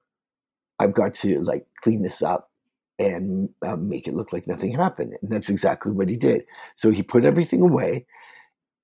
I've 0.79 0.94
got 0.94 1.14
to 1.16 1.40
like 1.42 1.66
clean 1.83 2.03
this 2.03 2.22
up 2.22 2.51
and 2.98 3.51
uh, 3.66 3.77
make 3.77 4.09
it 4.09 4.14
look 4.14 4.33
like 4.33 4.46
nothing 4.46 4.72
happened. 4.72 5.14
And 5.20 5.31
that's 5.31 5.51
exactly 5.51 5.92
what 5.92 6.09
he 6.09 6.16
did. 6.16 6.44
So 6.77 6.90
he 6.90 7.03
put 7.03 7.24
everything 7.24 7.61
away. 7.61 8.07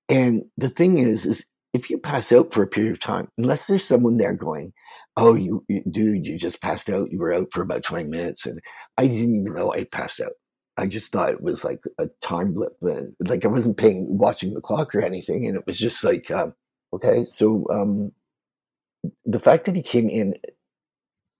And 0.09 0.45
the 0.57 0.69
thing 0.69 0.99
is, 0.99 1.25
is 1.25 1.45
if 1.75 1.89
you 1.89 1.97
pass 1.97 2.31
out 2.31 2.53
for 2.53 2.63
a 2.63 2.67
period 2.67 2.93
of 2.93 3.01
time, 3.01 3.27
unless 3.37 3.67
there's 3.67 3.83
someone 3.83 4.15
there 4.15 4.33
going, 4.33 4.71
"Oh, 5.17 5.33
you, 5.35 5.63
you, 5.67 5.83
dude, 5.91 6.25
you 6.25 6.37
just 6.37 6.61
passed 6.61 6.89
out. 6.89 7.11
You 7.11 7.19
were 7.19 7.33
out 7.33 7.51
for 7.51 7.61
about 7.61 7.83
20 7.83 8.05
minutes," 8.05 8.45
and 8.45 8.61
I 8.97 9.07
didn't 9.07 9.41
even 9.41 9.53
know 9.53 9.73
I 9.73 9.83
passed 9.83 10.21
out. 10.21 10.31
I 10.77 10.87
just 10.87 11.11
thought 11.11 11.33
it 11.33 11.41
was 11.41 11.65
like 11.65 11.81
a 11.99 12.07
time 12.21 12.53
blip, 12.53 12.77
and 12.81 13.13
like 13.19 13.43
I 13.43 13.49
wasn't 13.49 13.77
paying 13.77 14.17
watching 14.17 14.53
the 14.53 14.61
clock 14.61 14.95
or 14.95 15.01
anything, 15.01 15.47
and 15.47 15.57
it 15.57 15.67
was 15.67 15.77
just 15.77 16.01
like, 16.01 16.31
um, 16.31 16.53
okay. 16.93 17.25
So 17.25 17.65
um, 17.69 18.13
the 19.25 19.39
fact 19.39 19.65
that 19.65 19.75
he 19.75 19.83
came 19.83 20.09
in 20.09 20.33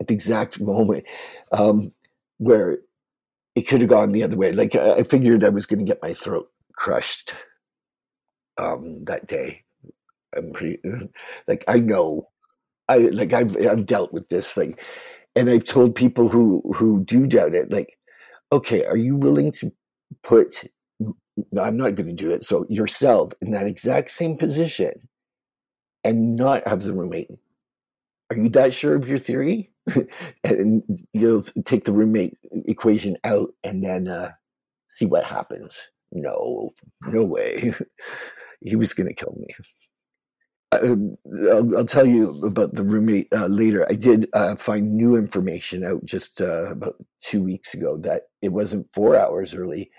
at 0.02 0.08
the 0.08 0.14
exact 0.14 0.60
moment 0.60 1.06
um, 1.54 1.94
where 2.40 2.80
it 3.56 3.70
could 3.70 3.80
have 3.80 3.90
gone 3.90 4.12
the 4.12 4.24
other 4.24 4.36
way, 4.36 4.52
like 4.52 4.76
I 4.76 5.04
figured 5.04 5.46
I 5.46 5.50
was 5.50 5.66
going 5.66 5.80
to 5.80 5.90
get 5.90 6.02
my 6.04 6.14
throat 6.14 6.50
crushed 6.76 7.34
um, 8.58 9.06
that 9.06 9.28
day 9.28 9.65
I'm 10.36 10.52
pretty 10.54 10.80
like 11.48 11.64
I 11.68 11.80
know. 11.80 12.30
I 12.90 12.98
like 12.98 13.34
I've 13.34 13.58
I've 13.58 13.86
dealt 13.86 14.14
with 14.14 14.30
this 14.30 14.56
like 14.58 14.82
and 15.36 15.50
I've 15.50 15.66
told 15.66 15.96
people 15.96 16.30
who 16.30 16.62
who 16.76 17.04
do 17.04 17.28
doubt 17.28 17.56
it 17.56 17.72
like 17.72 17.98
okay 18.52 18.86
are 18.86 18.98
you 18.98 19.16
willing 19.16 19.52
to 19.54 19.72
put 20.24 20.64
I'm 21.60 21.78
not 21.78 21.96
going 21.96 22.08
to 22.08 22.14
do 22.14 22.32
it 22.32 22.44
so 22.44 22.66
yourself 22.70 23.34
in 23.42 23.52
that 23.52 23.68
exact 23.68 24.12
same 24.12 24.38
position 24.38 24.94
and 26.04 26.36
not 26.36 26.68
have 26.68 26.84
the 26.84 26.94
roommate. 26.94 27.32
Are 28.30 28.38
you 28.38 28.50
that 28.50 28.74
sure 28.74 28.96
of 28.96 29.10
your 29.10 29.20
theory? 29.20 29.72
And 30.44 30.84
you'll 31.14 31.44
take 31.66 31.86
the 31.86 31.94
roommate 31.94 32.38
equation 32.66 33.18
out 33.24 33.54
and 33.64 33.84
then 33.84 34.08
uh, 34.08 34.32
see 34.88 35.06
what 35.06 35.24
happens. 35.26 35.80
No 36.12 36.72
no 37.08 37.24
way. 37.26 37.74
He 38.62 38.76
was 38.76 38.94
going 38.94 39.08
to 39.08 39.14
kill 39.14 39.36
me 39.38 39.48
I'll, 40.72 41.78
I'll, 41.78 41.86
tell 41.86 42.06
you 42.06 42.40
about 42.44 42.74
the 42.74 42.84
roommate 42.84 43.28
uh, 43.34 43.48
later. 43.48 43.86
I 43.90 43.94
did 43.94 44.28
uh, 44.34 44.56
find 44.56 44.94
new 44.94 45.16
information 45.16 45.86
out 45.86 46.04
just 46.06 46.42
uh, 46.42 46.72
about 46.72 46.96
two 47.24 47.42
weeks 47.44 47.74
ago 47.74 47.98
that 47.98 48.24
it 48.42 48.50
wasn't 48.50 48.88
four 48.94 49.16
hours 49.16 49.54
early. 49.54 49.90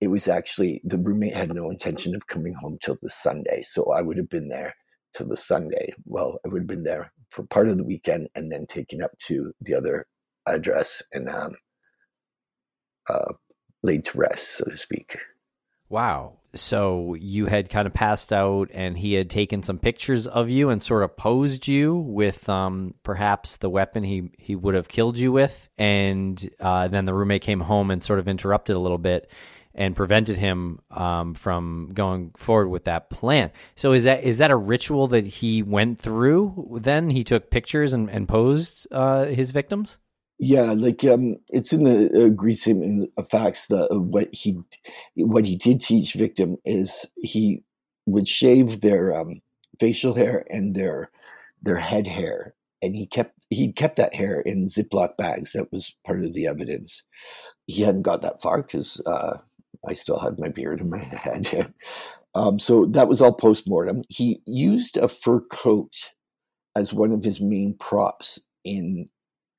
It 0.00 0.08
was 0.08 0.28
actually 0.28 0.80
the 0.84 0.98
roommate 0.98 1.34
had 1.34 1.52
no 1.52 1.70
intention 1.70 2.14
of 2.14 2.26
coming 2.26 2.54
home 2.54 2.78
till 2.82 2.96
the 3.02 3.10
Sunday, 3.10 3.64
so 3.66 3.92
I 3.92 4.02
would 4.02 4.16
have 4.16 4.28
been 4.28 4.48
there 4.48 4.74
till 5.14 5.28
the 5.28 5.36
Sunday. 5.36 5.92
Well, 6.04 6.38
I 6.44 6.48
would 6.48 6.62
have 6.62 6.68
been 6.68 6.84
there 6.84 7.12
for 7.30 7.44
part 7.44 7.68
of 7.68 7.78
the 7.78 7.84
weekend 7.84 8.28
and 8.34 8.50
then 8.50 8.66
taken 8.66 9.02
up 9.02 9.12
to 9.26 9.52
the 9.60 9.74
other 9.74 10.06
address 10.46 11.02
and 11.12 11.28
um, 11.28 11.54
uh, 13.08 13.32
laid 13.82 14.04
to 14.06 14.18
rest, 14.18 14.56
so 14.56 14.64
to 14.64 14.76
speak. 14.76 15.16
Wow. 15.88 16.39
So 16.54 17.14
you 17.14 17.46
had 17.46 17.70
kind 17.70 17.86
of 17.86 17.94
passed 17.94 18.32
out, 18.32 18.70
and 18.72 18.98
he 18.98 19.14
had 19.14 19.30
taken 19.30 19.62
some 19.62 19.78
pictures 19.78 20.26
of 20.26 20.50
you 20.50 20.70
and 20.70 20.82
sort 20.82 21.04
of 21.04 21.16
posed 21.16 21.68
you 21.68 21.94
with 21.94 22.48
um, 22.48 22.94
perhaps 23.02 23.58
the 23.58 23.70
weapon 23.70 24.02
he, 24.02 24.30
he 24.38 24.56
would 24.56 24.74
have 24.74 24.88
killed 24.88 25.16
you 25.18 25.30
with. 25.30 25.68
And 25.78 26.50
uh, 26.58 26.88
then 26.88 27.04
the 27.04 27.14
roommate 27.14 27.42
came 27.42 27.60
home 27.60 27.90
and 27.90 28.02
sort 28.02 28.18
of 28.18 28.28
interrupted 28.28 28.74
a 28.74 28.80
little 28.80 28.98
bit 28.98 29.30
and 29.74 29.94
prevented 29.94 30.36
him 30.36 30.80
um, 30.90 31.34
from 31.34 31.90
going 31.94 32.32
forward 32.36 32.68
with 32.68 32.84
that 32.84 33.10
plan. 33.10 33.52
So 33.76 33.92
is 33.92 34.04
that 34.04 34.24
is 34.24 34.38
that 34.38 34.50
a 34.50 34.56
ritual 34.56 35.06
that 35.08 35.26
he 35.26 35.62
went 35.62 36.00
through? 36.00 36.78
Then 36.82 37.10
he 37.10 37.22
took 37.22 37.50
pictures 37.50 37.92
and, 37.92 38.10
and 38.10 38.28
posed 38.28 38.88
uh, 38.90 39.26
his 39.26 39.52
victims. 39.52 39.98
Yeah, 40.42 40.72
like 40.72 41.04
um, 41.04 41.36
it's 41.50 41.72
in 41.74 41.84
the 41.84 42.24
agreed 42.24 42.56
statement 42.56 43.10
of 43.18 43.28
facts 43.30 43.66
that 43.66 43.88
what 43.90 44.28
he 44.32 44.58
what 45.16 45.44
he 45.44 45.56
did 45.56 45.82
teach 45.82 46.14
victim 46.14 46.56
is 46.64 47.04
he 47.16 47.62
would 48.06 48.26
shave 48.26 48.80
their 48.80 49.14
um, 49.14 49.42
facial 49.78 50.14
hair 50.14 50.46
and 50.48 50.74
their 50.74 51.10
their 51.62 51.76
head 51.76 52.06
hair, 52.06 52.54
and 52.80 52.96
he 52.96 53.06
kept 53.06 53.34
he 53.50 53.70
kept 53.72 53.96
that 53.96 54.14
hair 54.14 54.40
in 54.40 54.68
Ziploc 54.70 55.16
bags. 55.18 55.52
That 55.52 55.70
was 55.72 55.94
part 56.06 56.24
of 56.24 56.32
the 56.32 56.46
evidence. 56.46 57.02
He 57.66 57.82
hadn't 57.82 58.02
got 58.02 58.22
that 58.22 58.42
far 58.42 58.62
because 58.62 59.02
uh, 59.06 59.38
I 59.86 59.94
still 59.94 60.20
had 60.20 60.38
my 60.38 60.48
beard 60.48 60.80
in 60.80 60.90
my 60.90 60.98
head. 61.04 61.74
um, 62.34 62.58
so 62.58 62.86
that 62.86 63.08
was 63.08 63.20
all 63.20 63.34
post 63.34 63.68
mortem. 63.68 64.04
He 64.08 64.42
used 64.46 64.96
a 64.96 65.08
fur 65.08 65.40
coat 65.52 65.92
as 66.76 66.92
one 66.94 67.12
of 67.12 67.24
his 67.24 67.40
main 67.40 67.76
props 67.78 68.40
in 68.64 69.08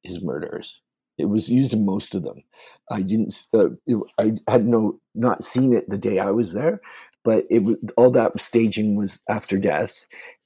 his 0.03 0.21
murders. 0.21 0.79
It 1.17 1.25
was 1.25 1.49
used 1.49 1.73
in 1.73 1.85
most 1.85 2.15
of 2.15 2.23
them. 2.23 2.43
I 2.89 3.01
didn't. 3.01 3.45
Uh, 3.53 3.69
it, 3.85 3.97
I 4.17 4.33
had 4.51 4.65
no 4.65 4.99
not 5.13 5.43
seen 5.43 5.73
it 5.73 5.89
the 5.89 5.97
day 5.97 6.19
I 6.19 6.31
was 6.31 6.53
there, 6.53 6.81
but 7.23 7.45
it 7.49 7.59
was 7.63 7.75
all 7.97 8.11
that 8.11 8.39
staging 8.39 8.95
was 8.95 9.19
after 9.29 9.57
death, 9.57 9.93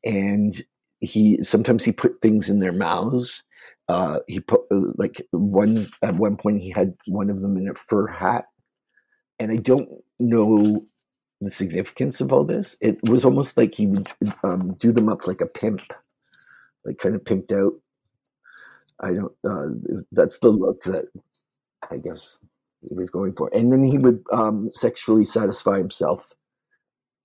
and 0.03 0.63
he 0.99 1.41
sometimes 1.43 1.85
he 1.85 1.91
put 1.91 2.21
things 2.21 2.49
in 2.49 2.59
their 2.59 2.73
mouths. 2.73 3.31
Uh, 3.87 4.19
he 4.27 4.39
put 4.39 4.61
uh, 4.71 4.91
like 4.97 5.25
one 5.31 5.89
at 6.01 6.15
one 6.15 6.35
point 6.35 6.61
he 6.61 6.71
had 6.71 6.95
one 7.07 7.29
of 7.29 7.41
them 7.41 7.55
in 7.57 7.69
a 7.69 7.73
fur 7.75 8.07
hat, 8.07 8.45
and 9.39 9.51
I 9.51 9.57
don't 9.57 9.87
know 10.19 10.85
the 11.41 11.51
significance 11.51 12.21
of 12.21 12.33
all 12.33 12.43
this. 12.43 12.75
It 12.81 12.97
was 13.07 13.23
almost 13.23 13.57
like 13.57 13.75
he 13.75 13.87
would 13.87 14.09
um, 14.43 14.75
do 14.79 14.91
them 14.91 15.09
up 15.09 15.27
like 15.27 15.41
a 15.41 15.45
pimp, 15.45 15.81
like 16.83 16.97
kind 16.97 17.15
of 17.15 17.23
pimped 17.23 17.51
out 17.51 17.73
I 19.01 19.13
don't. 19.13 19.33
Uh, 19.47 20.01
that's 20.11 20.39
the 20.39 20.49
look 20.49 20.83
that 20.83 21.05
I 21.91 21.97
guess 21.97 22.39
he 22.87 22.95
was 22.95 23.09
going 23.09 23.33
for, 23.33 23.49
and 23.53 23.71
then 23.71 23.83
he 23.83 23.97
would 23.97 24.23
um, 24.31 24.69
sexually 24.73 25.25
satisfy 25.25 25.77
himself. 25.77 26.33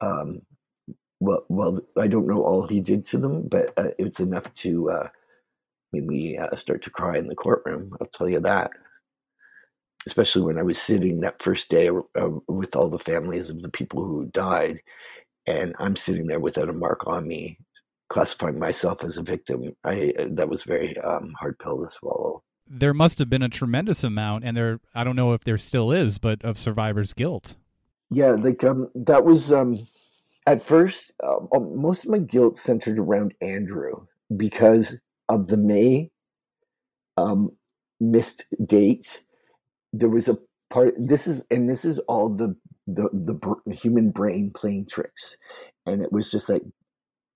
Um, 0.01 0.43
well, 1.21 1.45
well, 1.49 1.81
I 1.99 2.09
don't 2.09 2.27
know 2.27 2.43
all 2.43 2.67
he 2.67 2.81
did 2.81 3.07
to 3.09 3.19
them, 3.19 3.49
but 3.49 3.73
uh, 3.79 3.91
it's 3.99 4.21
enough 4.21 4.53
to 4.57 4.91
uh, 4.91 5.09
make 5.93 6.05
me 6.07 6.39
uh, 6.39 6.57
start 6.57 6.83
to 6.85 6.91
cry 6.91 7.19
in 7.19 7.29
the 7.29 7.37
courtroom. 7.37 7.97
I'll 8.01 8.09
tell 8.09 8.29
you 8.29 8.41
that. 8.41 8.71
Especially 10.07 10.43
when 10.43 10.59
I 10.59 10.63
was 10.63 10.81
sitting 10.81 11.21
that 11.21 11.43
first 11.43 11.69
day 11.69 11.89
uh, 11.91 12.31
with 12.49 12.77
all 12.77 12.91
the 12.91 12.99
families 12.99 13.51
of 13.51 13.63
the 13.63 13.69
people 13.71 14.05
who 14.05 14.27
died, 14.33 14.81
and 15.47 15.75
I'm 15.79 15.97
sitting 15.97 16.27
there 16.27 16.41
without 16.41 16.71
a 16.71 16.73
mark 16.75 17.07
on 17.07 17.29
me, 17.29 17.59
classifying 18.11 18.59
myself 18.59 19.03
as 19.03 19.17
a 19.17 19.23
victim. 19.23 19.75
I 19.85 20.13
that 20.33 20.49
was 20.49 20.65
very 20.65 20.99
um, 20.99 21.33
hard 21.39 21.59
pill 21.59 21.83
to 21.83 21.91
swallow. 21.91 22.43
There 22.69 22.95
must 22.95 23.19
have 23.19 23.31
been 23.31 23.43
a 23.43 23.49
tremendous 23.49 24.05
amount, 24.05 24.45
and 24.45 24.57
there 24.57 24.81
I 24.95 25.05
don't 25.05 25.17
know 25.17 25.33
if 25.33 25.45
there 25.45 25.59
still 25.59 25.91
is, 25.91 26.19
but 26.19 26.45
of 26.45 26.59
survivor's 26.59 27.15
guilt. 27.15 27.57
Yeah, 28.11 28.33
like 28.33 28.63
um, 28.65 28.91
that 28.95 29.25
was 29.25 29.51
um, 29.53 29.87
at 30.47 30.63
first 30.63 31.13
um 31.23 31.49
most 31.81 32.05
of 32.05 32.11
my 32.11 32.19
guilt 32.19 32.59
centered 32.59 32.99
around 32.99 33.35
Andrew 33.41 34.07
because 34.37 34.99
of 35.29 35.47
the 35.47 35.57
May 35.57 36.11
um, 37.17 37.51
missed 38.01 38.45
date. 38.67 39.23
There 39.93 40.09
was 40.09 40.29
a 40.29 40.37
part. 40.71 40.95
This 40.99 41.27
is 41.27 41.45
and 41.51 41.69
this 41.69 41.85
is 41.85 41.99
all 42.01 42.29
the 42.29 42.57
the 42.87 43.09
the 43.67 43.75
human 43.75 44.11
brain 44.11 44.51
playing 44.55 44.87
tricks, 44.87 45.37
and 45.87 46.03
it 46.03 46.13
was 46.13 46.31
just 46.31 46.49
like, 46.49 46.63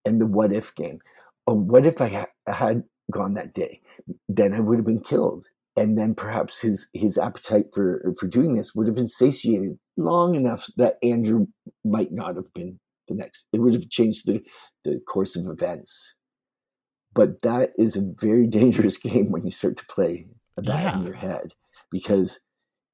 and 0.04 0.20
the 0.20 0.26
what 0.26 0.52
if 0.52 0.74
game. 0.74 1.00
Oh, 1.46 1.54
what 1.54 1.86
if 1.86 2.00
I 2.00 2.08
ha- 2.08 2.52
had 2.52 2.84
gone 3.10 3.34
that 3.34 3.52
day? 3.54 3.80
Then 4.28 4.54
I 4.54 4.60
would 4.60 4.78
have 4.78 4.86
been 4.86 5.02
killed, 5.02 5.46
and 5.76 5.98
then 5.98 6.14
perhaps 6.14 6.60
his 6.60 6.86
his 6.92 7.18
appetite 7.18 7.66
for 7.74 8.14
for 8.18 8.26
doing 8.26 8.54
this 8.54 8.74
would 8.74 8.86
have 8.86 8.96
been 8.96 9.08
satiated 9.08 9.78
long 9.96 10.34
enough 10.34 10.66
that 10.76 10.98
Andrew 11.02 11.46
might 11.84 12.12
not 12.12 12.36
have 12.36 12.52
been 12.54 12.78
the 13.08 13.14
next. 13.14 13.46
It 13.52 13.60
would 13.60 13.74
have 13.74 13.88
changed 13.90 14.26
the 14.26 14.42
the 14.84 15.00
course 15.08 15.36
of 15.36 15.46
events. 15.46 16.14
But 17.14 17.42
that 17.42 17.72
is 17.78 17.96
a 17.96 18.12
very 18.18 18.46
dangerous 18.60 18.98
game 18.98 19.30
when 19.30 19.44
you 19.44 19.50
start 19.50 19.76
to 19.78 19.86
play 19.86 20.26
that 20.56 20.66
yeah. 20.66 20.98
in 20.98 21.04
your 21.04 21.14
head 21.14 21.54
because 21.90 22.40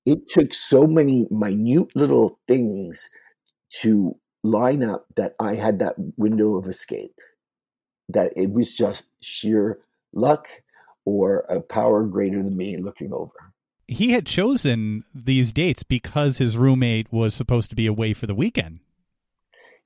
it 0.07 0.29
took 0.29 0.55
so 0.55 0.87
many 0.87 1.27
minute 1.31 1.95
little 1.95 2.39
things 2.49 3.09
to 3.83 4.17
line 4.43 4.83
up 4.83 5.07
that 5.17 5.35
I 5.41 5.55
had 5.55 5.79
that 5.79 5.95
window 6.17 6.57
of 6.57 6.67
escape. 6.67 7.15
That 8.09 8.33
it 8.37 8.51
was 8.51 8.75
just 8.75 9.05
sheer 9.21 9.79
luck 10.13 10.49
or 11.05 11.41
a 11.49 11.61
power 11.61 12.05
greater 12.05 12.43
than 12.43 12.57
me 12.57 12.77
looking 12.77 13.13
over. 13.13 13.53
He 13.87 14.13
had 14.13 14.27
chosen 14.27 15.05
these 15.15 15.53
dates 15.53 15.83
because 15.83 16.39
his 16.39 16.57
roommate 16.57 17.13
was 17.13 17.35
supposed 17.35 17.71
to 17.71 17.77
be 17.77 17.87
away 17.87 18.13
for 18.13 18.27
the 18.27 18.35
weekend. 18.35 18.81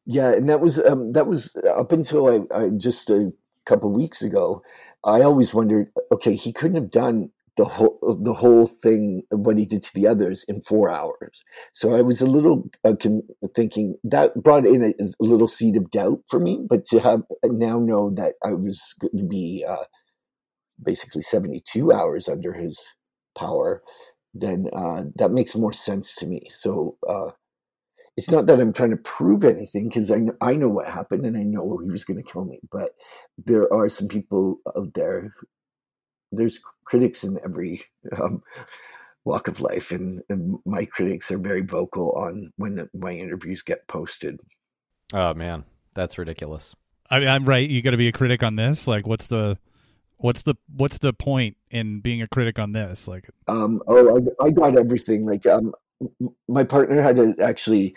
Yeah, 0.06 0.32
and 0.32 0.48
that 0.50 0.60
was 0.60 0.78
um, 0.78 1.12
that 1.12 1.26
was 1.26 1.54
up 1.76 1.92
until 1.92 2.28
I, 2.28 2.54
I 2.54 2.68
just 2.70 3.08
a 3.08 3.32
couple 3.64 3.90
weeks 3.92 4.22
ago. 4.22 4.62
I 5.02 5.22
always 5.22 5.54
wondered, 5.54 5.90
okay, 6.12 6.34
he 6.34 6.52
couldn't 6.52 6.76
have 6.76 6.90
done 6.90 7.30
the 7.56 7.64
whole 7.64 8.18
the 8.22 8.34
whole 8.34 8.66
thing 8.66 9.22
what 9.30 9.56
he 9.56 9.64
did 9.64 9.82
to 9.82 9.94
the 9.94 10.06
others 10.06 10.44
in 10.48 10.60
four 10.60 10.90
hours. 10.90 11.42
So 11.72 11.94
I 11.94 12.02
was 12.02 12.20
a 12.20 12.26
little 12.26 12.68
uh, 12.84 12.94
thinking 13.54 13.96
that 14.04 14.34
brought 14.42 14.66
in 14.66 14.82
a, 14.82 15.02
a, 15.02 15.08
little 15.20 15.48
seed 15.48 15.76
of 15.76 15.90
doubt 15.90 16.20
for 16.28 16.40
me. 16.40 16.64
But 16.68 16.84
to 16.86 17.00
have 17.00 17.20
uh, 17.44 17.48
now 17.50 17.78
know 17.78 18.10
that 18.16 18.34
I 18.44 18.54
was 18.54 18.94
going 19.00 19.18
to 19.18 19.28
be 19.28 19.64
uh, 19.68 19.84
basically 20.82 21.22
seventy 21.22 21.62
two 21.66 21.92
hours 21.92 22.28
under 22.28 22.52
his 22.52 22.82
power, 23.38 23.82
then 24.34 24.68
uh, 24.72 25.02
that 25.16 25.30
makes 25.30 25.54
more 25.54 25.72
sense 25.72 26.12
to 26.16 26.26
me. 26.26 26.48
So 26.50 26.96
uh, 27.08 27.30
it's 28.16 28.30
not 28.30 28.46
that 28.46 28.60
I'm 28.60 28.72
trying 28.72 28.90
to 28.90 28.96
prove 28.96 29.44
anything 29.44 29.88
because 29.88 30.10
I 30.10 30.18
I 30.40 30.56
know 30.56 30.68
what 30.68 30.88
happened 30.88 31.24
and 31.24 31.36
I 31.36 31.44
know 31.44 31.78
he 31.82 31.90
was 31.90 32.04
going 32.04 32.20
to 32.22 32.32
kill 32.32 32.44
me. 32.46 32.58
But 32.72 32.90
there 33.38 33.72
are 33.72 33.88
some 33.88 34.08
people 34.08 34.58
out 34.76 34.92
there 34.94 35.32
there's 36.36 36.60
critics 36.84 37.24
in 37.24 37.38
every 37.44 37.84
um, 38.20 38.42
walk 39.24 39.48
of 39.48 39.60
life, 39.60 39.90
and, 39.90 40.22
and, 40.28 40.58
my 40.66 40.84
critics 40.84 41.30
are 41.30 41.38
very 41.38 41.62
vocal 41.62 42.12
on 42.12 42.52
when 42.56 42.76
the, 42.76 42.88
my 42.94 43.12
interviews 43.12 43.62
get 43.62 43.86
posted. 43.88 44.38
Oh 45.12 45.34
man, 45.34 45.64
that's 45.94 46.18
ridiculous. 46.18 46.74
I 47.10 47.20
mean, 47.20 47.28
I'm 47.28 47.44
right. 47.44 47.68
You 47.68 47.82
got 47.82 47.90
to 47.90 47.96
be 47.96 48.08
a 48.08 48.12
critic 48.12 48.42
on 48.42 48.56
this. 48.56 48.88
Like, 48.88 49.06
what's 49.06 49.26
the 49.26 49.58
what's 50.16 50.42
the 50.42 50.54
what's 50.74 50.98
the 50.98 51.12
point 51.12 51.56
in 51.70 52.00
being 52.00 52.22
a 52.22 52.26
critic 52.26 52.58
on 52.58 52.72
this? 52.72 53.06
Like, 53.06 53.28
um, 53.48 53.82
oh, 53.86 54.32
I, 54.40 54.46
I 54.46 54.50
got 54.50 54.78
everything. 54.78 55.24
Like, 55.24 55.46
um, 55.46 55.74
my 56.48 56.64
partner 56.64 57.00
had 57.00 57.16
to 57.16 57.34
actually 57.42 57.94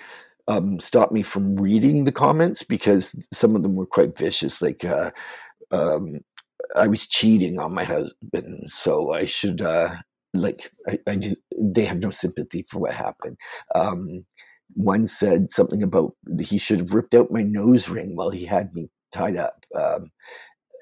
um, 0.47 0.79
stop 0.79 1.11
me 1.11 1.23
from 1.23 1.55
reading 1.55 2.03
the 2.03 2.11
comments 2.11 2.63
because 2.63 3.15
some 3.33 3.55
of 3.55 3.63
them 3.63 3.75
were 3.75 3.85
quite 3.85 4.17
vicious. 4.17 4.61
Like, 4.61 4.83
uh, 4.83 5.11
um, 5.71 6.19
I 6.75 6.87
was 6.87 7.07
cheating 7.07 7.59
on 7.59 7.73
my 7.73 7.83
husband, 7.83 8.69
so 8.71 9.13
I 9.13 9.25
should 9.25 9.61
uh, 9.61 9.95
like 10.33 10.71
I, 10.87 10.99
I 11.07 11.15
just 11.15 11.37
they 11.57 11.85
have 11.85 11.99
no 11.99 12.11
sympathy 12.11 12.65
for 12.69 12.79
what 12.79 12.93
happened. 12.93 13.37
Um, 13.75 14.25
one 14.75 15.07
said 15.07 15.47
something 15.53 15.83
about 15.83 16.13
he 16.41 16.57
should 16.57 16.79
have 16.79 16.93
ripped 16.93 17.15
out 17.15 17.31
my 17.31 17.41
nose 17.43 17.89
ring 17.89 18.15
while 18.15 18.29
he 18.29 18.45
had 18.45 18.73
me 18.73 18.89
tied 19.13 19.37
up. 19.37 19.63
Um, 19.75 20.11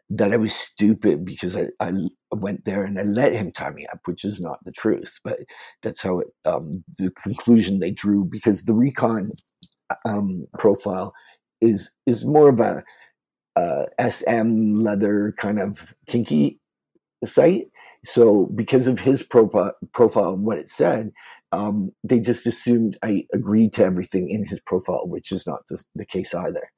that 0.09 0.31
I 0.33 0.37
was 0.37 0.53
stupid 0.53 1.25
because 1.25 1.55
I, 1.55 1.67
I 1.79 1.91
went 2.31 2.63
there 2.65 2.83
and 2.83 2.99
I 2.99 3.03
let 3.03 3.33
him 3.33 3.51
tie 3.51 3.71
me 3.71 3.87
up, 3.91 3.99
which 4.05 4.23
is 4.23 4.39
not 4.39 4.59
the 4.63 4.71
truth. 4.71 5.19
But 5.23 5.39
that's 5.81 6.01
how 6.01 6.19
it, 6.19 6.27
um, 6.45 6.83
the 6.97 7.11
conclusion 7.23 7.79
they 7.79 7.91
drew 7.91 8.23
because 8.25 8.63
the 8.63 8.73
recon 8.73 9.31
um, 10.05 10.45
profile 10.59 11.13
is 11.61 11.91
is 12.05 12.25
more 12.25 12.49
of 12.49 12.59
a 12.59 12.83
uh, 13.55 13.85
SM 13.99 14.81
leather 14.81 15.33
kind 15.37 15.59
of 15.59 15.79
kinky 16.07 16.59
site. 17.25 17.67
So 18.03 18.51
because 18.55 18.87
of 18.87 18.99
his 18.99 19.23
profile, 19.23 19.73
profile 19.93 20.33
and 20.33 20.43
what 20.43 20.59
it 20.59 20.69
said, 20.69 21.11
um, 21.51 21.91
they 22.03 22.19
just 22.19 22.45
assumed 22.45 22.97
I 23.01 23.25
agreed 23.33 23.73
to 23.73 23.83
everything 23.83 24.29
in 24.29 24.45
his 24.45 24.59
profile, 24.59 25.07
which 25.07 25.31
is 25.31 25.47
not 25.47 25.61
the, 25.69 25.81
the 25.95 26.05
case 26.05 26.33
either. 26.33 26.69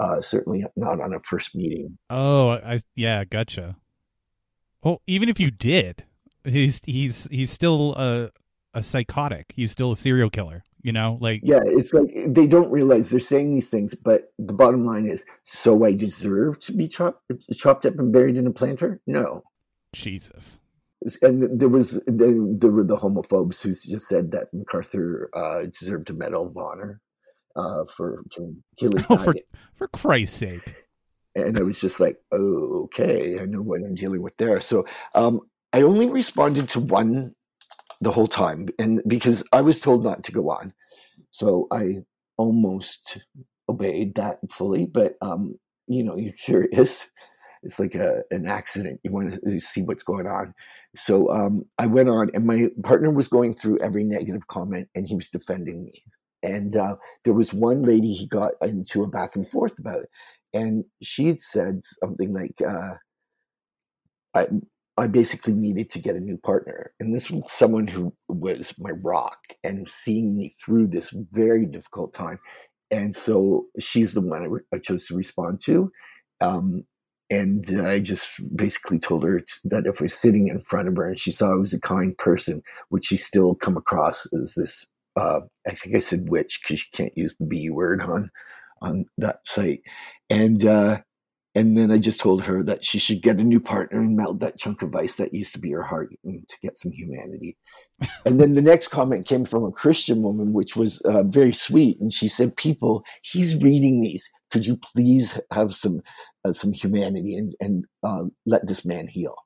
Uh, 0.00 0.20
certainly 0.20 0.64
not 0.76 1.00
on 1.00 1.14
a 1.14 1.20
first 1.20 1.54
meeting. 1.54 1.96
Oh, 2.10 2.50
I 2.50 2.80
yeah, 2.96 3.24
gotcha. 3.24 3.76
Well, 4.82 5.02
even 5.06 5.28
if 5.28 5.38
you 5.38 5.52
did, 5.52 6.04
he's 6.44 6.80
he's 6.84 7.28
he's 7.30 7.52
still 7.52 7.94
a 7.94 8.30
a 8.72 8.82
psychotic. 8.82 9.52
He's 9.54 9.70
still 9.70 9.92
a 9.92 9.96
serial 9.96 10.30
killer. 10.30 10.64
You 10.84 10.92
know, 10.92 11.16
like 11.18 11.40
yeah, 11.42 11.60
it's 11.64 11.94
like 11.94 12.14
they 12.26 12.46
don't 12.46 12.70
realize 12.70 13.08
they're 13.08 13.18
saying 13.18 13.54
these 13.54 13.70
things, 13.70 13.94
but 13.94 14.34
the 14.38 14.52
bottom 14.52 14.84
line 14.84 15.06
is, 15.06 15.24
so 15.44 15.82
I 15.82 15.94
deserve 15.94 16.60
to 16.60 16.74
be 16.74 16.86
chopped 16.86 17.22
chopped 17.56 17.86
up 17.86 17.98
and 17.98 18.12
buried 18.12 18.36
in 18.36 18.46
a 18.46 18.50
planter? 18.50 19.00
No, 19.06 19.42
Jesus. 19.94 20.58
And 21.22 21.58
there 21.58 21.70
was 21.70 22.02
there 22.06 22.70
were 22.70 22.84
the 22.84 22.98
homophobes 22.98 23.62
who 23.62 23.72
just 23.72 24.08
said 24.08 24.30
that 24.32 24.52
McArthur 24.54 25.28
uh, 25.34 25.70
deserved 25.80 26.10
a 26.10 26.12
Medal 26.12 26.48
of 26.48 26.56
Honor 26.58 27.00
uh, 27.56 27.84
for 27.96 28.22
killing. 28.78 29.06
Oh, 29.08 29.16
for 29.16 29.34
for 29.74 29.88
Christ's 29.88 30.36
sake! 30.36 30.74
And 31.34 31.58
I 31.58 31.62
was 31.62 31.80
just 31.80 31.98
like, 31.98 32.18
oh, 32.30 32.82
okay, 32.84 33.40
I 33.40 33.46
know 33.46 33.62
what 33.62 33.80
I'm 33.80 33.94
dealing 33.94 34.20
with 34.20 34.36
there. 34.36 34.60
So 34.60 34.84
um, 35.14 35.40
I 35.72 35.80
only 35.80 36.10
responded 36.10 36.68
to 36.70 36.80
one 36.80 37.34
the 38.00 38.12
whole 38.12 38.28
time, 38.28 38.68
and 38.78 39.02
because 39.06 39.44
I 39.52 39.60
was 39.62 39.80
told 39.80 40.04
not 40.04 40.24
to 40.24 40.32
go 40.32 40.50
on, 40.50 40.72
so 41.30 41.68
I 41.72 42.04
almost 42.36 43.18
obeyed 43.68 44.14
that 44.16 44.38
fully. 44.50 44.86
But 44.86 45.14
um, 45.22 45.58
you 45.86 46.04
know, 46.04 46.16
you're 46.16 46.32
curious. 46.44 47.06
It's 47.62 47.78
like 47.78 47.94
a 47.94 48.22
an 48.30 48.46
accident. 48.46 49.00
You 49.04 49.10
want 49.12 49.38
to 49.42 49.60
see 49.60 49.82
what's 49.82 50.02
going 50.04 50.26
on. 50.26 50.54
So 50.96 51.30
um, 51.30 51.64
I 51.78 51.86
went 51.86 52.08
on, 52.08 52.30
and 52.34 52.46
my 52.46 52.68
partner 52.82 53.10
was 53.12 53.28
going 53.28 53.54
through 53.54 53.78
every 53.80 54.04
negative 54.04 54.46
comment, 54.48 54.88
and 54.94 55.06
he 55.06 55.14
was 55.14 55.28
defending 55.28 55.84
me. 55.84 56.04
And 56.42 56.76
uh, 56.76 56.96
there 57.24 57.32
was 57.32 57.54
one 57.54 57.82
lady 57.82 58.12
he 58.12 58.26
got 58.28 58.52
into 58.60 59.02
a 59.02 59.08
back 59.08 59.34
and 59.34 59.50
forth 59.50 59.78
about, 59.78 60.04
and 60.52 60.84
she 61.02 61.26
had 61.26 61.40
said 61.40 61.80
something 62.02 62.34
like, 62.34 62.54
uh, 62.60 62.94
I, 64.34 64.48
I 64.96 65.08
basically 65.08 65.54
needed 65.54 65.90
to 65.90 65.98
get 65.98 66.14
a 66.14 66.20
new 66.20 66.36
partner. 66.38 66.92
And 67.00 67.14
this 67.14 67.30
was 67.30 67.50
someone 67.50 67.88
who 67.88 68.14
was 68.28 68.74
my 68.78 68.90
rock 68.90 69.38
and 69.64 69.88
seeing 69.88 70.36
me 70.36 70.54
through 70.64 70.88
this 70.88 71.10
very 71.32 71.66
difficult 71.66 72.14
time. 72.14 72.38
And 72.90 73.14
so 73.14 73.66
she's 73.80 74.14
the 74.14 74.20
one 74.20 74.42
I, 74.42 74.46
re- 74.46 74.60
I 74.72 74.78
chose 74.78 75.06
to 75.06 75.16
respond 75.16 75.60
to. 75.62 75.90
Um, 76.40 76.84
and 77.30 77.64
I 77.84 77.98
just 77.98 78.28
basically 78.54 78.98
told 79.00 79.24
her 79.24 79.42
that 79.64 79.86
if 79.86 80.00
we're 80.00 80.08
sitting 80.08 80.48
in 80.48 80.60
front 80.60 80.88
of 80.88 80.96
her 80.96 81.08
and 81.08 81.18
she 81.18 81.32
saw 81.32 81.50
I 81.50 81.56
was 81.56 81.72
a 81.72 81.80
kind 81.80 82.16
person, 82.16 82.62
would 82.90 83.04
she 83.04 83.16
still 83.16 83.54
come 83.54 83.76
across 83.76 84.26
as 84.32 84.54
this? 84.54 84.86
Uh, 85.16 85.40
I 85.66 85.74
think 85.74 85.96
I 85.96 86.00
said 86.00 86.28
witch 86.28 86.60
because 86.62 86.82
you 86.82 86.90
can't 86.92 87.16
use 87.16 87.34
the 87.38 87.46
B 87.46 87.70
word 87.70 88.02
on 88.02 88.30
on 88.82 89.06
that 89.18 89.40
site. 89.46 89.80
And 90.28 90.64
uh, 90.64 91.00
and 91.54 91.78
then 91.78 91.92
I 91.92 91.98
just 91.98 92.18
told 92.18 92.42
her 92.42 92.64
that 92.64 92.84
she 92.84 92.98
should 92.98 93.22
get 93.22 93.38
a 93.38 93.44
new 93.44 93.60
partner 93.60 94.00
and 94.00 94.16
melt 94.16 94.40
that 94.40 94.58
chunk 94.58 94.82
of 94.82 94.94
ice 94.94 95.14
that 95.16 95.32
used 95.32 95.52
to 95.52 95.60
be 95.60 95.70
her 95.70 95.84
heart 95.84 96.12
to 96.24 96.60
get 96.60 96.76
some 96.76 96.90
humanity. 96.90 97.56
and 98.26 98.40
then 98.40 98.54
the 98.54 98.62
next 98.62 98.88
comment 98.88 99.28
came 99.28 99.44
from 99.44 99.64
a 99.64 99.70
Christian 99.70 100.22
woman, 100.22 100.52
which 100.52 100.74
was 100.74 101.00
uh, 101.02 101.22
very 101.22 101.52
sweet. 101.52 102.00
And 102.00 102.12
she 102.12 102.26
said, 102.26 102.56
People, 102.56 103.04
he's 103.22 103.54
reading 103.62 104.02
these. 104.02 104.28
Could 104.50 104.66
you 104.66 104.76
please 104.94 105.38
have 105.52 105.74
some 105.74 106.00
uh, 106.44 106.52
some 106.52 106.72
humanity 106.72 107.36
and, 107.36 107.54
and 107.60 107.86
uh, 108.02 108.24
let 108.46 108.66
this 108.66 108.84
man 108.84 109.06
heal? 109.06 109.36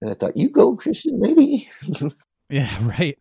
And 0.00 0.10
I 0.10 0.14
thought, 0.14 0.38
You 0.38 0.48
go, 0.48 0.74
Christian 0.74 1.20
lady. 1.20 1.70
yeah, 2.48 2.74
right. 2.82 3.18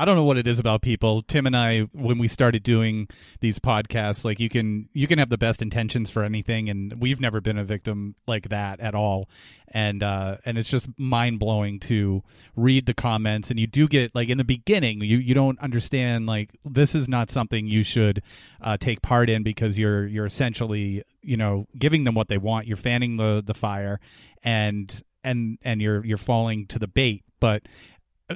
I 0.00 0.04
don't 0.04 0.14
know 0.14 0.22
what 0.22 0.38
it 0.38 0.46
is 0.46 0.60
about 0.60 0.80
people. 0.80 1.22
Tim 1.22 1.44
and 1.44 1.56
I, 1.56 1.80
when 1.92 2.18
we 2.18 2.28
started 2.28 2.62
doing 2.62 3.08
these 3.40 3.58
podcasts, 3.58 4.24
like 4.24 4.38
you 4.38 4.48
can 4.48 4.88
you 4.92 5.08
can 5.08 5.18
have 5.18 5.28
the 5.28 5.36
best 5.36 5.60
intentions 5.60 6.08
for 6.08 6.22
anything, 6.22 6.70
and 6.70 6.94
we've 7.00 7.20
never 7.20 7.40
been 7.40 7.58
a 7.58 7.64
victim 7.64 8.14
like 8.28 8.48
that 8.50 8.78
at 8.78 8.94
all. 8.94 9.28
And 9.66 10.04
uh, 10.04 10.36
and 10.44 10.56
it's 10.56 10.70
just 10.70 10.88
mind 10.96 11.40
blowing 11.40 11.80
to 11.80 12.22
read 12.54 12.86
the 12.86 12.94
comments, 12.94 13.50
and 13.50 13.58
you 13.58 13.66
do 13.66 13.88
get 13.88 14.14
like 14.14 14.28
in 14.28 14.38
the 14.38 14.44
beginning, 14.44 15.00
you 15.00 15.18
you 15.18 15.34
don't 15.34 15.58
understand 15.58 16.26
like 16.26 16.50
this 16.64 16.94
is 16.94 17.08
not 17.08 17.32
something 17.32 17.66
you 17.66 17.82
should 17.82 18.22
uh, 18.60 18.76
take 18.76 19.02
part 19.02 19.28
in 19.28 19.42
because 19.42 19.76
you're 19.76 20.06
you're 20.06 20.26
essentially 20.26 21.02
you 21.22 21.36
know 21.36 21.66
giving 21.76 22.04
them 22.04 22.14
what 22.14 22.28
they 22.28 22.38
want. 22.38 22.68
You're 22.68 22.76
fanning 22.76 23.16
the 23.16 23.42
the 23.44 23.54
fire, 23.54 23.98
and 24.44 25.02
and 25.24 25.58
and 25.62 25.82
you're 25.82 26.06
you're 26.06 26.18
falling 26.18 26.66
to 26.68 26.78
the 26.78 26.86
bait 26.86 27.24
but 27.40 27.62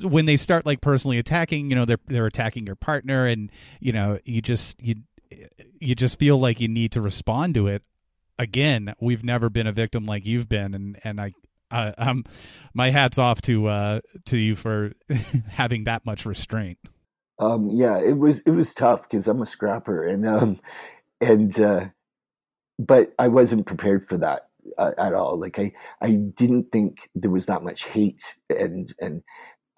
when 0.03 0.27
they 0.27 0.37
start 0.37 0.67
like 0.67 0.81
personally 0.81 1.19
attacking, 1.19 1.71
you 1.71 1.77
know, 1.77 1.85
they're 1.85 2.01
they're 2.07 2.27
attacking 2.27 2.67
your 2.67 2.77
partner, 2.77 3.27
and 3.27 3.51
you 3.81 3.93
know, 3.93 4.19
you 4.25 4.41
just 4.41 4.81
you 4.83 4.97
you 5.79 5.95
just 5.95 6.19
feel 6.19 6.39
like 6.39 6.61
you 6.61 6.69
need 6.69 6.93
to 6.93 7.01
respond 7.01 7.55
to 7.55 7.67
it. 7.67 7.83
Again, 8.39 8.95
we've 9.01 9.25
never 9.25 9.51
been 9.51 9.67
a 9.67 9.73
victim 9.73 10.07
like 10.07 10.27
you've 10.27 10.49
been, 10.49 10.75
and 10.75 10.99
and 11.05 11.21
I. 11.21 11.33
Uh, 11.71 11.91
um, 11.97 12.23
my 12.75 12.91
hats 12.91 13.17
off 13.19 13.41
to 13.41 13.67
uh, 13.67 14.01
to 14.27 14.37
you 14.37 14.55
for 14.55 14.93
having 15.49 15.85
that 15.85 16.05
much 16.05 16.27
restraint. 16.27 16.77
Um, 17.39 17.71
yeah, 17.71 17.99
it 17.99 18.19
was 18.19 18.41
it 18.43 18.51
was 18.51 18.75
tough 18.75 19.03
because 19.03 19.27
I'm 19.27 19.41
a 19.41 19.47
scrapper, 19.47 20.07
and 20.07 20.27
um, 20.27 20.61
and 21.23 21.59
uh, 21.59 21.87
but 22.79 23.15
I 23.19 23.29
wasn't 23.29 23.67
prepared 23.67 24.07
for 24.07 24.19
that 24.19 24.49
uh, 24.79 24.93
at 24.99 25.15
all. 25.15 25.39
Like 25.39 25.59
I 25.59 25.73
I 26.01 26.13
didn't 26.13 26.71
think 26.71 27.09
there 27.15 27.31
was 27.31 27.47
that 27.47 27.63
much 27.63 27.85
hate 27.85 28.23
and 28.51 28.93
and 29.01 29.23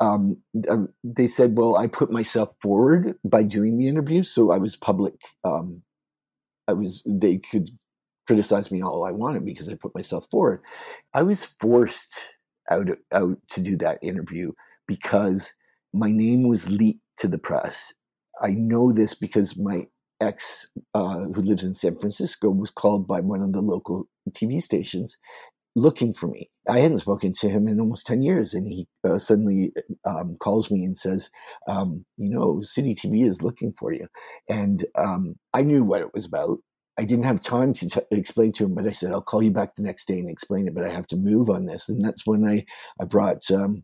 um, 0.04 0.36
um, 0.68 0.88
they 1.02 1.26
said, 1.26 1.56
well, 1.56 1.76
I 1.76 1.86
put 1.86 2.10
myself 2.10 2.50
forward 2.60 3.16
by 3.24 3.42
doing 3.42 3.76
the 3.78 3.88
interview, 3.88 4.22
so 4.22 4.50
I 4.50 4.58
was 4.58 4.76
public. 4.76 5.14
Um, 5.44 5.82
I 6.68 6.74
was 6.74 7.02
they 7.06 7.38
could 7.50 7.70
criticize 8.26 8.70
me 8.70 8.82
all 8.82 9.04
I 9.04 9.12
wanted 9.12 9.44
because 9.44 9.68
I 9.68 9.74
put 9.74 9.94
myself 9.94 10.26
forward. 10.30 10.60
I 11.14 11.22
was 11.22 11.46
forced 11.60 12.24
out 12.70 12.88
out 13.12 13.38
to 13.52 13.60
do 13.60 13.76
that 13.78 13.98
interview 14.02 14.52
because 14.86 15.52
my 15.94 16.10
name 16.10 16.48
was 16.48 16.68
leaked 16.68 17.00
to 17.18 17.28
the 17.28 17.38
press. 17.38 17.94
I 18.42 18.50
know 18.50 18.92
this 18.92 19.14
because 19.14 19.56
my 19.56 19.82
ex, 20.20 20.66
uh, 20.94 21.20
who 21.34 21.42
lives 21.42 21.64
in 21.64 21.74
San 21.74 21.98
Francisco, 21.98 22.50
was 22.50 22.70
called 22.70 23.06
by 23.06 23.20
one 23.20 23.40
of 23.42 23.52
the 23.52 23.62
local 23.62 24.08
TV 24.32 24.62
stations 24.62 25.16
looking 25.74 26.12
for 26.12 26.28
me. 26.28 26.50
I 26.68 26.78
hadn't 26.78 27.00
spoken 27.00 27.32
to 27.34 27.48
him 27.48 27.68
in 27.68 27.80
almost 27.80 28.06
10 28.06 28.22
years. 28.22 28.54
And 28.54 28.66
he 28.66 28.86
uh, 29.08 29.18
suddenly 29.18 29.72
um, 30.04 30.36
calls 30.40 30.70
me 30.70 30.84
and 30.84 30.96
says, 30.96 31.30
um, 31.68 32.04
You 32.16 32.30
know, 32.30 32.62
City 32.62 32.94
TV 32.94 33.26
is 33.26 33.42
looking 33.42 33.74
for 33.78 33.92
you. 33.92 34.06
And 34.48 34.84
um, 34.96 35.36
I 35.52 35.62
knew 35.62 35.84
what 35.84 36.02
it 36.02 36.14
was 36.14 36.26
about. 36.26 36.58
I 36.98 37.04
didn't 37.04 37.24
have 37.24 37.42
time 37.42 37.74
to 37.74 37.88
t- 37.88 38.00
explain 38.12 38.52
to 38.54 38.64
him, 38.64 38.74
but 38.74 38.86
I 38.86 38.92
said, 38.92 39.12
I'll 39.12 39.22
call 39.22 39.42
you 39.42 39.50
back 39.50 39.74
the 39.74 39.82
next 39.82 40.06
day 40.06 40.18
and 40.18 40.30
explain 40.30 40.68
it, 40.68 40.74
but 40.74 40.84
I 40.84 40.92
have 40.92 41.08
to 41.08 41.16
move 41.16 41.50
on 41.50 41.66
this. 41.66 41.88
And 41.88 42.04
that's 42.04 42.24
when 42.24 42.46
I, 42.48 42.64
I 43.00 43.04
brought 43.04 43.50
um, 43.50 43.82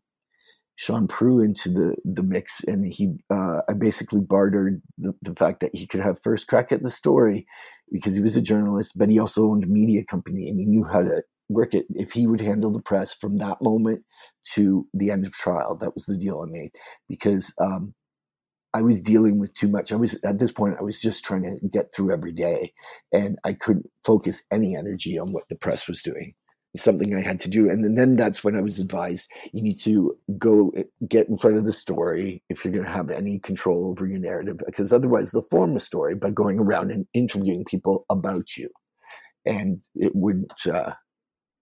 Shaun 0.76 1.08
Proulx 1.08 1.44
into 1.44 1.70
the, 1.70 1.96
the 2.04 2.22
mix. 2.22 2.60
And 2.68 2.86
he, 2.86 3.16
uh, 3.28 3.62
I 3.68 3.72
basically 3.72 4.20
bartered 4.20 4.80
the, 4.96 5.12
the 5.22 5.34
fact 5.34 5.60
that 5.60 5.74
he 5.74 5.88
could 5.88 6.00
have 6.00 6.22
first 6.22 6.46
crack 6.46 6.70
at 6.70 6.84
the 6.84 6.90
story 6.90 7.46
because 7.90 8.14
he 8.14 8.22
was 8.22 8.36
a 8.36 8.42
journalist, 8.42 8.92
but 8.96 9.08
he 9.10 9.18
also 9.18 9.44
owned 9.50 9.64
a 9.64 9.66
media 9.66 10.04
company 10.04 10.48
and 10.48 10.60
he 10.60 10.66
knew 10.66 10.84
how 10.84 11.02
to 11.02 11.22
it 11.74 11.86
if 11.90 12.12
he 12.12 12.26
would 12.26 12.40
handle 12.40 12.72
the 12.72 12.82
press 12.82 13.14
from 13.14 13.36
that 13.38 13.60
moment 13.60 14.04
to 14.54 14.86
the 14.94 15.10
end 15.10 15.26
of 15.26 15.32
trial. 15.32 15.76
That 15.76 15.94
was 15.94 16.06
the 16.06 16.16
deal 16.16 16.40
I 16.40 16.50
made 16.50 16.70
because 17.08 17.52
um, 17.60 17.94
I 18.72 18.82
was 18.82 19.00
dealing 19.00 19.38
with 19.38 19.52
too 19.54 19.68
much. 19.68 19.90
I 19.92 19.96
was 19.96 20.18
at 20.24 20.38
this 20.38 20.52
point, 20.52 20.76
I 20.78 20.82
was 20.82 21.00
just 21.00 21.24
trying 21.24 21.42
to 21.42 21.68
get 21.68 21.92
through 21.94 22.12
every 22.12 22.32
day, 22.32 22.72
and 23.12 23.38
I 23.44 23.54
couldn't 23.54 23.90
focus 24.04 24.42
any 24.52 24.76
energy 24.76 25.18
on 25.18 25.32
what 25.32 25.44
the 25.48 25.56
press 25.56 25.88
was 25.88 26.02
doing. 26.02 26.34
It's 26.72 26.84
something 26.84 27.14
I 27.16 27.20
had 27.20 27.40
to 27.40 27.48
do, 27.48 27.68
and 27.68 27.98
then 27.98 28.14
that's 28.14 28.44
when 28.44 28.54
I 28.54 28.60
was 28.60 28.78
advised 28.78 29.28
you 29.52 29.60
need 29.60 29.80
to 29.80 30.16
go 30.38 30.70
eh, 30.76 30.84
get 31.08 31.28
in 31.28 31.36
front 31.36 31.56
of 31.56 31.64
the 31.64 31.72
story 31.72 32.44
if 32.48 32.64
you're 32.64 32.72
going 32.72 32.84
to 32.84 32.90
have 32.90 33.10
any 33.10 33.40
control 33.40 33.88
over 33.88 34.06
your 34.06 34.20
narrative, 34.20 34.58
because 34.64 34.92
otherwise 34.92 35.32
they'll 35.32 35.42
form 35.42 35.76
a 35.76 35.80
story 35.80 36.14
by 36.14 36.30
going 36.30 36.60
around 36.60 36.92
and 36.92 37.06
interviewing 37.12 37.64
people 37.64 38.06
about 38.08 38.56
you, 38.56 38.68
and 39.44 39.82
it 39.96 40.14
would 40.14 40.44
uh, 40.72 40.92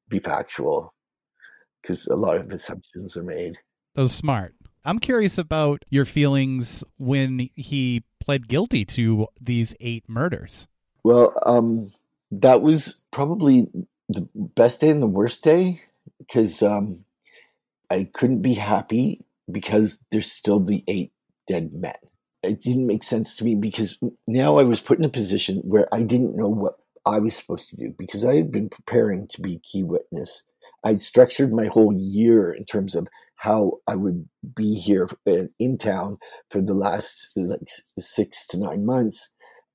be 0.09 0.19
factual 0.19 0.95
because 1.83 2.07
a 2.07 2.17
lot 2.17 2.37
of 2.37 2.51
assumptions 2.51 3.17
are 3.17 3.23
made. 3.23 3.57
That 3.95 4.03
was 4.03 4.13
smart. 4.13 4.55
I'm 4.85 4.99
curious 4.99 5.39
about 5.39 5.85
your 5.91 6.05
feelings 6.05 6.85
when 6.97 7.51
he 7.55 8.05
pled 8.21 8.49
guilty 8.49 8.85
to 8.85 9.27
these 9.41 9.75
eight 9.81 10.05
murders. 10.09 10.67
Well, 11.05 11.33
um, 11.45 11.93
that 12.31 12.63
was 12.63 12.97
probably 13.11 13.69
the 14.09 14.29
best 14.35 14.81
day 14.81 14.91
and 14.91 15.03
the 15.03 15.07
worst 15.07 15.43
day 15.43 15.83
because 16.19 16.63
um, 16.63 17.05
I 17.91 18.09
couldn't 18.13 18.43
be 18.43 18.55
happy 18.55 19.25
because 19.51 19.99
there's 20.11 20.31
still 20.31 20.61
the 20.61 20.85
eight 20.89 21.13
dead 21.47 21.73
men. 21.73 21.95
It 22.43 22.63
didn't 22.63 22.87
make 22.87 23.03
sense 23.03 23.35
to 23.37 23.45
me 23.45 23.55
because 23.55 23.99
now 24.27 24.59
I 24.59 24.63
was 24.63 24.81
put 24.81 24.99
in 24.99 25.05
a 25.05 25.11
position 25.11 25.59
where 25.65 25.93
I 25.93 26.03
didn't 26.03 26.37
know 26.37 26.49
what 26.49 26.79
I 27.09 27.19
was 27.21 27.35
supposed 27.35 27.71
to 27.71 27.77
do 27.77 27.95
because 27.99 28.25
I 28.25 28.37
had 28.37 28.53
been 28.53 28.69
preparing 28.69 29.27
to 29.29 29.41
be 29.41 29.61
key 29.61 29.83
witness. 29.83 30.43
I'd 30.85 31.01
structured 31.01 31.53
my 31.53 31.67
whole 31.67 31.95
year 31.97 32.53
in 32.53 32.67
terms 32.67 32.95
of 32.95 33.09
how 33.37 33.79
I 33.87 33.97
would 33.97 34.29
be 34.55 34.75
here 34.75 35.09
uh, 35.27 35.45
in 35.59 35.79
town 35.79 36.19
for 36.51 36.61
the 36.61 36.75
last 36.75 37.31
like 37.35 37.61
six 37.99 38.47
to 38.49 38.59
nine 38.59 38.85
months. 38.85 39.31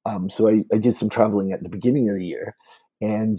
Um, 0.05 0.29
so 0.29 0.47
I, 0.47 0.63
I, 0.71 0.77
did 0.77 0.95
some 0.95 1.09
traveling 1.09 1.53
at 1.53 1.63
the 1.63 1.69
beginning 1.69 2.09
of 2.09 2.17
the 2.17 2.25
year, 2.25 2.55
and 3.01 3.37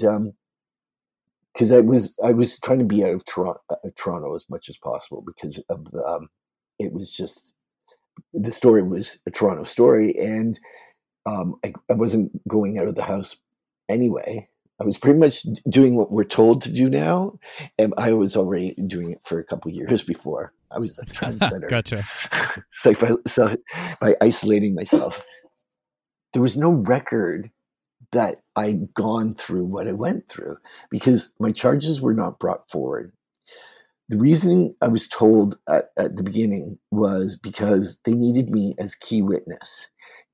because 1.52 1.70
um, 1.70 1.78
I 1.78 1.80
was 1.80 2.14
I 2.24 2.32
was 2.32 2.58
trying 2.60 2.80
to 2.80 2.86
be 2.86 3.04
out 3.04 3.14
of 3.14 3.24
Toronto, 3.26 3.60
uh, 3.70 3.76
Toronto 3.96 4.34
as 4.34 4.44
much 4.48 4.68
as 4.68 4.78
possible 4.78 5.22
because 5.24 5.58
of 5.68 5.84
the 5.90 6.04
um, 6.04 6.28
it 6.78 6.92
was 6.92 7.12
just 7.12 7.52
the 8.32 8.50
story 8.50 8.82
was 8.82 9.18
a 9.26 9.30
Toronto 9.30 9.64
story, 9.64 10.16
and 10.18 10.58
um, 11.26 11.56
I, 11.64 11.74
I 11.90 11.94
wasn't 11.94 12.32
going 12.48 12.78
out 12.78 12.88
of 12.88 12.94
the 12.94 13.02
house 13.02 13.36
anyway. 13.88 14.48
I 14.80 14.84
was 14.84 14.98
pretty 14.98 15.20
much 15.20 15.46
doing 15.68 15.94
what 15.94 16.10
we're 16.10 16.24
told 16.24 16.60
to 16.62 16.72
do 16.72 16.90
now, 16.90 17.38
and 17.78 17.94
I 17.96 18.12
was 18.12 18.36
already 18.36 18.74
doing 18.88 19.12
it 19.12 19.20
for 19.24 19.38
a 19.38 19.44
couple 19.44 19.70
years 19.70 20.02
before. 20.02 20.52
I 20.72 20.80
was 20.80 20.98
a 20.98 21.06
trendsetter. 21.06 21.68
gotcha. 21.70 22.04
so 22.72 22.94
by, 22.94 23.12
so 23.28 23.56
by 24.00 24.16
isolating 24.20 24.74
myself, 24.74 25.24
there 26.32 26.42
was 26.42 26.56
no 26.56 26.70
record 26.70 27.50
that 28.12 28.42
I'd 28.56 28.92
gone 28.94 29.34
through 29.36 29.64
what 29.64 29.86
I 29.88 29.92
went 29.92 30.28
through 30.28 30.56
because 30.90 31.32
my 31.38 31.52
charges 31.52 32.00
were 32.00 32.14
not 32.14 32.38
brought 32.38 32.68
forward. 32.70 33.12
The 34.08 34.18
reasoning 34.18 34.74
I 34.82 34.88
was 34.88 35.08
told 35.08 35.58
at, 35.68 35.90
at 35.96 36.16
the 36.16 36.22
beginning 36.22 36.78
was 36.90 37.38
because 37.42 37.98
they 38.04 38.12
needed 38.12 38.50
me 38.50 38.74
as 38.78 38.94
key 38.94 39.22
witness 39.22 39.86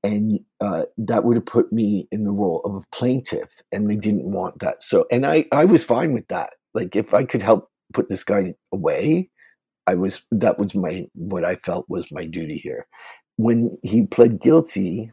and 0.03 0.39
uh, 0.61 0.85
that 0.97 1.23
would 1.23 1.37
have 1.37 1.45
put 1.45 1.71
me 1.73 2.07
in 2.11 2.23
the 2.23 2.31
role 2.31 2.61
of 2.65 2.75
a 2.75 2.95
plaintiff 2.95 3.51
and 3.71 3.89
they 3.89 3.95
didn't 3.97 4.25
want 4.31 4.59
that. 4.61 4.83
So 4.83 5.05
and 5.11 5.25
i 5.25 5.45
i 5.51 5.65
was 5.65 5.83
fine 5.83 6.13
with 6.13 6.27
that. 6.29 6.51
Like 6.73 6.95
if 6.95 7.13
i 7.13 7.25
could 7.25 7.43
help 7.43 7.69
put 7.93 8.09
this 8.09 8.23
guy 8.23 8.55
away 8.73 9.29
i 9.87 9.95
was 9.95 10.21
that 10.31 10.59
was 10.59 10.75
my 10.75 11.07
what 11.15 11.45
i 11.45 11.55
felt 11.57 11.85
was 11.89 12.11
my 12.11 12.25
duty 12.25 12.57
here. 12.57 12.87
When 13.37 13.77
he 13.83 14.05
pled 14.07 14.41
guilty 14.41 15.11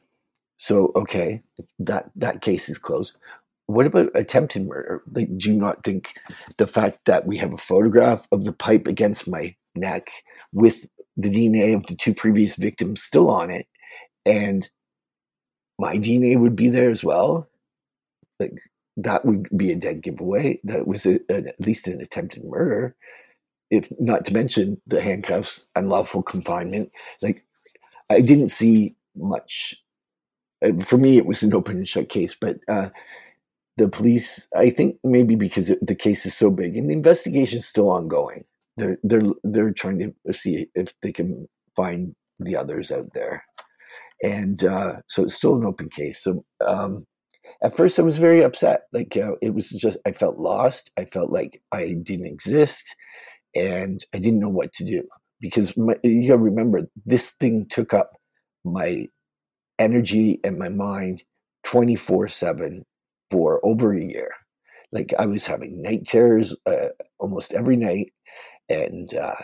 so 0.58 0.92
okay 0.96 1.42
that 1.80 2.10
that 2.16 2.42
case 2.42 2.68
is 2.68 2.78
closed. 2.78 3.14
What 3.66 3.86
about 3.86 4.10
attempted 4.14 4.66
murder? 4.66 5.02
Like 5.12 5.28
do 5.38 5.50
you 5.52 5.58
not 5.58 5.84
think 5.84 6.14
the 6.58 6.66
fact 6.66 7.00
that 7.06 7.26
we 7.26 7.38
have 7.38 7.52
a 7.52 7.58
photograph 7.58 8.26
of 8.32 8.44
the 8.44 8.52
pipe 8.52 8.86
against 8.88 9.28
my 9.28 9.54
neck 9.76 10.08
with 10.52 10.86
the 11.16 11.30
dna 11.30 11.76
of 11.76 11.86
the 11.86 11.96
two 11.96 12.14
previous 12.14 12.56
victims 12.56 13.02
still 13.02 13.30
on 13.30 13.50
it 13.50 13.66
and 14.26 14.70
my 15.78 15.96
DNA 15.96 16.38
would 16.38 16.56
be 16.56 16.68
there 16.68 16.90
as 16.90 17.04
well, 17.04 17.48
like 18.40 18.58
that 18.96 19.24
would 19.24 19.48
be 19.56 19.72
a 19.72 19.76
dead 19.76 20.02
giveaway 20.02 20.60
that 20.64 20.80
it 20.80 20.86
was 20.86 21.06
a, 21.06 21.20
a, 21.30 21.48
at 21.48 21.60
least 21.60 21.86
an 21.86 22.00
attempted 22.00 22.44
murder. 22.44 22.96
If 23.70 23.88
not 24.00 24.24
to 24.26 24.32
mention 24.34 24.80
the 24.86 25.00
handcuffs, 25.00 25.66
unlawful 25.76 26.22
confinement. 26.22 26.90
Like 27.22 27.44
I 28.10 28.20
didn't 28.20 28.48
see 28.48 28.96
much. 29.16 29.76
Uh, 30.64 30.82
for 30.84 30.96
me, 30.96 31.16
it 31.18 31.26
was 31.26 31.42
an 31.42 31.54
open 31.54 31.76
and 31.76 31.88
shut 31.88 32.08
case, 32.08 32.34
but 32.40 32.58
uh, 32.66 32.88
the 33.76 33.88
police, 33.88 34.48
I 34.56 34.70
think 34.70 34.96
maybe 35.04 35.36
because 35.36 35.70
the 35.80 35.94
case 35.94 36.26
is 36.26 36.34
so 36.34 36.50
big 36.50 36.76
and 36.76 36.88
the 36.88 36.94
investigation 36.94 37.58
is 37.58 37.68
still 37.68 37.90
ongoing. 37.90 38.44
They're 38.76 38.98
they're 39.04 39.22
they're 39.44 39.72
trying 39.72 40.14
to 40.26 40.32
see 40.32 40.68
if 40.74 40.92
they 41.02 41.12
can 41.12 41.48
find 41.76 42.14
the 42.40 42.56
others 42.56 42.90
out 42.90 43.12
there 43.14 43.44
and 44.22 44.64
uh, 44.64 44.94
so 45.08 45.24
it's 45.24 45.34
still 45.34 45.56
an 45.56 45.64
open 45.66 45.88
case. 45.90 46.22
So 46.22 46.44
um, 46.66 47.06
at 47.62 47.76
first, 47.76 47.98
I 47.98 48.02
was 48.02 48.18
very 48.18 48.42
upset. 48.42 48.82
Like 48.92 49.16
uh, 49.16 49.32
it 49.42 49.54
was 49.54 49.70
just 49.70 49.98
I 50.06 50.12
felt 50.12 50.38
lost. 50.38 50.90
I 50.98 51.04
felt 51.06 51.30
like 51.30 51.62
I 51.72 51.94
didn't 52.02 52.26
exist, 52.26 52.94
and 53.54 54.04
I 54.14 54.18
didn't 54.18 54.40
know 54.40 54.48
what 54.48 54.72
to 54.74 54.84
do. 54.84 55.02
because 55.40 55.76
my, 55.76 55.96
you 56.02 56.28
gotta 56.28 56.40
remember 56.40 56.88
this 57.06 57.30
thing 57.40 57.66
took 57.70 57.94
up 57.94 58.16
my 58.64 59.06
energy 59.78 60.40
and 60.44 60.58
my 60.58 60.68
mind 60.68 61.22
24 61.64 62.28
7 62.28 62.84
for 63.30 63.60
over 63.64 63.92
a 63.94 64.02
year. 64.02 64.32
Like 64.92 65.14
I 65.18 65.26
was 65.26 65.46
having 65.46 65.82
night 65.82 66.06
terrors 66.06 66.56
uh, 66.66 66.88
almost 67.18 67.52
every 67.54 67.76
night, 67.76 68.12
and 68.68 69.12
uh, 69.14 69.36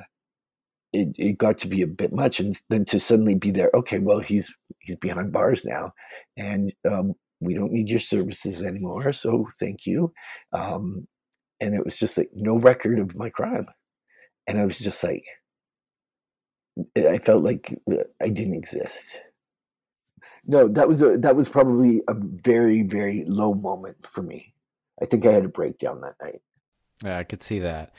it 0.94 1.08
it 1.18 1.38
got 1.38 1.58
to 1.58 1.68
be 1.68 1.82
a 1.82 1.86
bit 1.86 2.12
much. 2.12 2.40
And 2.40 2.58
then 2.70 2.84
to 2.86 3.00
suddenly 3.00 3.34
be 3.34 3.50
there, 3.50 3.70
okay, 3.74 3.98
well 3.98 4.20
he's 4.20 4.52
he's 4.78 4.96
behind 4.96 5.32
bars 5.32 5.64
now, 5.64 5.92
and 6.36 6.72
um, 6.90 7.14
we 7.40 7.54
don't 7.54 7.72
need 7.72 7.88
your 7.88 8.00
services 8.00 8.62
anymore. 8.62 9.12
So 9.12 9.48
thank 9.60 9.86
you. 9.86 10.12
Um, 10.52 11.06
and 11.60 11.74
it 11.74 11.84
was 11.84 11.96
just 11.96 12.16
like 12.16 12.30
no 12.34 12.58
record 12.58 12.98
of 12.98 13.14
my 13.14 13.30
crime, 13.30 13.66
and 14.46 14.58
I 14.58 14.64
was 14.64 14.78
just 14.78 15.02
like, 15.02 15.24
I 16.96 17.18
felt 17.18 17.44
like 17.44 17.78
uh, 17.90 18.04
I 18.22 18.28
didn't 18.28 18.54
exist. 18.54 19.20
No, 20.46 20.68
that 20.68 20.88
was 20.88 21.02
a 21.02 21.16
that 21.18 21.36
was 21.36 21.48
probably 21.48 22.02
a 22.08 22.14
very 22.14 22.82
very 22.82 23.24
low 23.26 23.54
moment 23.54 23.96
for 24.12 24.22
me. 24.22 24.54
I 25.02 25.06
think 25.06 25.26
I 25.26 25.32
had 25.32 25.44
a 25.44 25.48
breakdown 25.48 26.00
that 26.02 26.14
night. 26.22 26.40
Yeah, 27.02 27.18
I 27.18 27.24
could 27.24 27.42
see 27.42 27.58
that. 27.60 27.92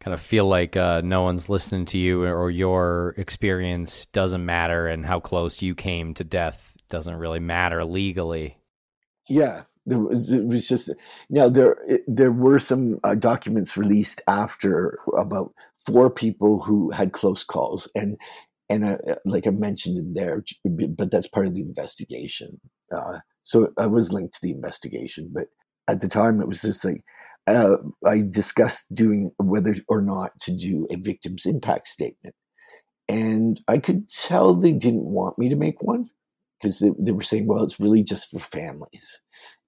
Kind 0.00 0.14
of 0.14 0.20
feel 0.20 0.46
like 0.46 0.76
uh, 0.76 1.00
no 1.04 1.22
one's 1.22 1.48
listening 1.48 1.84
to 1.86 1.98
you, 1.98 2.22
or 2.22 2.50
your 2.50 3.14
experience 3.16 4.06
doesn't 4.06 4.44
matter, 4.44 4.86
and 4.86 5.04
how 5.04 5.18
close 5.20 5.60
you 5.60 5.74
came 5.74 6.14
to 6.14 6.24
death 6.24 6.76
doesn't 6.88 7.16
really 7.16 7.40
matter 7.40 7.84
legally. 7.84 8.58
Yeah, 9.28 9.64
there 9.86 9.98
was, 9.98 10.30
it 10.30 10.44
was 10.44 10.68
just 10.68 10.90
now 11.30 11.48
there 11.48 11.76
it, 11.86 12.04
there 12.06 12.32
were 12.32 12.58
some 12.58 13.00
uh, 13.04 13.14
documents 13.14 13.76
released 13.76 14.22
after 14.28 14.98
about 15.16 15.52
four 15.86 16.10
people 16.10 16.62
who 16.62 16.90
had 16.90 17.12
close 17.12 17.42
calls, 17.42 17.90
and 17.94 18.16
and 18.68 18.84
uh, 18.84 18.96
like 19.24 19.46
I 19.46 19.50
mentioned 19.50 19.98
in 19.98 20.14
there, 20.14 20.44
but 20.64 21.10
that's 21.10 21.28
part 21.28 21.46
of 21.46 21.54
the 21.54 21.62
investigation. 21.62 22.60
Uh, 22.94 23.18
so 23.44 23.72
I 23.78 23.86
was 23.86 24.12
linked 24.12 24.34
to 24.34 24.40
the 24.42 24.52
investigation, 24.52 25.30
but 25.32 25.46
at 25.88 26.00
the 26.00 26.08
time 26.08 26.40
it 26.40 26.48
was 26.48 26.60
just 26.60 26.84
like 26.84 27.02
uh, 27.54 27.76
I 28.06 28.24
discussed 28.28 28.92
doing 28.94 29.32
whether 29.38 29.76
or 29.88 30.02
not 30.02 30.38
to 30.42 30.56
do 30.56 30.86
a 30.90 30.96
victim's 30.96 31.46
impact 31.46 31.88
statement, 31.88 32.34
and 33.08 33.60
I 33.68 33.78
could 33.78 34.10
tell 34.10 34.54
they 34.54 34.72
didn't 34.72 35.04
want 35.04 35.38
me 35.38 35.48
to 35.48 35.56
make 35.56 35.82
one 35.82 36.10
because 36.60 36.78
they, 36.78 36.90
they, 36.98 37.12
were 37.12 37.22
saying, 37.22 37.46
well, 37.46 37.62
it's 37.62 37.80
really 37.80 38.02
just 38.02 38.30
for 38.30 38.40
families, 38.40 39.18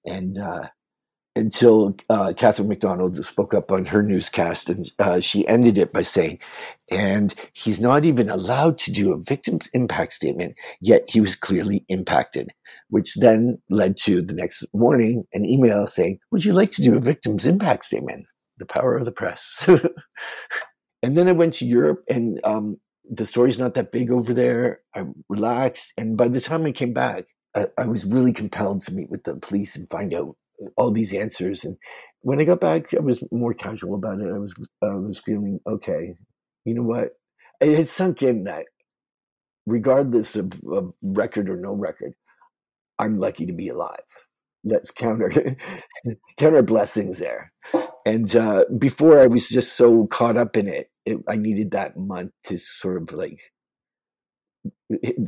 and 0.07 0.39
uh, 0.39 0.69
until 1.41 1.97
uh, 2.11 2.35
Catherine 2.37 2.69
McDonald 2.69 3.25
spoke 3.25 3.55
up 3.55 3.73
on 3.73 3.87
her 3.87 4.03
newscast, 4.03 4.69
and 4.69 4.93
uh, 4.99 5.21
she 5.21 5.49
ended 5.49 5.79
it 5.79 5.93
by 5.93 6.03
saying, 6.03 6.39
"And 6.91 7.35
he's 7.55 7.81
not 7.81 8.05
even 8.05 8.29
allowed 8.29 8.79
to 8.81 8.93
do 8.93 9.13
a 9.13 9.19
victim's 9.19 9.69
impact 9.73 10.13
statement, 10.13 10.55
yet 10.81 11.05
he 11.09 11.21
was 11.21 11.35
clearly 11.35 11.85
impacted." 11.89 12.51
Which 12.91 13.15
then 13.17 13.59
led 13.71 13.97
to 13.99 14.21
the 14.21 14.35
next 14.35 14.65
morning 14.75 15.25
an 15.33 15.45
email 15.47 15.87
saying, 15.87 16.19
"Would 16.31 16.45
you 16.45 16.53
like 16.53 16.73
to 16.73 16.83
do 16.83 16.97
a 16.97 17.01
victim's 17.01 17.47
impact 17.47 17.87
statement?" 17.87 18.27
The 18.59 18.67
power 18.67 18.97
of 18.97 19.07
the 19.07 19.13
press. 19.13 19.43
and 21.03 21.17
then 21.17 21.27
I 21.27 21.33
went 21.33 21.55
to 21.55 21.65
Europe, 21.65 22.05
and 22.09 22.39
um, 22.45 22.77
the 23.11 23.25
story's 23.25 23.59
not 23.59 23.75
that 23.75 23.93
big 23.93 24.11
over 24.11 24.35
there. 24.35 24.81
I 24.95 25.05
relaxed, 25.31 25.95
and 25.97 26.19
by 26.19 26.29
the 26.29 26.41
time 26.41 26.67
I 26.67 26.73
came 26.73 26.93
back, 26.93 27.25
I, 27.55 27.67
I 27.79 27.87
was 27.87 28.05
really 28.05 28.35
compelled 28.35 28.83
to 28.83 28.95
meet 28.95 29.11
with 29.11 29.25
the 29.25 29.37
police 29.37 29.75
and 29.75 29.89
find 29.89 30.13
out 30.13 30.37
all 30.77 30.91
these 30.91 31.13
answers. 31.13 31.65
And 31.65 31.77
when 32.21 32.41
I 32.41 32.45
got 32.45 32.61
back, 32.61 32.93
I 32.95 33.01
was 33.01 33.23
more 33.31 33.55
casual 33.55 33.95
about 33.95 34.21
it. 34.21 34.33
I 34.33 34.39
was 34.39 34.55
I 34.83 34.95
was 34.95 35.21
feeling 35.25 35.61
okay. 35.67 36.15
You 36.65 36.75
know 36.75 36.83
what? 36.83 37.11
It 37.61 37.77
had 37.77 37.91
sunk 37.91 38.23
in 38.23 38.45
that 38.45 38.67
regardless 39.67 40.37
of, 40.37 40.53
of 40.71 40.93
record 41.03 41.49
or 41.49 41.57
no 41.57 41.75
record, 41.75 42.13
I'm 42.99 43.19
lucky 43.19 43.47
to 43.47 43.53
be 43.53 43.69
alive. 43.69 43.97
Let's 44.65 44.91
counter 44.91 45.57
counter 46.39 46.63
blessings 46.63 47.19
there. 47.19 47.53
And 48.05 48.35
uh, 48.35 48.65
before 48.79 49.21
I 49.21 49.27
was 49.27 49.49
just 49.49 49.75
so 49.75 50.07
caught 50.07 50.37
up 50.37 50.57
in 50.57 50.69
it, 50.69 50.91
it, 51.07 51.19
I 51.29 51.37
needed 51.37 51.71
that 51.71 51.97
month 51.97 52.33
to 52.45 52.59
sort 52.59 53.03
of 53.03 53.13
like 53.17 53.39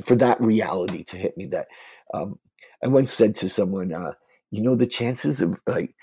for 0.04 0.16
that 0.16 0.40
reality 0.40 1.04
to 1.04 1.16
hit 1.16 1.36
me. 1.36 1.46
That 1.46 1.66
um, 2.12 2.38
I 2.84 2.88
once 2.88 3.12
said 3.12 3.36
to 3.36 3.48
someone, 3.48 3.92
uh, 3.92 4.12
you 4.52 4.62
know, 4.62 4.76
the 4.76 4.86
chances 4.86 5.40
of 5.40 5.58
like 5.66 5.94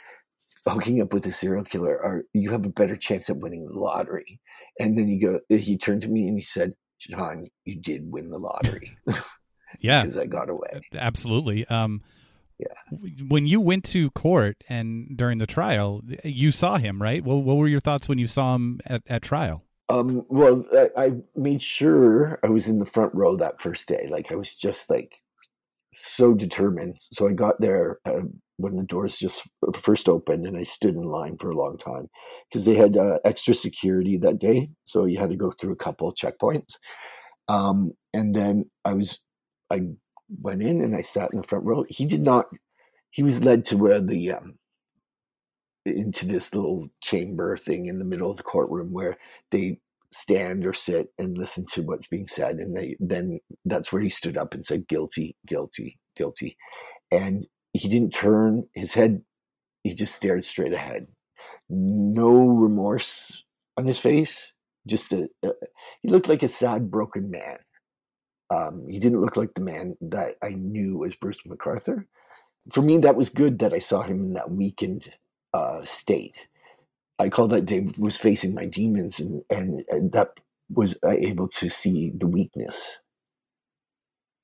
hooking 0.68 1.02
up 1.02 1.14
with 1.14 1.26
a 1.28 1.32
serial 1.32 1.64
killer 1.64 2.04
are 2.04 2.24
you 2.34 2.52
have 2.52 2.66
a 2.66 2.70
better 2.70 2.96
chance 2.96 3.30
at 3.30 3.38
winning 3.38 3.66
the 3.66 3.80
lottery. 3.80 4.42
And 4.80 4.98
then 4.98 5.08
he 5.08 5.20
go, 5.20 5.40
he 5.50 5.78
turned 5.78 6.02
to 6.02 6.08
me 6.08 6.28
and 6.28 6.38
he 6.38 6.44
said, 6.44 6.74
John, 7.00 7.48
you 7.64 7.80
did 7.80 8.12
win 8.12 8.30
the 8.30 8.40
lottery. 8.40 8.98
yeah, 9.80 10.04
because 10.04 10.18
I 10.18 10.26
got 10.26 10.50
away. 10.50 10.82
Absolutely. 10.94 11.66
Um, 11.68 12.02
yeah. 12.58 12.98
When 13.28 13.46
you 13.46 13.62
went 13.62 13.86
to 13.86 14.10
court 14.12 14.64
and 14.68 15.16
during 15.16 15.38
the 15.38 15.48
trial, 15.48 16.02
you 16.24 16.52
saw 16.52 16.78
him, 16.78 17.02
right? 17.02 17.24
Well, 17.24 17.42
what 17.42 17.56
were 17.56 17.68
your 17.68 17.80
thoughts 17.80 18.10
when 18.10 18.18
you 18.18 18.28
saw 18.28 18.56
him 18.56 18.82
at, 18.86 19.04
at 19.08 19.22
trial? 19.22 19.64
Um, 19.88 20.26
well, 20.28 20.66
I, 20.74 20.90
I 20.98 21.12
made 21.36 21.62
sure 21.62 22.40
I 22.44 22.48
was 22.48 22.68
in 22.68 22.80
the 22.80 22.86
front 22.86 23.14
row 23.14 23.38
that 23.38 23.62
first 23.62 23.88
day. 23.88 24.08
Like 24.10 24.32
I 24.32 24.36
was 24.36 24.54
just 24.54 24.90
like 24.90 25.14
so 25.94 26.34
determined. 26.34 26.98
So 27.14 27.28
I 27.28 27.34
got 27.34 27.60
there 27.60 28.00
uh, 28.06 28.22
when 28.58 28.76
the 28.76 28.84
doors 28.84 29.18
just 29.18 29.44
first 29.82 30.10
opened, 30.10 30.46
and 30.46 30.58
I 30.58 30.64
stood 30.64 30.96
in 30.96 31.04
line 31.04 31.38
for 31.38 31.50
a 31.52 31.58
long 31.58 31.78
time 31.78 32.08
because 32.50 32.66
they 32.66 32.76
had 32.76 32.98
uh, 32.98 33.20
extra 33.26 33.54
security 33.54 34.18
that 34.18 34.40
day. 34.40 34.70
So 34.86 35.06
you 35.06 35.18
had 35.18 35.30
to 35.30 35.36
go 35.36 35.52
through 35.52 35.74
a 35.74 35.84
couple 35.84 36.14
checkpoints. 36.14 36.76
Um, 37.48 37.92
and 38.14 38.36
then 38.36 38.70
I 38.86 38.94
was, 38.94 39.20
I 39.72 39.82
went 40.42 40.62
in 40.62 40.82
and 40.84 40.96
I 40.96 41.02
sat 41.02 41.32
in 41.34 41.42
the 41.42 41.48
front 41.48 41.66
row. 41.66 41.86
He 41.90 42.06
did 42.06 42.22
not. 42.22 42.46
He 43.12 43.24
was 43.24 43.42
led 43.42 43.66
to 43.66 43.78
where 43.78 44.02
the 44.02 44.34
um, 44.34 44.60
into 45.86 46.26
this 46.26 46.54
little 46.54 46.88
chamber 47.02 47.58
thing 47.58 47.88
in 47.88 48.00
the 48.00 48.06
middle 48.06 48.30
of 48.30 48.38
the 48.38 48.44
courtroom 48.44 48.92
where 48.92 49.18
they 49.52 49.80
stand 50.14 50.66
or 50.66 50.74
sit 50.74 51.10
and 51.20 51.38
listen 51.38 51.66
to 51.72 51.82
what's 51.84 52.08
being 52.08 52.28
said 52.28 52.58
and 52.58 52.76
they 52.76 52.96
then 53.00 53.40
that's 53.66 53.92
where 53.92 54.02
he 54.02 54.10
stood 54.10 54.38
up 54.38 54.54
and 54.54 54.66
said 54.66 54.88
guilty 54.88 55.36
guilty 55.48 56.00
guilty. 56.16 56.58
And 57.12 57.48
he 57.74 57.90
didn't 57.90 58.14
turn 58.14 58.68
his 58.76 58.94
head. 58.94 59.22
He 59.84 59.96
just 59.96 60.16
stared 60.16 60.46
straight 60.46 60.74
ahead. 60.74 61.08
No 61.70 62.30
remorse 62.32 63.44
on 63.78 63.86
his 63.86 64.00
face 64.00 64.54
just 64.88 65.14
a, 65.14 65.30
he 66.02 66.10
looked 66.10 66.30
like 66.30 66.44
a 66.44 66.50
sad 66.50 66.90
broken 66.92 67.30
man. 67.32 67.58
Um, 68.54 68.88
he 68.90 69.00
didn't 69.00 69.22
look 69.22 69.38
like 69.38 69.54
the 69.56 69.62
man 69.62 69.96
that 70.02 70.36
i 70.44 70.50
knew 70.50 71.06
as 71.06 71.16
bruce 71.16 71.40
McArthur. 71.48 72.06
for 72.74 72.82
me 72.82 72.98
that 73.00 73.16
was 73.16 73.30
good 73.30 73.60
that 73.60 73.74
i 73.74 73.80
saw 73.80 74.02
him 74.04 74.20
in 74.26 74.34
that 74.34 74.52
weakened 74.52 75.12
uh, 75.54 75.86
state 75.86 76.36
I 77.20 77.30
call 77.30 77.50
that 77.50 77.66
day 77.66 77.88
was 77.98 78.16
facing 78.16 78.54
my 78.54 78.66
demons, 78.66 79.20
and, 79.20 79.44
and, 79.50 79.84
and 79.90 80.12
that 80.14 80.30
was 80.70 80.96
uh, 81.04 81.10
able 81.12 81.50
to 81.50 81.70
see 81.70 82.12
the 82.18 82.28
weakness 82.28 82.82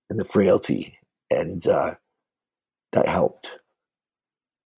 and 0.10 0.20
the 0.20 0.26
frailty, 0.26 0.98
and 1.32 1.66
uh, 1.66 1.96
that 2.92 3.08
helped. 3.08 3.50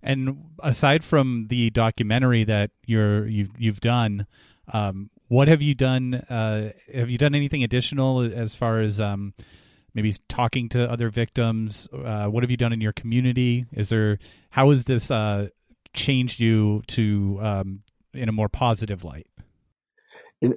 And 0.03 0.45
aside 0.59 1.03
from 1.03 1.47
the 1.49 1.71
documentary 1.71 2.43
that 2.43 2.69
you're 2.85 3.27
you've 3.27 3.49
you've 3.57 3.81
done, 3.81 4.27
um, 4.71 5.09
what 5.27 5.47
have 5.47 5.61
you 5.61 5.73
done? 5.73 6.13
Uh, 6.13 6.71
have 6.93 7.09
you 7.09 7.17
done 7.17 7.35
anything 7.35 7.63
additional 7.63 8.21
as 8.21 8.55
far 8.55 8.79
as 8.79 9.01
um, 9.01 9.33
maybe 9.93 10.13
talking 10.29 10.69
to 10.69 10.89
other 10.89 11.09
victims? 11.09 11.89
Uh, 11.91 12.27
what 12.27 12.43
have 12.43 12.51
you 12.51 12.57
done 12.57 12.73
in 12.73 12.79
your 12.79 12.93
community? 12.93 13.65
Is 13.73 13.89
there 13.89 14.19
how 14.51 14.69
is 14.69 14.83
this 14.83 15.09
uh, 15.09 15.47
changed 15.93 16.39
you 16.39 16.83
to 16.87 17.39
um, 17.41 17.83
in 18.13 18.29
a 18.29 18.31
more 18.31 18.49
positive 18.49 19.03
light? 19.03 19.27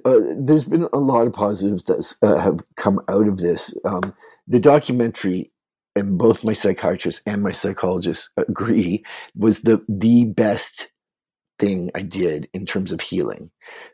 uh, 0.05 0.19
there's 0.37 0.65
been 0.65 0.87
a 0.93 0.99
lot 0.99 1.27
of 1.27 1.33
positives 1.33 1.83
that 1.85 2.13
uh, 2.21 2.37
have 2.37 2.59
come 2.75 2.99
out 3.07 3.27
of 3.27 3.37
this. 3.37 3.73
Um, 3.85 4.13
the 4.47 4.59
documentary, 4.59 5.51
and 5.95 6.17
both 6.17 6.43
my 6.43 6.53
psychiatrist 6.53 7.21
and 7.25 7.41
my 7.41 7.51
psychologist 7.51 8.29
agree, 8.37 9.03
was 9.35 9.61
the 9.61 9.83
the 9.87 10.25
best 10.25 10.91
thing 11.59 11.89
I 11.95 12.01
did 12.01 12.47
in 12.53 12.65
terms 12.65 12.91
of 12.91 13.01
healing, 13.01 13.49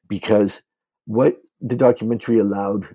because 0.07 0.61
what 1.05 1.37
the 1.61 1.75
documentary 1.75 2.39
allowed 2.39 2.87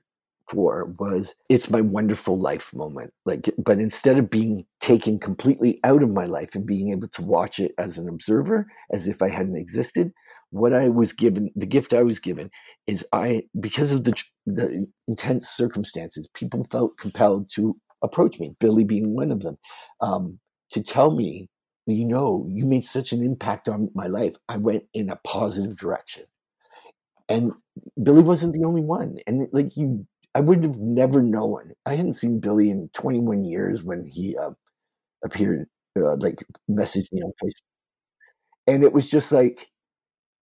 for 0.53 0.95
was 1.01 1.35
it's 1.51 1.71
my 1.71 1.83
wonderful 1.83 2.39
life 2.41 2.71
moment 2.75 3.13
like 3.27 3.51
but 3.59 3.81
instead 3.81 4.19
of 4.19 4.31
being 4.31 4.67
taken 4.81 5.19
completely 5.19 5.81
out 5.85 6.05
of 6.05 6.11
my 6.11 6.27
life 6.27 6.55
and 6.55 6.67
being 6.67 6.93
able 6.93 7.09
to 7.09 7.23
watch 7.23 7.61
it 7.61 7.73
as 7.79 7.99
an 7.99 8.09
observer 8.09 8.67
as 8.93 9.09
if 9.09 9.23
i 9.23 9.31
hadn't 9.31 9.57
existed 9.59 10.13
what 10.51 10.75
I 10.75 10.89
was 10.91 11.13
given, 11.15 11.51
the 11.57 11.67
gift 11.67 11.95
I 11.95 12.05
was 12.05 12.21
given, 12.21 12.51
is 12.89 13.07
I 13.13 13.45
because 13.61 13.93
of 13.93 14.05
the 14.05 14.15
the 14.47 14.89
intense 15.09 15.49
circumstances, 15.51 16.29
people 16.35 16.67
felt 16.73 16.99
compelled 16.99 17.51
to 17.57 17.77
approach 18.03 18.41
me. 18.41 18.57
Billy 18.61 18.85
being 18.85 19.17
one 19.17 19.33
of 19.33 19.43
them, 19.43 19.59
um, 20.01 20.41
to 20.73 20.83
tell 20.83 21.15
me, 21.15 21.49
you 21.87 22.07
know, 22.07 22.47
you 22.51 22.67
made 22.67 22.87
such 22.87 23.13
an 23.13 23.25
impact 23.25 23.69
on 23.69 23.91
my 23.95 24.09
life. 24.09 24.37
I 24.49 24.59
went 24.59 24.85
in 24.95 25.11
a 25.11 25.17
positive 25.25 25.77
direction. 25.77 26.25
and 27.29 27.53
Billy 28.03 28.23
wasn't 28.23 28.55
the 28.55 28.65
only 28.65 28.83
one. 28.85 29.19
And 29.27 29.49
like 29.53 29.77
you, 29.77 30.07
I 30.35 30.41
would 30.41 30.63
have 30.65 30.77
never 30.79 31.23
known. 31.23 31.73
I 31.87 31.95
hadn't 31.97 32.15
seen 32.15 32.41
Billy 32.41 32.71
in 32.71 32.89
21 32.95 33.45
years 33.45 33.83
when 33.83 34.07
he 34.07 34.37
uh, 34.37 34.51
appeared, 35.25 35.69
uh, 35.99 36.17
like 36.17 36.41
messaged 36.71 37.13
me 37.13 37.23
on 37.23 37.33
Facebook, 37.43 37.53
and 38.67 38.85
it 38.85 38.93
was 38.93 39.11
just 39.11 39.33
like 39.33 39.67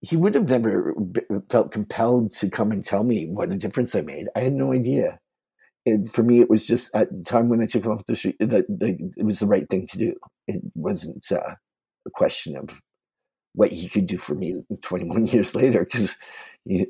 he 0.01 0.17
would 0.17 0.35
have 0.35 0.49
never 0.49 0.95
felt 1.49 1.71
compelled 1.71 2.33
to 2.35 2.49
come 2.49 2.71
and 2.71 2.85
tell 2.85 3.03
me 3.03 3.27
what 3.27 3.51
a 3.51 3.57
difference 3.57 3.95
I 3.95 4.01
made. 4.01 4.27
I 4.35 4.41
had 4.41 4.53
no 4.53 4.73
idea. 4.73 5.19
And 5.85 6.13
for 6.13 6.23
me, 6.23 6.41
it 6.41 6.49
was 6.49 6.65
just 6.67 6.91
at 6.95 7.09
the 7.11 7.23
time 7.23 7.49
when 7.49 7.61
I 7.61 7.67
took 7.67 7.85
off 7.87 8.05
the 8.07 8.15
street 8.15 8.37
that, 8.39 8.65
it 9.17 9.25
was 9.25 9.39
the 9.39 9.47
right 9.47 9.67
thing 9.69 9.87
to 9.87 9.97
do. 9.97 10.13
It 10.47 10.61
wasn't 10.75 11.25
uh, 11.31 11.55
a 12.07 12.11
question 12.11 12.57
of 12.57 12.69
what 13.53 13.71
he 13.71 13.89
could 13.89 14.07
do 14.07 14.17
for 14.17 14.35
me 14.35 14.63
21 14.83 15.27
years 15.29 15.55
later 15.55 15.85
because 15.85 16.15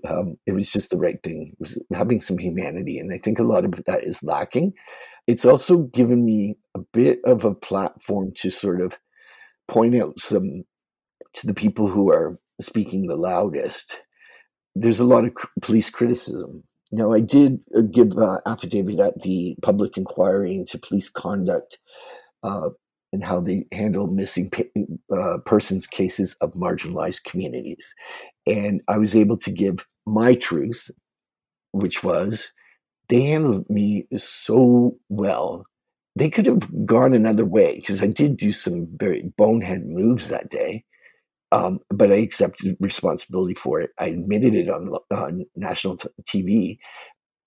um, 0.08 0.38
it 0.46 0.54
was 0.54 0.72
just 0.72 0.90
the 0.90 0.98
right 0.98 1.22
thing. 1.24 1.48
It 1.52 1.60
was 1.60 1.82
having 1.94 2.22
some 2.22 2.38
humanity, 2.38 2.98
and 3.00 3.12
I 3.14 3.18
think 3.18 3.40
a 3.40 3.44
lot 3.44 3.66
of 3.66 3.74
that 3.86 4.04
is 4.04 4.24
lacking. 4.24 4.74
It's 5.28 5.46
also 5.46 5.80
given 5.94 6.26
me 6.26 6.58
a 6.76 6.80
bit 6.94 7.20
of 7.26 7.46
a 7.46 7.56
platform 7.56 8.34
to 8.38 8.50
sort 8.50 8.82
of 8.82 8.98
point 9.68 9.96
out 9.96 10.20
some 10.20 10.64
to 11.34 11.48
the 11.48 11.54
people 11.54 11.90
who 11.90 12.12
are 12.12 12.38
speaking 12.60 13.08
the 13.08 13.16
loudest. 13.16 14.02
There's 14.76 15.00
a 15.00 15.06
lot 15.06 15.26
of 15.26 15.34
police 15.62 15.90
criticism. 15.90 16.64
Now, 16.92 17.14
I 17.14 17.22
did 17.22 17.60
uh, 17.78 17.82
give 17.82 18.12
uh, 18.18 18.40
affidavit 18.46 19.00
at 19.00 19.22
the 19.22 19.56
public 19.62 19.98
inquiry 19.98 20.56
into 20.56 20.78
police 20.78 21.10
conduct 21.10 21.80
uh, 22.44 22.70
and 23.14 23.24
how 23.24 23.42
they 23.42 23.66
handle 23.72 24.08
missing 24.08 24.52
uh, 25.16 25.38
persons 25.46 25.88
cases 25.88 26.36
of 26.42 26.54
marginalized 26.54 27.24
communities. 27.26 27.86
And 28.48 28.82
I 28.88 28.98
was 28.98 29.16
able 29.16 29.38
to 29.40 29.52
give 29.52 29.86
my 30.06 30.36
truth, 30.36 30.90
which 31.72 32.04
was 32.04 32.50
they 33.10 33.22
handled 33.24 33.70
me 33.70 34.08
so 34.18 34.98
well. 35.10 35.66
They 36.16 36.30
could 36.30 36.46
have 36.48 36.86
gone 36.86 37.14
another 37.14 37.46
way 37.46 37.76
because 37.78 38.02
I 38.02 38.08
did 38.08 38.38
do 38.38 38.54
some 38.54 38.88
very 38.98 39.32
bonehead 39.38 39.86
moves 39.88 40.30
that 40.30 40.50
day. 40.50 40.86
Um, 41.52 41.80
but 41.90 42.12
I 42.12 42.16
accepted 42.18 42.78
responsibility 42.80 43.56
for 43.56 43.82
it. 43.82 43.92
I 44.00 44.08
admitted 44.08 44.56
it 44.56 44.70
on, 44.70 44.94
on 45.12 45.46
national 45.56 45.98
t- 45.98 46.10
TV. 46.28 46.80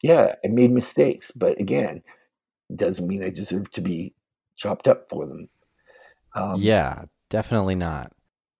Yeah, 0.02 0.34
I 0.44 0.48
made 0.48 0.72
mistakes, 0.72 1.32
but 1.34 1.60
again, 1.60 2.02
doesn't 2.76 3.06
mean 3.08 3.22
I 3.24 3.30
deserve 3.30 3.70
to 3.72 3.80
be 3.82 4.14
chopped 4.56 4.88
up 4.88 5.06
for 5.10 5.26
them. 5.26 5.48
Um, 6.34 6.60
yeah, 6.60 7.04
definitely 7.30 7.74
not. 7.74 8.12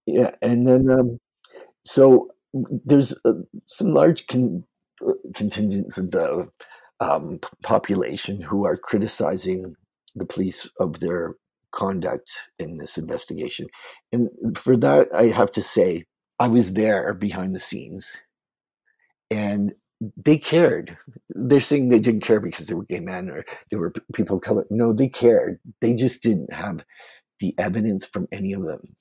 Yeah, 0.06 0.30
and 0.42 0.66
then 0.66 0.90
um, 0.90 1.20
so 1.84 2.30
there's 2.84 3.14
uh, 3.24 3.32
some 3.66 3.92
large 3.92 4.26
con- 4.26 4.64
uh, 5.06 5.12
contingents 5.34 5.98
of 5.98 6.10
the 6.10 6.48
um, 7.00 7.40
population 7.62 8.40
who 8.40 8.64
are 8.64 8.76
criticizing 8.76 9.74
the 10.14 10.26
police 10.26 10.68
of 10.78 11.00
their 11.00 11.34
conduct 11.72 12.30
in 12.58 12.78
this 12.78 12.96
investigation. 12.96 13.66
And 14.12 14.28
for 14.56 14.76
that, 14.76 15.08
I 15.12 15.26
have 15.28 15.50
to 15.52 15.62
say, 15.62 16.04
I 16.38 16.48
was 16.48 16.72
there 16.72 17.12
behind 17.14 17.54
the 17.54 17.60
scenes 17.60 18.12
and 19.30 19.72
they 20.24 20.38
cared. 20.38 20.96
They're 21.30 21.60
saying 21.60 21.88
they 21.88 21.98
didn't 21.98 22.24
care 22.24 22.40
because 22.40 22.66
they 22.66 22.74
were 22.74 22.84
gay 22.84 23.00
men 23.00 23.30
or 23.30 23.44
they 23.70 23.76
were 23.76 23.92
people 24.14 24.36
of 24.36 24.42
color. 24.42 24.66
No, 24.70 24.92
they 24.92 25.08
cared. 25.08 25.58
They 25.80 25.94
just 25.94 26.22
didn't 26.22 26.52
have 26.52 26.80
the 27.40 27.54
evidence 27.58 28.04
from 28.04 28.28
any 28.32 28.52
of 28.52 28.64
them 28.64 28.94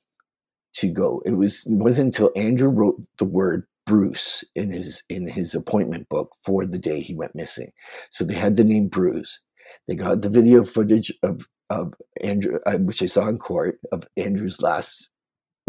to 0.76 0.90
go. 0.90 1.22
It 1.26 1.32
was 1.32 1.64
it 1.66 1.72
wasn't 1.72 2.08
until 2.08 2.32
Andrew 2.36 2.70
wrote 2.70 3.02
the 3.20 3.26
word 3.26 3.66
Bruce 3.86 4.44
in 4.56 4.72
his 4.72 5.04
in 5.10 5.28
his 5.28 5.56
appointment 5.56 6.08
book 6.10 6.32
for 6.46 6.66
the 6.66 6.80
day 6.80 7.02
he 7.02 7.16
went 7.16 7.36
missing. 7.36 7.72
So 8.12 8.24
they 8.26 8.34
had 8.36 8.58
the 8.58 8.64
name 8.64 8.88
Bruce. 8.88 9.40
They 9.88 9.96
got 9.96 10.22
the 10.22 10.30
video 10.30 10.64
footage 10.64 11.12
of 11.24 11.42
of 11.70 11.94
Andrew, 12.22 12.60
uh, 12.66 12.78
which 12.78 13.02
I 13.02 13.08
saw 13.08 13.28
in 13.28 13.40
court, 13.40 13.80
of 13.92 14.04
Andrew's 14.18 14.62
last, 14.62 15.10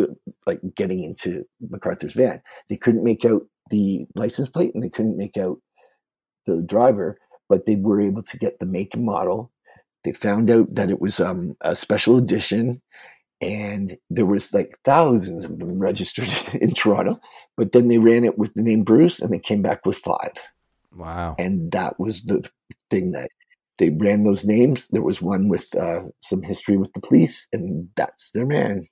uh, 0.01 0.07
like 0.47 0.61
getting 0.77 1.03
into 1.03 1.45
McArthur's 1.67 2.15
van. 2.15 2.43
They 2.69 2.77
couldn't 2.77 3.05
make 3.05 3.25
out 3.25 3.43
the 3.71 4.07
license 4.15 4.51
plate 4.51 4.75
and 4.75 4.85
they 4.85 4.91
couldn't 4.91 5.17
make 5.17 5.37
out 5.39 5.59
the 6.47 6.63
driver, 6.63 7.19
but 7.49 7.67
they 7.67 7.77
were 7.77 8.01
able 8.01 8.23
to 8.25 8.39
get 8.39 8.59
the 8.59 8.67
make 8.67 8.95
and 8.95 9.05
model. 9.05 9.51
They 10.05 10.13
found 10.13 10.51
out 10.51 10.75
that 10.75 10.91
it 10.91 11.01
was 11.01 11.19
um, 11.21 11.57
a 11.63 11.75
special 11.75 12.19
edition, 12.19 12.81
and 13.41 13.97
there 14.11 14.27
was 14.27 14.53
like 14.53 14.79
thousands 14.85 15.45
of 15.45 15.59
them 15.59 15.79
registered 15.79 16.29
in 16.61 16.75
Toronto. 16.75 17.21
But 17.57 17.73
then 17.73 17.89
they 17.89 17.99
ran 17.99 18.25
it 18.25 18.39
with 18.39 18.55
the 18.55 18.63
name 18.63 18.85
Bruce, 18.85 19.21
and 19.21 19.33
they 19.33 19.39
came 19.39 19.63
back 19.63 19.85
with 19.87 19.99
five. 19.99 20.33
Wow! 20.95 21.37
And 21.39 21.73
that 21.73 21.99
was 21.99 22.23
the 22.23 22.49
thing 22.91 23.13
that 23.13 23.31
they 23.79 23.91
ran 23.91 24.25
those 24.25 24.45
names. 24.45 24.89
There 24.91 25.03
was 25.03 25.21
one 25.21 25.49
with 25.49 25.67
uh, 25.75 26.03
some 26.21 26.43
history 26.43 26.77
with 26.77 26.93
the 26.93 27.01
police, 27.01 27.47
and 27.53 27.89
that's 27.97 28.31
their 28.33 28.47
man. 28.47 28.87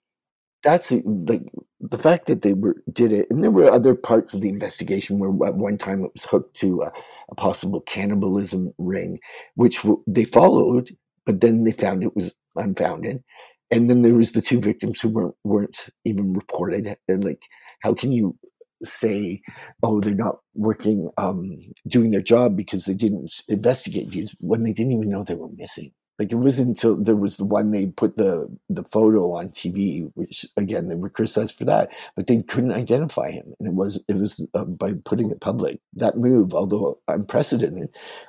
That's 0.64 0.92
like 0.92 1.42
the 1.80 1.98
fact 1.98 2.26
that 2.26 2.42
they 2.42 2.52
were 2.54 2.76
did 2.92 3.12
it, 3.12 3.26
and 3.30 3.42
there 3.42 3.50
were 3.50 3.70
other 3.70 3.94
parts 3.94 4.32
of 4.32 4.40
the 4.40 4.48
investigation 4.48 5.18
where 5.18 5.48
at 5.48 5.56
one 5.56 5.76
time 5.76 6.04
it 6.04 6.12
was 6.14 6.24
hooked 6.24 6.56
to 6.58 6.82
a, 6.82 6.92
a 7.30 7.34
possible 7.34 7.80
cannibalism 7.80 8.72
ring, 8.78 9.18
which 9.56 9.78
w- 9.78 10.02
they 10.06 10.24
followed, 10.24 10.96
but 11.26 11.40
then 11.40 11.64
they 11.64 11.72
found 11.72 12.02
it 12.02 12.16
was 12.16 12.32
unfounded. 12.56 13.22
And 13.70 13.88
then 13.88 14.02
there 14.02 14.14
was 14.14 14.32
the 14.32 14.42
two 14.42 14.60
victims 14.60 15.00
who 15.00 15.08
weren't 15.08 15.34
weren't 15.44 15.78
even 16.04 16.34
reported. 16.34 16.96
And 17.08 17.24
like, 17.24 17.40
how 17.80 17.94
can 17.94 18.12
you 18.12 18.36
say, 18.84 19.40
oh, 19.82 20.00
they're 20.00 20.14
not 20.14 20.38
working, 20.54 21.10
um, 21.18 21.58
doing 21.86 22.10
their 22.10 22.22
job 22.22 22.56
because 22.56 22.84
they 22.84 22.94
didn't 22.94 23.32
investigate 23.48 24.10
these 24.10 24.34
when 24.40 24.64
they 24.64 24.72
didn't 24.72 24.92
even 24.92 25.08
know 25.08 25.24
they 25.24 25.34
were 25.34 25.48
missing. 25.56 25.92
Like 26.18 26.30
it 26.30 26.36
wasn't 26.36 26.68
until 26.68 26.96
there 27.02 27.16
was 27.16 27.36
the 27.36 27.44
one 27.44 27.70
they 27.70 27.86
put 27.86 28.16
the 28.16 28.46
the 28.68 28.84
photo 28.84 29.32
on 29.32 29.48
TV, 29.48 30.10
which 30.14 30.46
again 30.56 30.88
they 30.88 30.94
were 30.94 31.08
criticized 31.08 31.56
for 31.56 31.64
that, 31.64 31.88
but 32.14 32.26
they 32.26 32.42
couldn't 32.42 32.70
identify 32.72 33.30
him, 33.30 33.54
and 33.58 33.66
it 33.66 33.74
was 33.74 33.98
it 34.08 34.16
was 34.16 34.44
uh, 34.54 34.64
by 34.64 34.92
putting 35.04 35.30
it 35.30 35.40
public. 35.40 35.80
That 35.94 36.18
move, 36.18 36.54
although 36.54 37.00
unprecedented, 37.08 37.88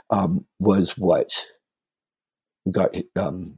um, 0.09 0.45
was 0.59 0.97
what 0.97 1.29
got 2.71 2.95
um, 3.15 3.55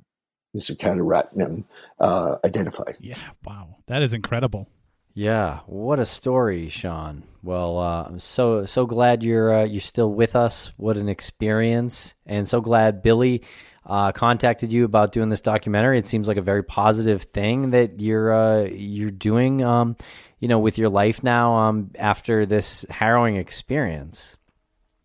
Mr. 0.56 0.78
Kanagaratnam 0.78 1.66
uh, 2.00 2.38
identified. 2.44 2.98
Yeah, 3.00 3.18
wow, 3.44 3.78
that 3.88 4.02
is 4.02 4.14
incredible. 4.14 4.70
Yeah, 5.14 5.60
what 5.66 6.00
a 6.00 6.06
story, 6.06 6.68
Sean. 6.68 7.24
Well, 7.42 7.78
uh, 7.80 8.04
I'm 8.04 8.20
so 8.20 8.66
so 8.66 8.86
glad 8.86 9.24
you're 9.24 9.62
uh, 9.62 9.64
you're 9.64 9.80
still 9.80 10.12
with 10.12 10.36
us. 10.36 10.74
What 10.78 10.98
an 10.98 11.08
experience, 11.08 12.16
and 12.26 12.48
so 12.48 12.60
glad 12.60 13.02
Billy 13.02 13.44
uh, 13.86 14.12
contacted 14.12 14.74
you 14.74 14.84
about 14.84 15.12
doing 15.12 15.30
this 15.30 15.42
documentary. 15.42 16.00
It 16.00 16.08
seems 16.08 16.28
like 16.28 16.38
a 16.38 16.42
very 16.42 16.64
positive 16.64 17.24
thing 17.24 17.72
that 17.72 18.00
you're 18.02 18.34
uh, 18.34 18.64
you're 18.64 19.12
doing, 19.12 19.64
um, 19.64 19.96
you 20.40 20.48
know, 20.48 20.60
with 20.60 20.78
your 20.78 20.90
life 20.90 21.24
now 21.24 21.56
um, 21.56 21.92
after 21.98 22.46
this 22.46 22.86
harrowing 22.90 23.38
experience. 23.38 24.38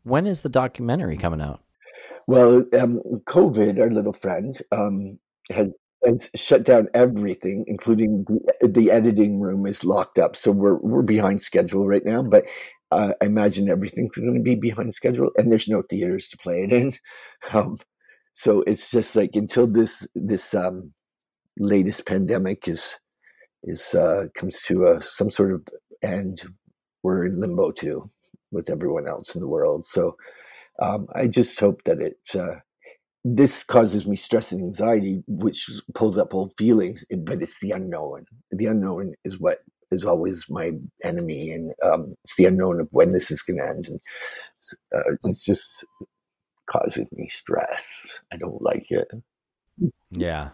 When 0.02 0.26
is 0.26 0.40
the 0.40 0.48
documentary 0.48 1.18
coming 1.18 1.42
out? 1.42 1.62
Well, 2.30 2.64
um, 2.80 3.00
COVID, 3.26 3.80
our 3.80 3.90
little 3.90 4.12
friend, 4.12 4.56
um, 4.70 5.18
has 5.50 5.68
and 6.02 6.30
shut 6.36 6.62
down 6.62 6.86
everything, 6.94 7.64
including 7.66 8.24
the, 8.28 8.68
the, 8.68 8.92
editing 8.92 9.40
room 9.40 9.66
is 9.66 9.82
locked 9.82 10.16
up. 10.16 10.36
So 10.36 10.52
we're 10.52 10.76
we're 10.76 11.02
behind 11.02 11.42
schedule 11.42 11.88
right 11.88 12.04
now. 12.04 12.22
But 12.22 12.44
uh, 12.92 13.14
I 13.20 13.24
imagine 13.24 13.68
everything's 13.68 14.12
going 14.12 14.32
to 14.32 14.40
be 14.40 14.54
behind 14.54 14.94
schedule, 14.94 15.30
and 15.36 15.50
there's 15.50 15.66
no 15.66 15.82
theaters 15.82 16.28
to 16.28 16.36
play 16.36 16.62
it 16.62 16.72
in. 16.72 16.92
Um, 17.52 17.78
so 18.32 18.62
it's 18.64 18.92
just 18.92 19.16
like 19.16 19.30
until 19.34 19.66
this 19.66 20.06
this 20.14 20.54
um, 20.54 20.92
latest 21.58 22.06
pandemic 22.06 22.68
is 22.68 22.94
is 23.64 23.92
uh, 23.92 24.26
comes 24.36 24.62
to 24.66 24.84
a, 24.84 25.00
some 25.00 25.32
sort 25.32 25.52
of 25.52 25.66
end, 26.00 26.44
we're 27.02 27.26
in 27.26 27.40
limbo 27.40 27.72
too 27.72 28.06
with 28.52 28.70
everyone 28.70 29.08
else 29.08 29.34
in 29.34 29.40
the 29.40 29.48
world. 29.48 29.84
So 29.84 30.14
um, 30.80 31.06
I 31.14 31.26
just 31.26 31.58
hope 31.58 31.82
that 31.84 32.00
it. 32.00 32.18
Uh, 32.34 32.60
this 33.22 33.62
causes 33.62 34.06
me 34.06 34.16
stress 34.16 34.50
and 34.50 34.62
anxiety, 34.62 35.22
which 35.26 35.68
pulls 35.94 36.16
up 36.16 36.34
old 36.34 36.54
feelings, 36.56 37.04
but 37.18 37.42
it's 37.42 37.58
the 37.60 37.72
unknown. 37.72 38.24
The 38.50 38.66
unknown 38.66 39.14
is 39.24 39.38
what 39.38 39.58
is 39.90 40.06
always 40.06 40.44
my 40.48 40.72
enemy, 41.04 41.50
and 41.50 41.74
um, 41.82 42.14
it's 42.24 42.36
the 42.36 42.46
unknown 42.46 42.80
of 42.80 42.88
when 42.92 43.12
this 43.12 43.30
is 43.30 43.42
going 43.42 43.58
to 43.58 43.66
end. 43.68 43.88
And 43.88 44.00
uh, 44.94 45.16
it's 45.24 45.44
just 45.44 45.84
causing 46.70 47.08
me 47.12 47.28
stress. 47.30 48.06
I 48.32 48.36
don't 48.36 48.62
like 48.62 48.86
it. 48.90 49.08
Yeah. 50.10 50.50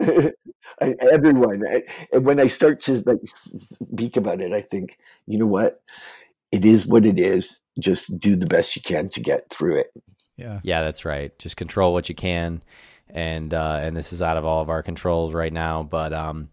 I, 0.00 0.94
everyone, 1.00 1.62
I, 1.66 1.82
and 2.12 2.24
when 2.24 2.38
I 2.38 2.46
start 2.46 2.80
to 2.82 3.02
like 3.06 3.18
speak 3.24 4.16
about 4.16 4.40
it, 4.40 4.52
I 4.52 4.62
think, 4.62 4.98
you 5.26 5.38
know 5.38 5.46
what? 5.46 5.80
It 6.52 6.64
is 6.64 6.86
what 6.86 7.04
it 7.04 7.18
is. 7.18 7.58
Just 7.78 8.18
do 8.18 8.36
the 8.36 8.46
best 8.46 8.74
you 8.76 8.82
can 8.82 9.08
to 9.10 9.20
get 9.20 9.48
through 9.50 9.76
it. 9.76 9.92
Yeah. 10.36 10.60
Yeah, 10.62 10.82
that's 10.82 11.04
right. 11.04 11.36
Just 11.38 11.56
control 11.56 11.92
what 11.92 12.08
you 12.08 12.14
can. 12.14 12.62
And 13.10 13.54
uh, 13.54 13.80
and 13.82 13.96
this 13.96 14.12
is 14.12 14.22
out 14.22 14.36
of 14.36 14.44
all 14.44 14.62
of 14.62 14.68
our 14.68 14.82
controls 14.82 15.34
right 15.34 15.52
now. 15.52 15.82
But 15.82 16.12
um 16.12 16.50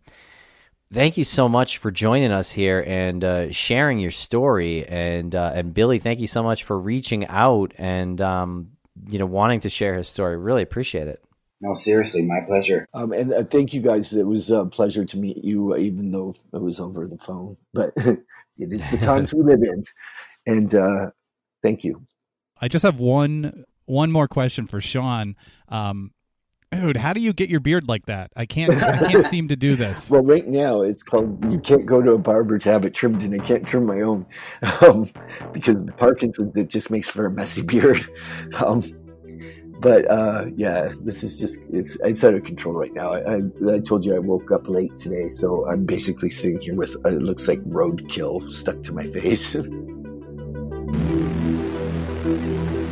thank 0.96 1.18
you 1.18 1.24
so 1.24 1.50
much 1.50 1.78
for 1.78 1.92
joining 1.92 2.32
us 2.32 2.52
here 2.52 2.84
and 2.88 3.24
uh, 3.24 3.52
sharing 3.52 4.00
your 4.00 4.12
story. 4.12 4.88
And 4.88 5.36
uh, 5.36 5.52
and 5.54 5.74
Billy, 5.74 6.00
thank 6.00 6.20
you 6.20 6.28
so 6.28 6.44
much 6.44 6.64
for 6.64 6.78
reaching 6.78 7.28
out 7.28 7.74
and 7.78 8.20
um, 8.22 8.72
you 9.10 9.20
know 9.20 9.26
wanting 9.26 9.60
to 9.62 9.70
share 9.70 9.96
his 9.96 10.08
story. 10.08 10.38
Really 10.38 10.62
appreciate 10.62 11.08
it. 11.08 11.22
No, 11.62 11.74
seriously, 11.74 12.24
my 12.24 12.42
pleasure. 12.46 12.88
Um, 12.94 13.14
and 13.14 13.34
uh, 13.34 13.44
thank 13.44 13.74
you 13.74 13.82
guys. 13.82 14.14
It 14.14 14.26
was 14.26 14.52
a 14.52 14.66
pleasure 14.66 15.06
to 15.06 15.18
meet 15.18 15.44
you, 15.44 15.74
uh, 15.74 15.78
even 15.78 16.12
though 16.12 16.36
it 16.54 16.62
was 16.62 16.80
over 16.80 17.08
the 17.08 17.18
phone. 17.18 17.58
But 17.74 17.94
it 17.98 18.74
is 18.74 18.84
the 18.92 18.98
times 18.98 19.34
we 19.34 19.42
live 19.42 19.62
in. 19.64 19.86
And 20.46 20.74
uh, 20.74 21.12
thank 21.64 21.84
you. 21.84 22.06
I 22.60 22.68
just 22.68 22.84
have 22.84 23.00
one 23.00 23.66
one 23.86 24.12
more 24.12 24.28
question 24.28 24.68
for 24.68 24.82
Sean. 24.82 25.36
Um, 25.70 26.12
dude, 26.72 26.98
how 26.98 27.14
do 27.14 27.20
you 27.20 27.34
get 27.34 27.50
your 27.50 27.60
beard 27.60 27.88
like 27.88 28.06
that? 28.06 28.32
I 28.36 28.46
can't. 28.46 28.74
I 28.74 29.12
can't 29.12 29.26
seem 29.36 29.48
to 29.50 29.56
do 29.56 29.76
this. 29.76 30.10
Well, 30.10 30.24
right 30.24 30.48
now 30.48 30.82
it's 30.82 31.04
called. 31.04 31.52
You 31.52 31.60
can't 31.60 31.86
go 31.86 32.02
to 32.02 32.14
a 32.14 32.18
barber 32.18 32.58
to 32.60 32.72
have 32.72 32.86
it 32.86 32.94
trimmed, 32.94 33.22
and 33.24 33.40
I 33.40 33.46
can't 33.46 33.68
trim 33.68 33.86
my 33.86 34.02
own 34.02 34.26
um, 34.82 35.10
because 35.54 35.76
the 35.76 35.94
Parkinson's. 35.98 36.56
It 36.56 36.70
just 36.70 36.90
makes 36.90 37.10
for 37.10 37.26
a 37.26 37.32
messy 37.32 37.62
beard. 37.62 38.08
Um, 38.56 38.84
but 39.80 40.10
uh, 40.10 40.46
yeah, 40.56 40.94
this 41.02 41.24
is 41.24 41.38
just 41.38 41.60
it's, 41.72 41.98
it's 42.02 42.24
out 42.24 42.34
of 42.34 42.44
control 42.44 42.74
right 42.76 42.94
now. 42.94 43.12
I, 43.12 43.20
I, 43.20 43.76
I, 43.76 43.80
told 43.80 44.06
you 44.06 44.16
I 44.16 44.20
woke 44.20 44.52
up 44.52 44.70
late 44.70 44.98
today, 44.98 45.28
so 45.28 45.68
I'm 45.68 45.86
basically 45.86 46.30
sitting 46.30 46.60
here 46.60 46.76
with 46.76 46.96
uh, 47.06 47.10
it 47.10 47.22
looks 47.22 47.48
like 47.48 47.62
roadkill 47.66 48.52
stuck 48.54 48.82
to 48.84 48.94
my 48.94 49.08
face. 49.12 49.54
Thank 50.88 52.76
you. 52.76 52.85